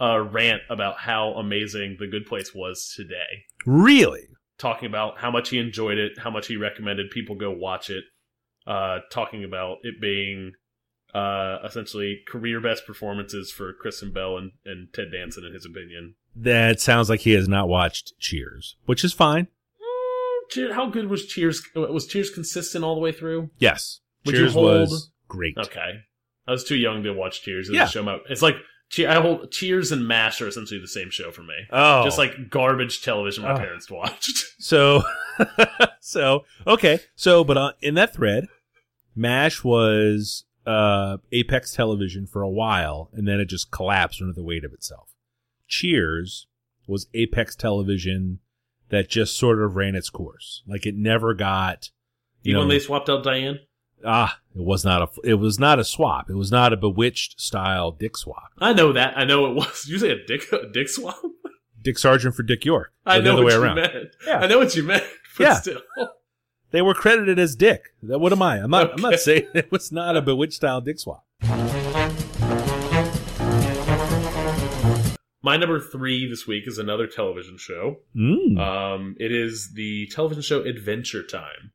uh 0.00 0.20
rant 0.20 0.62
about 0.70 0.98
how 0.98 1.32
amazing 1.34 1.96
The 1.98 2.06
Good 2.06 2.26
Place 2.26 2.54
was 2.54 2.92
today. 2.96 3.44
Really? 3.66 4.28
Talking 4.64 4.86
about 4.86 5.18
how 5.18 5.30
much 5.30 5.50
he 5.50 5.58
enjoyed 5.58 5.98
it, 5.98 6.12
how 6.18 6.30
much 6.30 6.46
he 6.46 6.56
recommended 6.56 7.10
people 7.10 7.34
go 7.36 7.50
watch 7.50 7.90
it, 7.90 8.04
uh, 8.66 9.00
talking 9.12 9.44
about 9.44 9.76
it 9.82 10.00
being 10.00 10.52
uh, 11.14 11.58
essentially 11.64 12.20
career 12.26 12.60
best 12.62 12.86
performances 12.86 13.52
for 13.52 13.74
Kristen 13.74 14.10
Bell 14.10 14.38
and, 14.38 14.52
and 14.64 14.88
Ted 14.94 15.12
Danson, 15.12 15.44
in 15.44 15.52
his 15.52 15.66
opinion. 15.66 16.14
That 16.34 16.80
sounds 16.80 17.10
like 17.10 17.20
he 17.20 17.32
has 17.32 17.46
not 17.46 17.68
watched 17.68 18.14
Cheers, 18.18 18.76
which 18.86 19.04
is 19.04 19.12
fine. 19.12 19.48
Mm, 20.56 20.72
How 20.72 20.88
good 20.88 21.10
was 21.10 21.26
Cheers? 21.26 21.62
Was 21.74 22.06
Cheers 22.06 22.30
consistent 22.30 22.84
all 22.84 22.94
the 22.94 23.00
way 23.02 23.12
through? 23.12 23.50
Yes, 23.58 24.00
Would 24.24 24.34
Cheers 24.34 24.54
hold- 24.54 24.64
was 24.66 25.10
great. 25.28 25.58
Okay, 25.58 26.00
I 26.48 26.50
was 26.50 26.64
too 26.64 26.76
young 26.76 27.02
to 27.02 27.12
watch 27.12 27.42
Cheers. 27.42 27.68
It 27.68 27.74
Yeah. 27.74 27.86
show 27.86 28.00
about. 28.02 28.22
It's 28.30 28.42
like 28.42 28.56
I 28.98 29.20
hold 29.20 29.50
Cheers 29.50 29.90
and 29.92 30.06
Mash 30.06 30.40
are 30.40 30.46
essentially 30.48 30.80
the 30.80 30.86
same 30.86 31.10
show 31.10 31.30
for 31.32 31.42
me. 31.42 31.54
Oh, 31.70 32.04
Just 32.04 32.18
like 32.18 32.48
garbage 32.50 33.02
television 33.02 33.42
my 33.42 33.54
Oh. 33.54 33.56
parents 33.56 33.90
watched. 33.90 34.44
so. 34.58 35.02
so 36.00 36.44
okay, 36.66 37.00
so 37.16 37.42
but 37.42 37.56
uh, 37.56 37.72
in 37.80 37.94
that 37.94 38.14
thread, 38.14 38.46
Mash 39.16 39.64
was 39.64 40.44
uh, 40.66 41.16
Apex 41.32 41.72
Television 41.74 42.26
for 42.26 42.42
a 42.42 42.48
while, 42.48 43.10
and 43.12 43.26
then 43.26 43.40
it 43.40 43.46
just 43.46 43.70
collapsed 43.72 44.20
under 44.22 44.32
the 44.32 44.44
weight 44.44 44.64
of 44.64 44.72
itself. 44.72 45.10
Cheers 45.66 46.46
was 46.86 47.06
Apex 47.14 47.56
Television 47.56 48.38
that 48.90 49.08
just 49.08 49.36
sort 49.36 49.60
of 49.60 49.74
ran 49.76 49.94
its 49.96 50.10
course. 50.10 50.62
Like 50.68 50.86
it 50.86 50.94
never 50.94 51.34
got. 51.34 51.90
You 52.42 52.50
Even 52.50 52.54
know, 52.54 52.60
when 52.60 52.68
they 52.68 52.78
swapped 52.78 53.08
out 53.08 53.24
Diane. 53.24 53.58
Ah, 54.04 54.38
it 54.54 54.62
was 54.64 54.84
not 54.84 55.02
a 55.02 55.08
it 55.28 55.34
was 55.34 55.58
not 55.58 55.78
a 55.78 55.84
swap. 55.84 56.28
It 56.30 56.34
was 56.36 56.50
not 56.50 56.72
a 56.72 56.76
bewitched 56.76 57.40
style 57.40 57.90
dick 57.90 58.16
swap. 58.16 58.50
I 58.58 58.72
know 58.72 58.92
that. 58.92 59.16
I 59.16 59.24
know 59.24 59.46
it 59.46 59.54
was. 59.54 59.86
You 59.88 59.98
say 59.98 60.10
a 60.10 60.24
dick 60.26 60.50
a 60.52 60.68
dick 60.72 60.88
swap? 60.88 61.20
Dick 61.82 61.98
Sargent 61.98 62.34
for 62.34 62.42
Dick 62.42 62.64
York. 62.64 62.92
I 63.04 63.20
know 63.20 63.34
what 63.34 63.44
way 63.44 63.52
you 63.52 63.62
around. 63.62 63.76
meant. 63.76 64.16
Yeah. 64.26 64.38
I 64.38 64.46
know 64.46 64.58
what 64.58 64.74
you 64.74 64.82
meant. 64.84 65.04
But 65.36 65.44
Yeah. 65.44 65.54
still. 65.54 65.80
They 66.70 66.80
were 66.80 66.94
credited 66.94 67.38
as 67.38 67.54
Dick. 67.56 67.92
That- 68.02 68.18
What 68.20 68.32
am 68.32 68.40
I? 68.40 68.56
I'm 68.58 68.70
not. 68.70 68.92
I'm 68.94 69.00
not 69.02 69.18
saying 69.20 69.48
it 69.54 69.70
was 69.70 69.90
not 69.92 70.16
a 70.16 70.22
bewitched 70.22 70.54
style 70.54 70.80
dick 70.80 70.98
swap. 70.98 71.24
My 75.42 75.58
number 75.58 75.78
three 75.78 76.26
this 76.28 76.46
week 76.46 76.66
is 76.66 76.78
another 76.78 77.06
television 77.06 77.58
show. 77.58 77.98
Mm. 78.16 78.58
Um, 78.58 79.16
it 79.20 79.30
is 79.30 79.72
the 79.74 80.06
television 80.06 80.42
show 80.42 80.62
Adventure 80.62 81.22
Time. 81.22 81.72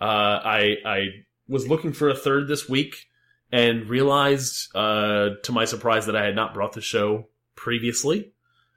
Uh, 0.00 0.04
I 0.44 0.76
I 0.86 1.06
was 1.52 1.68
looking 1.68 1.92
for 1.92 2.08
a 2.08 2.16
third 2.16 2.48
this 2.48 2.68
week 2.68 3.06
and 3.52 3.88
realized, 3.88 4.74
uh, 4.74 5.30
to 5.44 5.52
my 5.52 5.66
surprise, 5.66 6.06
that 6.06 6.16
I 6.16 6.24
had 6.24 6.34
not 6.34 6.54
brought 6.54 6.72
the 6.72 6.80
show 6.80 7.28
previously. 7.54 8.32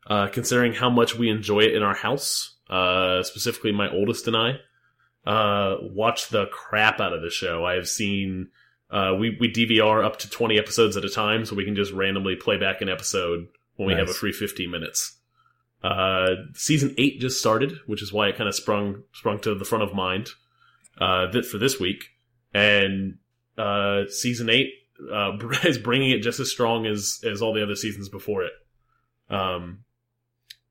Uh, 0.07 0.27
considering 0.27 0.71
how 0.71 0.87
much 0.87 1.15
we 1.15 1.29
enjoy 1.31 1.61
it 1.61 1.73
in 1.73 1.81
our 1.81 1.95
house, 1.95 2.57
uh, 2.69 3.23
specifically 3.23 3.71
my 3.71 3.89
oldest 3.89 4.27
and 4.27 4.37
I, 4.37 4.59
uh, 5.27 5.77
watch 5.81 6.29
the 6.29 6.45
crap 6.45 6.99
out 6.99 7.11
of 7.11 7.23
the 7.23 7.31
show. 7.31 7.65
I 7.65 7.73
have 7.73 7.87
seen, 7.87 8.49
uh, 8.91 9.15
we, 9.17 9.35
we 9.39 9.51
DVR 9.51 10.05
up 10.05 10.19
to 10.19 10.29
20 10.29 10.59
episodes 10.59 10.95
at 10.95 11.05
a 11.05 11.09
time, 11.09 11.43
so 11.43 11.55
we 11.55 11.65
can 11.65 11.75
just 11.75 11.91
randomly 11.91 12.35
play 12.35 12.57
back 12.57 12.81
an 12.81 12.89
episode 12.89 13.47
when 13.77 13.87
we 13.87 13.93
have 13.95 14.07
a 14.07 14.13
free 14.13 14.31
15 14.31 14.69
minutes. 14.69 15.17
Uh, 15.83 16.35
season 16.53 16.93
eight 16.99 17.19
just 17.19 17.39
started, 17.39 17.79
which 17.87 18.03
is 18.03 18.13
why 18.13 18.27
it 18.27 18.35
kind 18.37 18.47
of 18.47 18.55
sprung 18.55 19.03
sprung 19.13 19.39
to 19.39 19.55
the 19.55 19.65
front 19.65 19.83
of 19.83 19.93
mind 19.93 20.29
uh, 20.99 21.31
th- 21.31 21.45
for 21.45 21.57
this 21.57 21.79
week. 21.79 22.14
And 22.55 23.17
uh, 23.57 24.07
season 24.07 24.49
eight 24.49 24.71
uh, 25.11 25.37
is 25.63 25.77
bringing 25.77 26.11
it 26.11 26.19
just 26.19 26.39
as 26.39 26.49
strong 26.49 26.85
as 26.85 27.19
as 27.23 27.41
all 27.41 27.53
the 27.53 27.63
other 27.63 27.75
seasons 27.75 28.09
before 28.09 28.43
it. 28.43 28.53
Um, 29.29 29.83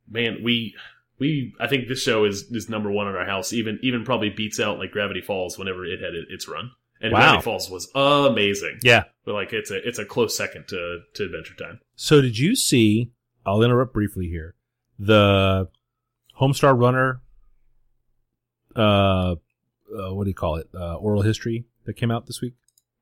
man, 0.08 0.38
we 0.42 0.74
we 1.18 1.54
I 1.60 1.66
think 1.66 1.88
this 1.88 2.02
show 2.02 2.24
is 2.24 2.44
is 2.50 2.68
number 2.68 2.90
one 2.90 3.08
in 3.08 3.14
our 3.14 3.26
house. 3.26 3.52
Even 3.52 3.78
even 3.82 4.04
probably 4.04 4.30
beats 4.30 4.58
out 4.58 4.78
like 4.78 4.92
Gravity 4.92 5.20
Falls 5.20 5.58
whenever 5.58 5.84
it 5.84 6.00
had 6.00 6.14
it, 6.14 6.26
its 6.30 6.48
run. 6.48 6.70
And 7.00 7.12
Wow. 7.12 7.20
Gravity 7.20 7.42
Falls 7.42 7.70
was 7.70 7.90
amazing. 7.94 8.78
Yeah. 8.82 9.04
But 9.24 9.34
like 9.34 9.52
it's 9.52 9.70
a 9.70 9.86
it's 9.86 9.98
a 9.98 10.04
close 10.04 10.36
second 10.36 10.68
to 10.68 11.00
to 11.14 11.24
Adventure 11.24 11.54
Time. 11.54 11.80
So 11.96 12.20
did 12.20 12.38
you 12.38 12.56
see? 12.56 13.10
I'll 13.46 13.62
interrupt 13.62 13.92
briefly 13.92 14.28
here. 14.28 14.54
The 14.98 15.68
Homestar 16.40 16.78
Runner. 16.78 17.20
Uh, 18.74 19.36
uh, 19.96 20.14
what 20.14 20.24
do 20.24 20.30
you 20.30 20.34
call 20.34 20.56
it? 20.56 20.68
Uh, 20.74 20.94
oral 20.96 21.22
history 21.22 21.66
that 21.84 21.94
came 21.94 22.10
out 22.10 22.26
this 22.26 22.40
week. 22.40 22.54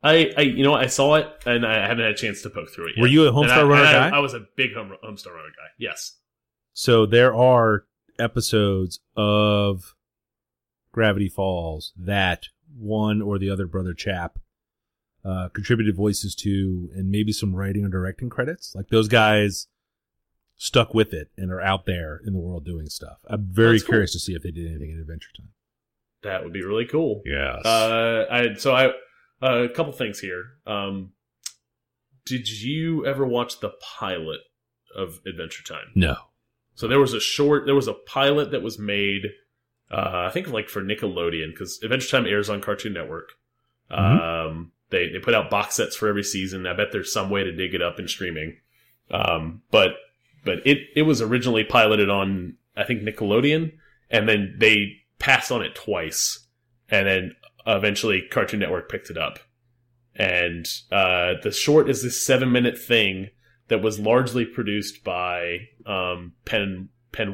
I, 0.03 0.33
I, 0.37 0.41
you 0.43 0.65
know, 0.65 0.75
I 0.75 0.87
saw 0.87 1.15
it 1.15 1.29
and 1.47 1.65
I 1.65 1.75
haven't 1.87 2.01
had 2.05 2.13
a 2.13 2.17
chance 2.17 2.43
to 2.43 2.51
poke 2.51 2.71
through 2.71 2.89
it. 2.89 2.93
Yet. 2.97 3.03
Were 3.03 3.09
you 3.09 3.27
a 3.27 3.33
Homestar 3.33 3.59
I- 3.59 3.63
Runner 3.63 3.85
I, 3.85 4.11
guy? 4.11 4.17
I 4.17 4.19
was 4.19 4.35
a 4.35 4.41
big 4.57 4.75
home, 4.75 4.93
Homestar 5.05 5.27
Runner 5.33 5.49
guy. 5.57 5.69
Yes. 5.79 6.19
So 6.73 7.07
there 7.07 7.35
are 7.35 7.85
episodes 8.19 9.01
of 9.17 9.95
Gravity 10.93 11.29
Falls 11.29 11.93
that 11.97 12.47
one 12.77 13.23
or 13.23 13.39
the 13.39 13.49
other 13.51 13.67
brother 13.67 13.95
chap 13.95 14.39
uh, 15.25 15.49
contributed 15.51 15.95
voices 15.95 16.35
to, 16.35 16.91
and 16.95 17.09
maybe 17.11 17.31
some 17.33 17.55
writing 17.55 17.85
or 17.85 17.89
directing 17.89 18.29
credits. 18.29 18.75
Like 18.75 18.89
those 18.89 19.07
guys 19.09 19.69
stuck 20.57 20.95
with 20.95 21.13
it 21.13 21.31
and 21.37 21.53
are 21.53 21.61
out 21.61 21.87
there 21.87 22.21
in 22.27 22.33
the 22.33 22.39
world 22.41 22.65
doing 22.65 22.87
stuff. 22.87 23.19
I'm 23.29 23.47
very 23.51 23.75
That's 23.77 23.85
cool. 23.85 23.93
curious 23.93 24.13
to 24.13 24.19
see 24.19 24.35
if 24.35 24.43
they 24.43 24.51
did 24.51 24.67
anything 24.67 24.91
in 24.91 24.99
Adventure 24.99 25.29
Time. 25.37 25.51
That 26.23 26.45
would 26.45 26.53
be 26.53 26.63
really 26.63 26.87
cool. 26.87 27.23
Yes. 27.25 27.65
Uh, 27.65 28.27
I 28.31 28.55
so 28.55 28.75
I 28.75 28.89
uh, 29.43 29.65
a 29.65 29.69
couple 29.69 29.93
things 29.93 30.21
here. 30.21 30.45
Um, 30.67 31.13
did 32.25 32.49
you 32.49 33.05
ever 33.07 33.27
watch 33.27 33.61
the 33.61 33.73
pilot 33.99 34.41
of 34.97 35.21
Adventure 35.27 35.65
Time? 35.65 35.91
no. 35.95 36.17
So 36.75 36.89
there 36.89 36.99
was 36.99 37.13
a 37.13 37.21
short, 37.21 37.67
there 37.67 37.75
was 37.75 37.87
a 37.87 37.93
pilot 37.93 38.53
that 38.53 38.63
was 38.63 38.79
made, 38.79 39.27
uh, 39.91 40.25
I 40.27 40.31
think 40.31 40.49
like 40.49 40.71
for 40.71 40.83
Nickelodeon 40.83 41.51
because 41.51 41.79
Adventure 41.83 42.09
Time 42.09 42.27
airs 42.27 42.49
on 42.49 42.63
Cartoon 42.63 42.95
Network. 42.95 43.33
Um, 43.91 44.73
they 44.89 45.11
they 45.11 45.19
put 45.19 45.35
out 45.35 45.51
box 45.51 45.75
sets 45.75 45.97
for 45.97 46.09
every 46.09 46.23
season. 46.23 46.67
I 46.67 46.73
bet 46.73 46.89
there's 46.91 47.13
some 47.13 47.29
way 47.29 47.45
to 47.45 47.53
dig 47.53 47.75
it 47.75 47.83
up 47.83 47.99
in 47.99 48.09
streaming. 48.09 48.57
Um, 49.11 49.63
but 49.71 49.91
but 50.45 50.67
it 50.67 50.79
it 50.97 51.03
was 51.03 51.21
originally 51.21 51.65
piloted 51.65 52.09
on 52.09 52.55
I 52.75 52.85
think 52.85 53.03
Nickelodeon, 53.03 53.73
and 54.11 54.29
then 54.29 54.57
they 54.59 55.02
passed 55.23 55.53
on 55.53 55.63
it 55.63 55.75
twice, 55.75 56.47
and 56.91 57.07
then 57.07 57.37
eventually 57.67 58.23
Cartoon 58.29 58.61
Network 58.61 58.91
picked 58.91 59.09
it 59.09 59.17
up. 59.17 59.39
And 60.17 60.67
uh, 60.91 61.35
the 61.43 61.53
short 61.53 61.89
is 61.89 62.03
this 62.03 62.21
seven 62.21 62.53
minute 62.53 62.77
thing 62.77 63.31
that 63.69 63.81
was 63.81 64.01
largely 64.01 64.45
produced 64.45 65.05
by 65.05 65.69
um, 65.87 66.33
Pen 66.45 66.89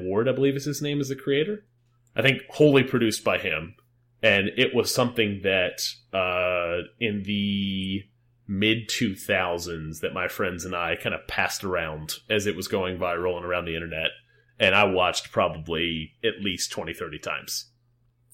Ward, 0.05 0.29
I 0.29 0.33
believe 0.33 0.55
is 0.55 0.67
his 0.67 0.83
name, 0.83 1.01
is 1.01 1.09
the 1.09 1.17
creator. 1.17 1.65
I 2.15 2.23
think 2.23 2.43
wholly 2.51 2.83
produced 2.83 3.25
by 3.25 3.39
him, 3.39 3.75
and 4.23 4.51
it 4.57 4.75
was 4.75 4.95
something 4.95 5.41
that 5.43 5.81
uh, 6.13 6.85
in 7.01 7.23
the 7.25 8.03
mid 8.47 8.89
2000s 8.89 10.01
that 10.01 10.15
my 10.15 10.29
friends 10.29 10.65
and 10.65 10.75
I 10.75 10.97
kind 10.97 11.15
of 11.15 11.27
passed 11.27 11.65
around 11.65 12.15
as 12.29 12.47
it 12.47 12.57
was 12.57 12.69
going 12.69 12.99
viral 12.99 13.37
and 13.37 13.47
around 13.47 13.65
the 13.65 13.75
internet, 13.75 14.11
and 14.59 14.75
I 14.75 14.85
watched 14.85 15.33
probably 15.33 16.13
at 16.23 16.43
least 16.43 16.71
20, 16.71 16.93
30 16.93 17.19
times. 17.19 17.71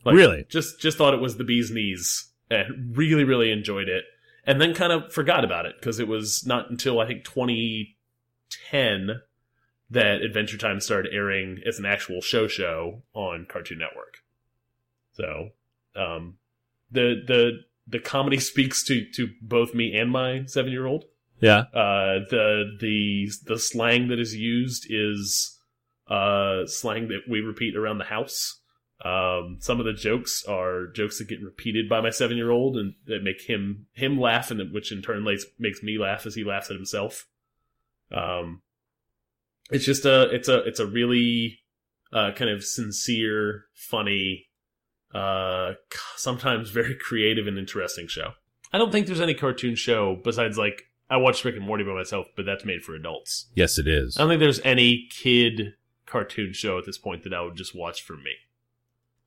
Like, 0.04 0.14
Really? 0.14 0.46
Just 0.48 0.80
just 0.80 0.98
thought 0.98 1.14
it 1.14 1.20
was 1.20 1.36
the 1.36 1.44
bee's 1.44 1.70
knees 1.70 2.30
and 2.50 2.96
really 2.96 3.24
really 3.24 3.50
enjoyed 3.50 3.88
it, 3.88 4.04
and 4.46 4.60
then 4.60 4.74
kind 4.74 4.92
of 4.92 5.12
forgot 5.12 5.44
about 5.44 5.66
it 5.66 5.76
because 5.78 5.98
it 5.98 6.08
was 6.08 6.44
not 6.46 6.70
until 6.70 7.00
I 7.00 7.06
think 7.06 7.24
2010 7.24 9.20
that 9.90 10.22
Adventure 10.22 10.58
Time 10.58 10.80
started 10.80 11.12
airing 11.12 11.60
as 11.66 11.78
an 11.78 11.86
actual 11.86 12.20
show 12.20 12.48
show 12.48 13.02
on 13.14 13.46
Cartoon 13.48 13.78
Network. 13.78 14.18
So, 15.12 15.50
um, 15.96 16.38
the 16.90 17.22
the 17.26 17.60
the 17.86 17.98
comedy 17.98 18.38
speaks 18.40 18.84
to 18.84 19.04
to 19.12 19.30
both 19.40 19.74
me 19.74 19.96
and 19.96 20.10
my 20.10 20.44
seven 20.46 20.72
year 20.72 20.86
old. 20.86 21.04
Yeah. 21.40 21.64
Uh, 21.72 22.20
the 22.30 22.76
the 22.80 23.30
the 23.44 23.58
slang 23.58 24.08
that 24.08 24.18
is 24.18 24.34
used 24.34 24.86
is 24.88 25.58
uh 26.08 26.66
slang 26.66 27.08
that 27.08 27.22
we 27.28 27.40
repeat 27.40 27.76
around 27.76 27.98
the 27.98 28.04
house. 28.04 28.60
Um, 29.04 29.58
some 29.60 29.80
of 29.80 29.86
the 29.86 29.92
jokes 29.92 30.44
are 30.44 30.86
jokes 30.86 31.18
that 31.18 31.28
get 31.28 31.42
repeated 31.42 31.88
by 31.88 32.00
my 32.00 32.10
seven 32.10 32.36
year 32.36 32.50
old 32.50 32.76
and 32.76 32.94
that 33.06 33.22
make 33.22 33.42
him 33.42 33.86
him 33.92 34.18
laugh, 34.20 34.50
and 34.50 34.72
which 34.72 34.92
in 34.92 35.02
turn 35.02 35.24
makes 35.24 35.44
makes 35.58 35.82
me 35.82 35.98
laugh 35.98 36.26
as 36.26 36.34
he 36.34 36.44
laughs 36.44 36.70
at 36.70 36.76
himself. 36.76 37.26
Um, 38.12 38.62
it's 39.70 39.84
just 39.84 40.04
a 40.04 40.30
it's 40.30 40.48
a 40.48 40.58
it's 40.60 40.80
a 40.80 40.86
really 40.86 41.60
uh, 42.12 42.32
kind 42.32 42.50
of 42.50 42.64
sincere, 42.64 43.64
funny, 43.74 44.46
uh, 45.14 45.72
sometimes 46.16 46.70
very 46.70 46.94
creative 46.94 47.46
and 47.46 47.58
interesting 47.58 48.06
show. 48.06 48.32
I 48.72 48.78
don't 48.78 48.92
think 48.92 49.06
there's 49.06 49.20
any 49.20 49.34
cartoon 49.34 49.74
show 49.74 50.20
besides 50.22 50.56
like 50.56 50.84
I 51.10 51.16
watched 51.16 51.44
Rick 51.44 51.56
and 51.56 51.66
Morty 51.66 51.84
by 51.84 51.92
myself, 51.92 52.26
but 52.36 52.46
that's 52.46 52.64
made 52.64 52.82
for 52.82 52.94
adults. 52.94 53.50
Yes, 53.54 53.78
it 53.78 53.86
is. 53.86 54.16
I 54.16 54.22
don't 54.22 54.30
think 54.30 54.40
there's 54.40 54.60
any 54.60 55.06
kid 55.10 55.74
cartoon 56.06 56.52
show 56.52 56.78
at 56.78 56.86
this 56.86 56.98
point 56.98 57.24
that 57.24 57.34
I 57.34 57.42
would 57.42 57.56
just 57.56 57.74
watch 57.74 58.02
for 58.02 58.14
me. 58.14 58.32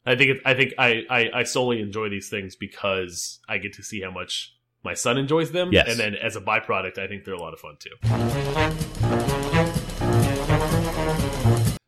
I 0.07 0.15
think 0.15 0.31
it, 0.31 0.41
I 0.45 0.53
think 0.53 0.73
I, 0.77 1.03
I 1.09 1.29
I 1.39 1.43
solely 1.43 1.81
enjoy 1.81 2.07
these 2.07 2.29
things 2.29 2.55
because 2.55 3.39
I 3.49 3.57
get 3.57 3.73
to 3.73 3.83
see 3.83 3.99
how 4.01 4.09
much 4.09 4.55
my 4.81 4.93
son 4.93 5.17
enjoys 5.17 5.51
them, 5.51 5.69
Yes. 5.73 5.89
and 5.89 5.99
then 5.99 6.15
as 6.15 6.37
a 6.37 6.41
byproduct, 6.41 6.97
I 6.97 7.07
think 7.07 7.25
they're 7.25 7.33
a 7.33 7.41
lot 7.41 7.53
of 7.53 7.59
fun 7.59 7.75
too. 7.77 7.91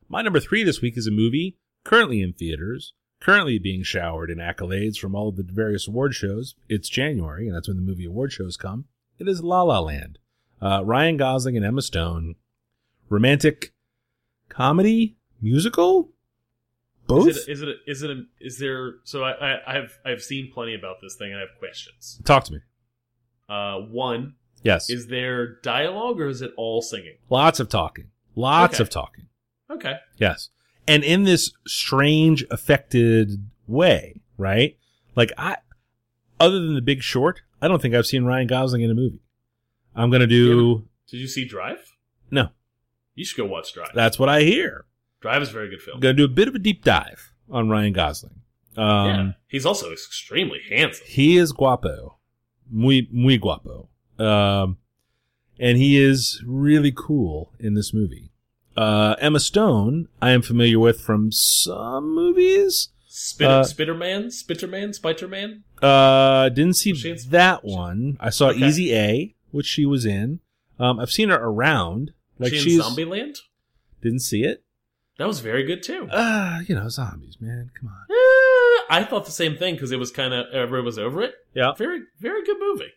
My 0.09 0.22
number 0.22 0.39
three 0.41 0.63
this 0.63 0.82
week 0.82 0.97
is 0.97 1.07
a 1.07 1.11
movie 1.11 1.57
currently 1.86 2.22
in 2.22 2.34
theaters, 2.34 2.93
currently 3.22 3.57
being 3.57 3.84
showered 3.84 4.30
in 4.30 4.39
accolades 4.39 4.97
from 4.97 5.15
all 5.15 5.30
of 5.30 5.38
the 5.38 5.43
various 5.43 5.88
award 5.88 6.13
shows. 6.13 6.55
It's 6.67 6.89
January, 6.89 7.47
and 7.47 7.55
that's 7.55 7.70
when 7.70 7.78
the 7.78 7.84
movie 7.84 8.05
award 8.05 8.34
shows 8.34 8.57
come. 8.57 8.86
It 9.17 9.30
is 9.30 9.41
La 9.43 9.61
La 9.61 9.80
Land. 9.80 10.20
Uh, 10.61 10.82
Ryan 10.84 11.15
Gosling 11.15 11.55
and 11.55 11.65
Emma 11.65 11.82
Stone. 11.82 12.36
Romantic 13.07 13.72
comedy 14.49 15.15
musical? 15.41 16.11
Both? 17.10 17.28
Is 17.30 17.38
it, 17.47 17.51
is 17.51 17.62
it 17.62 17.70
is 17.88 18.03
it 18.03 18.10
a, 18.12 18.24
is 18.39 18.60
there? 18.60 18.93
So 19.03 19.24
I, 19.24 19.32
I 19.55 19.78
I've 19.78 19.99
I've 20.05 20.22
seen 20.22 20.51
plenty 20.53 20.76
about 20.76 20.97
this 21.01 21.16
thing, 21.16 21.30
and 21.32 21.38
I 21.38 21.41
have 21.41 21.57
questions. 21.60 22.22
Talk 22.24 22.43
to 22.45 22.53
me. 22.53 22.60
Uh, 23.49 23.80
one 23.80 24.36
Yes. 24.62 24.89
is 24.89 25.07
there 25.07 25.55
dialogue 25.62 26.20
or 26.22 26.28
is 26.28 26.41
it 26.41 26.51
all 26.57 26.82
singing? 26.82 27.16
Lots 27.30 27.60
of 27.60 27.68
talking. 27.70 28.12
Lots 28.36 28.76
Okay. 28.76 28.84
of 28.84 28.89
talking. 28.89 29.26
Okay, 29.72 29.95
Yes. 30.18 30.49
And 30.88 31.03
in 31.03 31.24
this 31.24 31.51
strange 31.68 32.43
affected 32.51 33.49
way, 33.68 34.22
right? 34.38 34.78
Like 35.16 35.32
I 35.38 35.57
other 36.39 36.60
than 36.60 36.76
the 36.76 36.82
big 36.82 37.01
short, 37.01 37.41
I 37.62 37.68
don't 37.68 37.82
think 37.82 37.95
I've 37.95 38.05
seen 38.07 38.24
Ryan 38.26 38.47
Gosling 38.47 38.82
in 38.82 38.91
a 38.91 38.95
movie. 38.95 39.22
I'm 39.95 40.10
gonna 40.12 40.28
do 40.28 40.88
did 41.10 41.18
you 41.20 41.28
see 41.28 41.45
Drive? 41.45 41.95
no. 42.30 42.49
You 43.16 43.26
should 43.26 43.38
go 43.38 43.45
watch 43.45 43.74
Drive. 43.74 43.89
That's 43.95 44.18
what 44.20 44.30
I 44.30 44.41
hear. 44.43 44.86
Drive 45.22 45.41
is 45.41 45.49
a 45.49 45.53
very 45.53 45.70
good 45.70 45.82
film. 45.82 45.95
I'm 45.95 46.01
gonna 46.01 46.13
do 46.13 46.26
a 46.26 46.30
bit 46.30 46.47
of 46.47 46.55
a 46.55 46.59
deep 46.59 46.84
dive 46.84 47.34
on 47.49 47.70
Ryan 47.70 47.93
Gosling. 47.93 48.41
Um 48.78 49.05
yeah, 49.07 49.32
he's 49.47 49.65
also 49.65 49.91
extremely 49.91 50.59
handsome. 50.70 51.05
he 51.07 51.38
is 51.38 51.51
guapo. 51.51 52.17
Muy 52.72 53.07
muy 53.11 53.38
guapo. 53.38 53.89
Um 54.17 54.78
and 55.59 55.78
he 55.78 55.97
is 55.97 56.41
really 56.45 56.93
cool 56.95 57.53
in 57.59 57.74
this 57.74 57.93
movie. 57.93 58.32
Uh 58.78 59.15
Emma 59.20 59.39
Stone, 59.39 60.07
I 60.22 60.32
am 60.32 60.41
familiar 60.41 60.80
with 60.80 61.01
from 61.01 61.32
some 61.32 62.13
movies. 62.15 62.89
Spitter, 63.11 63.49
Uh, 63.51 63.63
Spitterman, 63.63 64.28
Spitterman, 64.28 64.97
Spiderman. 64.97 65.63
Uh, 65.82 66.47
didn't 66.49 66.76
see 66.76 66.91
Was 66.93 66.99
she 67.01 67.09
in- 67.09 67.17
that 67.32 67.65
one. 67.65 68.15
I 68.22 68.30
saw 68.30 68.49
Okay. 68.51 68.65
Easy 68.65 68.93
A, 68.93 69.36
which 69.51 69.65
she 69.65 69.86
was 69.86 70.05
in. 70.05 70.39
Um, 70.80 70.99
I've 70.99 71.11
seen 71.11 71.28
her 71.30 71.36
around. 71.41 72.11
Like 72.38 72.51
she 72.53 72.57
in 72.59 72.63
she's 72.63 72.82
Zombieland. 72.82 73.39
didn't 74.01 74.20
see 74.22 74.43
it. 74.43 74.63
That 75.20 75.28
was 75.28 75.41
very 75.41 75.63
good 75.65 75.84
too. 75.84 76.07
Uh, 76.09 76.61
you 76.67 76.74
know, 76.74 76.89
zombies, 76.89 77.38
man. 77.39 77.70
Come 77.80 77.89
on. 77.89 78.05
Eh, 78.09 78.84
I 78.89 79.03
thought 79.07 79.26
the 79.26 79.32
same 79.32 79.55
thing 79.57 79.76
because 79.76 79.91
it 79.91 79.99
was 79.99 80.09
kind 80.11 80.34
of 80.34 80.47
everyone 80.53 80.86
was 80.86 80.97
over 80.97 81.22
it. 81.22 81.36
Yeah, 81.53 81.74
Very, 81.74 82.01
very 82.20 82.43
good 82.43 82.57
movie. 82.59 82.91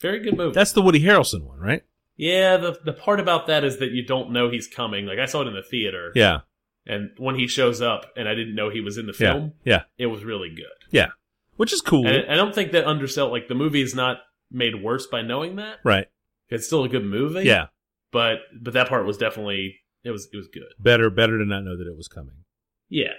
Very 0.00 0.20
good 0.20 0.36
movie. 0.36 0.54
that's 0.54 0.72
the 0.72 0.82
Woody 0.82 1.00
Harrelson 1.02 1.42
one, 1.44 1.58
right? 1.60 1.82
yeah, 2.16 2.56
the 2.56 2.78
the 2.84 2.92
part 2.92 3.20
about 3.20 3.46
that 3.48 3.64
is 3.64 3.78
that 3.78 3.90
you 3.92 4.04
don't 4.04 4.30
know 4.30 4.48
he's 4.50 4.66
coming. 4.68 5.06
Like 5.06 5.18
I 5.18 5.26
saw 5.26 5.42
it 5.42 5.48
in 5.48 5.54
the 5.54 5.62
theater, 5.62 6.12
Yeah, 6.14 6.40
and 6.86 7.10
when 7.18 7.36
he 7.36 7.46
shows 7.46 7.80
up, 7.80 8.06
and 8.16 8.28
I 8.28 8.34
didn't 8.34 8.54
know 8.54 8.68
he 8.70 8.80
was 8.80 8.98
in 8.98 9.06
the 9.06 9.12
film, 9.12 9.52
yeah, 9.64 9.82
it 9.98 10.06
was 10.06 10.24
really 10.24 10.50
good. 10.50 10.66
yeah. 10.90 11.08
Which 11.56 11.72
is 11.72 11.80
cool, 11.82 12.06
And 12.06 12.28
I, 12.28 12.32
I 12.32 12.36
don't 12.36 12.54
think 12.54 12.72
that 12.72 12.86
undersell 12.86 13.30
like 13.30 13.46
the 13.48 13.54
movie 13.54 13.82
is 13.82 13.94
not 13.94 14.18
made 14.50 14.82
worse 14.82 15.06
by 15.06 15.22
knowing 15.22 15.56
that. 15.56 15.78
right? 15.84 16.08
It's 16.48 16.66
still 16.66 16.82
a 16.84 16.88
good 16.88 17.04
movie. 17.04 17.42
Yeah, 17.44 17.66
but 18.10 18.38
but 18.60 18.72
that 18.74 18.88
part 18.88 19.06
was 19.06 19.16
definitely 19.18 19.76
it 20.04 20.10
was 20.10 20.28
it 20.32 20.36
was 20.36 20.48
good. 20.48 20.64
better, 20.78 21.10
better 21.10 21.38
to 21.38 21.44
not 21.44 21.64
know 21.64 21.76
that 21.76 21.86
it 21.86 21.96
was 21.96 22.08
coming. 22.08 22.44
Yeah, 22.88 23.14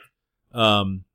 Um, 0.51 1.05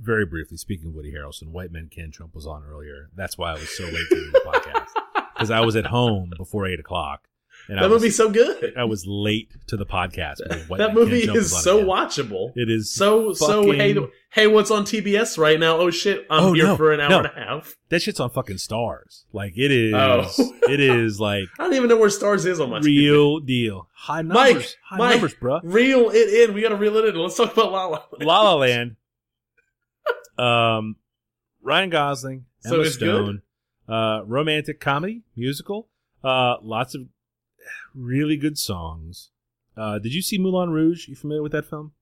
very 0.00 0.24
briefly, 0.26 0.56
speaking 0.56 0.88
of 0.88 0.94
Woody 0.94 1.12
Harrelson, 1.12 1.48
White 1.48 1.72
Men 1.72 1.88
Can't 1.90 2.12
Jump 2.12 2.34
was 2.34 2.46
on 2.46 2.62
earlier. 2.64 3.08
That's 3.14 3.36
why 3.36 3.50
I 3.50 3.54
was 3.54 3.68
so 3.70 3.84
late 3.84 4.06
to 4.10 4.30
the 4.32 4.40
podcast 4.46 5.24
because 5.34 5.50
I 5.50 5.60
was 5.60 5.74
at 5.74 5.86
home 5.86 6.30
before 6.36 6.66
eight 6.66 6.78
o'clock, 6.78 7.28
and 7.68 7.78
I 7.78 7.82
that 7.82 7.90
was, 7.90 8.02
movie's 8.02 8.16
so 8.16 8.30
good. 8.30 8.74
I 8.76 8.84
was 8.84 9.04
late 9.06 9.50
to 9.68 9.76
the 9.76 9.86
podcast. 9.86 10.36
that 10.76 10.94
movie 10.94 11.22
is 11.22 11.50
so 11.62 11.78
again. 11.78 11.88
watchable. 11.88 12.52
It 12.56 12.70
is 12.70 12.90
So 12.92 13.32
so 13.32 13.70
hey 13.72 13.96
hey 14.32 14.46
what's 14.46 14.70
on 14.70 14.84
TBS 14.84 15.36
right 15.38 15.58
now? 15.58 15.76
Oh 15.78 15.90
shit, 15.90 16.26
I'm 16.30 16.44
Oh, 16.44 16.52
here 16.52 16.64
no, 16.64 16.76
for 16.76 16.92
an 16.92 17.00
hour 17.00 17.08
no. 17.10 17.18
and 17.18 17.26
a 17.26 17.30
half. 17.34 17.76
that 17.88 18.02
shit's 18.02 18.20
on 18.20 18.30
fucking 18.30 18.58
stars. 18.58 19.24
Like 19.32 19.54
it 19.56 19.70
is. 19.70 19.94
Oh. 19.94 20.28
it 20.68 20.80
is 20.80 21.18
like 21.20 21.44
I 21.58 21.64
don't 21.64 21.74
even 21.74 21.88
know 21.88 21.96
where 21.96 22.10
Stars 22.10 22.46
is 22.46 22.60
on 22.60 22.70
my 22.70 22.78
TV. 22.80 22.84
real 23.10 23.40
deal. 23.40 23.88
High 23.94 24.22
numbers. 24.22 24.34
Mike, 24.54 24.74
high 24.84 24.96
Mike. 24.98 25.10
numbers, 25.12 25.34
bruh. 25.34 25.60
Reel 25.64 26.10
it 26.10 26.48
in. 26.48 26.54
We 26.54 26.62
gotta 26.62 26.76
reel 26.76 26.96
it 26.96 27.06
in. 27.06 27.16
Let's 27.16 27.36
talk 27.36 27.52
about 27.52 27.72
La 27.72 27.86
La. 27.86 28.02
Land. 28.12 28.24
La 28.24 28.42
La 28.42 28.54
Land. 28.60 28.96
Um, 30.38 30.96
Ryan 31.62 31.90
Gosling, 31.90 32.44
So 32.60 32.74
Emma 32.74 32.82
it's 32.84 32.94
Stone, 32.94 33.42
uh, 33.88 34.20
romantic 34.26 34.80
comedy 34.80 35.22
musical. 35.34 35.88
Uh, 36.22 36.56
lots 36.62 36.94
of 36.94 37.02
really 37.94 38.36
good 38.36 38.58
songs. 38.58 39.30
Uh, 39.76 39.98
did 39.98 40.14
you 40.14 40.22
see 40.22 40.38
Moulin 40.38 40.70
Rouge? 40.70 41.08
You 41.08 41.16
familiar 41.16 41.42
with 41.42 41.52
that 41.52 41.66
film? 41.66 41.92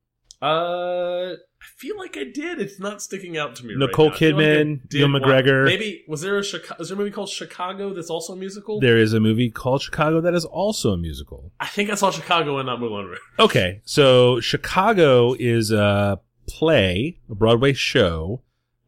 Uh, 0.43 1.33
I 1.35 1.67
feel 1.77 1.97
like 1.97 2.17
I 2.19 2.25
did. 2.25 2.61
It's 2.61 2.79
not 2.79 3.01
sticking 3.01 3.39
out 3.39 3.57
to 3.57 3.67
me. 3.67 3.75
Nicole 3.77 4.11
right 4.11 4.19
feel 4.19 4.37
like 4.37 4.45
Kidman, 4.45 4.89
did 4.89 5.09
McGregor. 5.09 5.65
Maybe 5.65 6.05
was 6.07 6.21
there 6.21 6.37
a 6.37 6.45
Chicago? 6.45 6.83
Is 6.83 6.89
there 6.89 6.97
a 6.97 6.99
movie 6.99 7.11
called 7.11 7.31
Chicago 7.31 7.95
that's 7.95 8.11
also 8.11 8.35
a 8.35 8.37
musical? 8.37 8.79
There 8.79 8.99
is 8.99 9.15
a 9.15 9.21
movie 9.21 9.51
called 9.51 9.81
Chicago 9.81 10.21
that 10.21 10.35
is 10.35 10.45
also 10.45 10.93
a 10.93 10.97
musical. 10.99 11.53
I 11.61 11.67
think 11.67 11.89
I 11.89 11.95
saw 11.95 12.11
Chicago 12.11 12.59
and 12.59 12.67
not 12.67 12.79
Moulin 12.79 13.07
Rouge. 13.07 13.19
Okay, 13.39 13.81
so 13.85 14.39
Chicago 14.41 15.35
is 15.39 15.71
a 15.71 16.21
play, 16.47 17.21
a 17.31 17.35
Broadway 17.35 17.73
show 17.73 18.43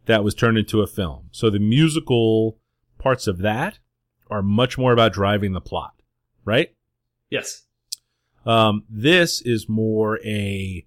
that 0.05 0.23
was 0.23 0.35
turned 0.35 0.59
into 0.59 0.83
a 0.83 0.87
film. 0.87 1.29
So 1.33 1.49
the 1.49 1.59
musical 1.59 2.59
parts 2.99 3.27
of 3.27 3.39
that 3.39 3.79
are 4.31 4.43
much 4.43 4.77
more 4.77 4.93
about 4.93 5.13
driving 5.13 5.53
the 5.53 5.61
plot, 5.61 5.95
right? 6.47 6.75
Yes. 7.29 7.65
Um, 8.47 8.85
this 8.89 9.43
is 9.43 9.69
more 9.69 10.21
a 10.25 10.87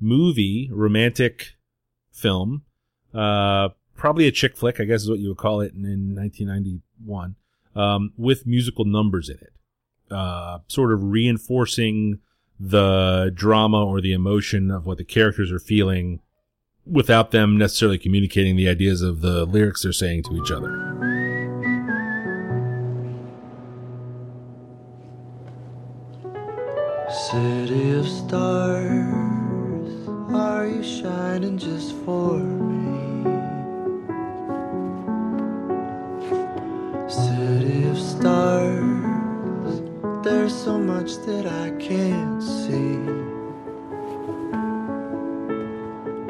movie, 0.00 0.68
romantic 0.72 1.54
film, 2.12 2.64
uh, 3.14 3.70
probably 3.96 4.26
a 4.26 4.32
chick 4.32 4.56
flick, 4.56 4.80
I 4.80 4.84
guess 4.84 5.02
is 5.02 5.10
what 5.10 5.20
you 5.20 5.28
would 5.28 5.38
call 5.38 5.60
it 5.60 5.72
in, 5.72 5.84
in 5.84 6.14
1991, 6.14 7.36
um, 7.74 8.12
with 8.16 8.46
musical 8.46 8.84
numbers 8.84 9.30
in 9.30 9.36
it, 9.36 9.52
uh, 10.10 10.58
sort 10.66 10.92
of 10.92 11.04
reinforcing 11.04 12.18
the 12.60 13.30
drama 13.34 13.84
or 13.84 14.00
the 14.00 14.12
emotion 14.12 14.70
of 14.70 14.84
what 14.84 14.98
the 14.98 15.04
characters 15.04 15.52
are 15.52 15.60
feeling 15.60 16.20
without 16.84 17.30
them 17.30 17.56
necessarily 17.56 17.98
communicating 17.98 18.56
the 18.56 18.68
ideas 18.68 19.02
of 19.02 19.20
the 19.20 19.44
lyrics 19.44 19.82
they're 19.82 19.92
saying 19.92 20.24
to 20.24 20.36
each 20.36 20.50
other. 20.50 21.17
City 27.30 27.90
of 27.90 28.08
stars, 28.08 29.04
are 30.32 30.66
you 30.66 30.82
shining 30.82 31.58
just 31.58 31.94
for 32.06 32.38
me? 32.38 33.22
City 37.06 37.84
of 37.86 37.98
stars, 37.98 39.82
there's 40.24 40.54
so 40.54 40.78
much 40.78 41.16
that 41.26 41.44
I 41.44 41.70
can't 41.72 42.42
see. 42.42 42.96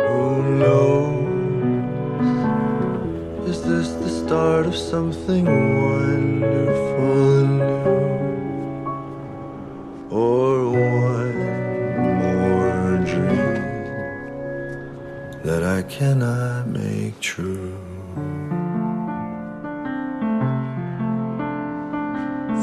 Who 0.03 0.43
knows? 0.59 1.29
Is 3.49 3.63
this 3.63 3.93
the 4.03 4.09
start 4.09 4.67
of 4.67 4.75
something 4.75 5.45
wonderful? 5.45 6.99
Or 10.11 10.88
that 15.49 15.63
I 15.63 15.81
cannot 15.85 16.67
make 16.67 17.19
true? 17.21 17.73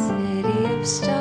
City 0.05 0.65
of 0.71 0.85
stars, 0.85 1.14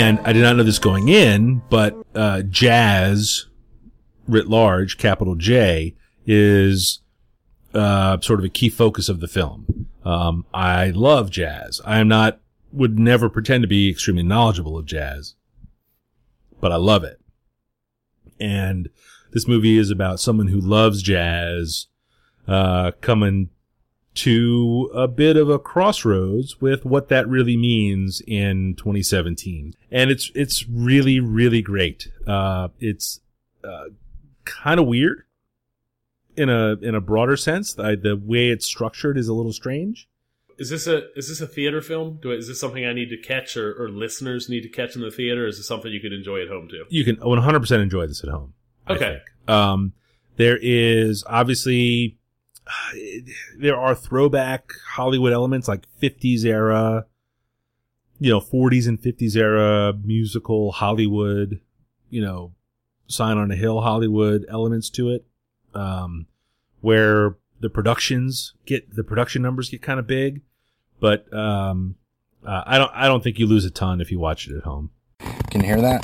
and 0.00 0.18
I 0.20 0.32
did 0.32 0.42
not 0.42 0.56
know 0.56 0.62
this 0.62 0.78
going 0.78 1.08
in, 1.08 1.60
but 1.68 1.94
uh, 2.14 2.40
jazz, 2.42 3.46
writ 4.26 4.46
large, 4.46 4.96
capital 4.96 5.34
J, 5.34 5.94
is 6.24 7.02
uh, 7.74 8.18
sort 8.20 8.38
of 8.38 8.44
a 8.46 8.48
key 8.48 8.70
focus 8.70 9.10
of 9.10 9.20
the 9.20 9.28
film. 9.28 9.88
Um, 10.02 10.46
I 10.54 10.90
love 10.90 11.30
jazz. 11.30 11.82
I 11.84 11.98
am 11.98 12.08
not, 12.08 12.40
would 12.72 12.98
never 12.98 13.28
pretend 13.28 13.62
to 13.62 13.68
be 13.68 13.90
extremely 13.90 14.22
knowledgeable 14.22 14.78
of 14.78 14.86
jazz, 14.86 15.34
but 16.60 16.72
I 16.72 16.76
love 16.76 17.04
it. 17.04 17.20
And 18.40 18.88
this 19.32 19.46
movie 19.46 19.76
is 19.76 19.90
about 19.90 20.18
someone 20.18 20.48
who 20.48 20.60
loves 20.60 21.02
jazz, 21.02 21.88
uh, 22.48 22.92
coming 23.02 23.50
to 24.12 24.90
a 24.94 25.06
bit 25.06 25.36
of 25.36 25.48
a 25.48 25.58
crossroads 25.58 26.60
with 26.60 26.84
what 26.84 27.08
that 27.08 27.28
really 27.28 27.56
means 27.56 28.20
in 28.26 28.74
2017. 28.76 29.74
And 29.90 30.10
it's, 30.10 30.30
it's 30.34 30.68
really, 30.68 31.20
really 31.20 31.62
great. 31.62 32.08
Uh, 32.26 32.68
it's, 32.80 33.20
uh, 33.62 33.84
kind 34.44 34.80
of 34.80 34.86
weird 34.86 35.24
in 36.36 36.48
a, 36.48 36.76
in 36.82 36.94
a 36.94 37.00
broader 37.00 37.36
sense. 37.36 37.74
The, 37.74 37.96
the 37.96 38.16
way 38.16 38.48
it's 38.48 38.66
structured 38.66 39.16
is 39.16 39.28
a 39.28 39.34
little 39.34 39.52
strange. 39.52 40.08
Is 40.58 40.68
this 40.68 40.86
a 40.86 41.10
is 41.16 41.30
this 41.30 41.40
a 41.40 41.46
theater 41.46 41.80
film? 41.80 42.18
Do 42.20 42.32
I, 42.32 42.34
is 42.34 42.46
this 42.46 42.60
something 42.60 42.84
I 42.84 42.92
need 42.92 43.08
to 43.08 43.16
catch 43.16 43.56
or, 43.56 43.82
or 43.82 43.88
listeners 43.88 44.50
need 44.50 44.60
to 44.60 44.68
catch 44.68 44.94
in 44.94 45.00
the 45.00 45.10
theater? 45.10 45.46
Is 45.46 45.56
this 45.56 45.66
something 45.66 45.90
you 45.90 46.00
could 46.00 46.12
enjoy 46.12 46.42
at 46.42 46.48
home 46.48 46.68
too? 46.68 46.84
You 46.90 47.02
can 47.02 47.16
100% 47.16 47.82
enjoy 47.82 48.06
this 48.06 48.22
at 48.22 48.28
home. 48.28 48.52
I 48.86 48.92
Okay. 48.92 49.20
Um, 49.48 49.94
there 50.36 50.58
is 50.60 51.24
obviously, 51.26 52.18
there 53.58 53.76
are 53.78 53.94
throwback 53.94 54.72
Hollywood 54.92 55.32
elements 55.32 55.68
like 55.68 55.86
50s 56.00 56.44
era, 56.44 57.06
you 58.18 58.30
know, 58.30 58.40
40s 58.40 58.86
and 58.88 59.00
50s 59.00 59.36
era 59.36 59.92
musical 60.04 60.72
Hollywood, 60.72 61.60
you 62.10 62.20
know, 62.20 62.52
sign 63.06 63.38
on 63.38 63.50
a 63.50 63.56
hill 63.56 63.80
Hollywood 63.80 64.44
elements 64.48 64.90
to 64.90 65.10
it. 65.10 65.24
Um, 65.74 66.26
where 66.80 67.36
the 67.60 67.70
productions 67.70 68.54
get, 68.66 68.94
the 68.94 69.04
production 69.04 69.42
numbers 69.42 69.68
get 69.68 69.82
kind 69.82 70.00
of 70.00 70.06
big, 70.06 70.42
but, 70.98 71.32
um, 71.32 71.94
uh, 72.44 72.62
I 72.66 72.78
don't, 72.78 72.90
I 72.94 73.06
don't 73.06 73.22
think 73.22 73.38
you 73.38 73.46
lose 73.46 73.64
a 73.66 73.70
ton 73.70 74.00
if 74.00 74.10
you 74.10 74.18
watch 74.18 74.48
it 74.48 74.56
at 74.56 74.64
home. 74.64 74.90
Can 75.50 75.60
you 75.60 75.66
hear 75.66 75.80
that? 75.80 76.00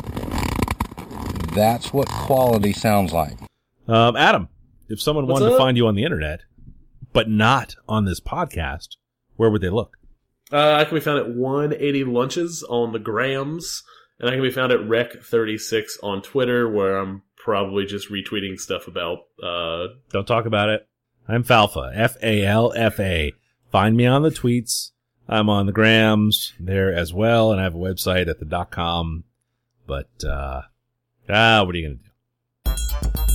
That's 1.54 1.92
what 1.92 2.08
quality 2.08 2.72
sounds 2.74 3.12
like. 3.12 3.38
Um, 3.88 4.16
Adam, 4.16 4.48
if 4.88 5.00
someone 5.00 5.26
What's 5.26 5.40
wanted 5.40 5.52
up? 5.52 5.58
to 5.58 5.64
find 5.64 5.76
you 5.76 5.86
on 5.86 5.94
the 5.94 6.04
internet, 6.04 6.40
but 7.16 7.30
not 7.30 7.76
on 7.88 8.04
this 8.04 8.20
podcast, 8.20 8.96
where 9.36 9.48
would 9.48 9.62
they 9.62 9.70
look? 9.70 9.96
Uh, 10.52 10.74
I 10.74 10.84
can 10.84 10.92
be 10.92 11.00
found 11.00 11.18
at 11.18 11.34
180 11.34 12.04
Lunches 12.04 12.62
on 12.68 12.92
the 12.92 12.98
Grams, 12.98 13.82
and 14.20 14.28
I 14.28 14.34
can 14.34 14.42
be 14.42 14.50
found 14.50 14.70
at 14.70 14.80
Rec36 14.80 15.92
on 16.02 16.20
Twitter, 16.20 16.68
where 16.68 16.98
I'm 16.98 17.22
probably 17.38 17.86
just 17.86 18.10
retweeting 18.10 18.60
stuff 18.60 18.86
about. 18.86 19.20
Uh, 19.42 19.94
Don't 20.10 20.26
talk 20.26 20.44
about 20.44 20.68
it. 20.68 20.86
I'm 21.26 21.42
Falfa, 21.42 21.90
F 21.94 22.18
A 22.22 22.44
L 22.44 22.74
F 22.76 23.00
A. 23.00 23.32
Find 23.72 23.96
me 23.96 24.04
on 24.04 24.20
the 24.20 24.28
tweets. 24.28 24.90
I'm 25.26 25.48
on 25.48 25.64
the 25.64 25.72
grams 25.72 26.52
there 26.60 26.92
as 26.94 27.14
well, 27.14 27.50
and 27.50 27.58
I 27.58 27.64
have 27.64 27.74
a 27.74 27.78
website 27.78 28.28
at 28.28 28.40
the 28.40 28.44
dot 28.44 28.70
com. 28.70 29.24
But 29.86 30.10
uh, 30.22 30.62
ah, 31.30 31.64
what 31.64 31.74
are 31.74 31.78
you 31.78 31.96
gonna 31.96 32.76
do? 33.14 33.25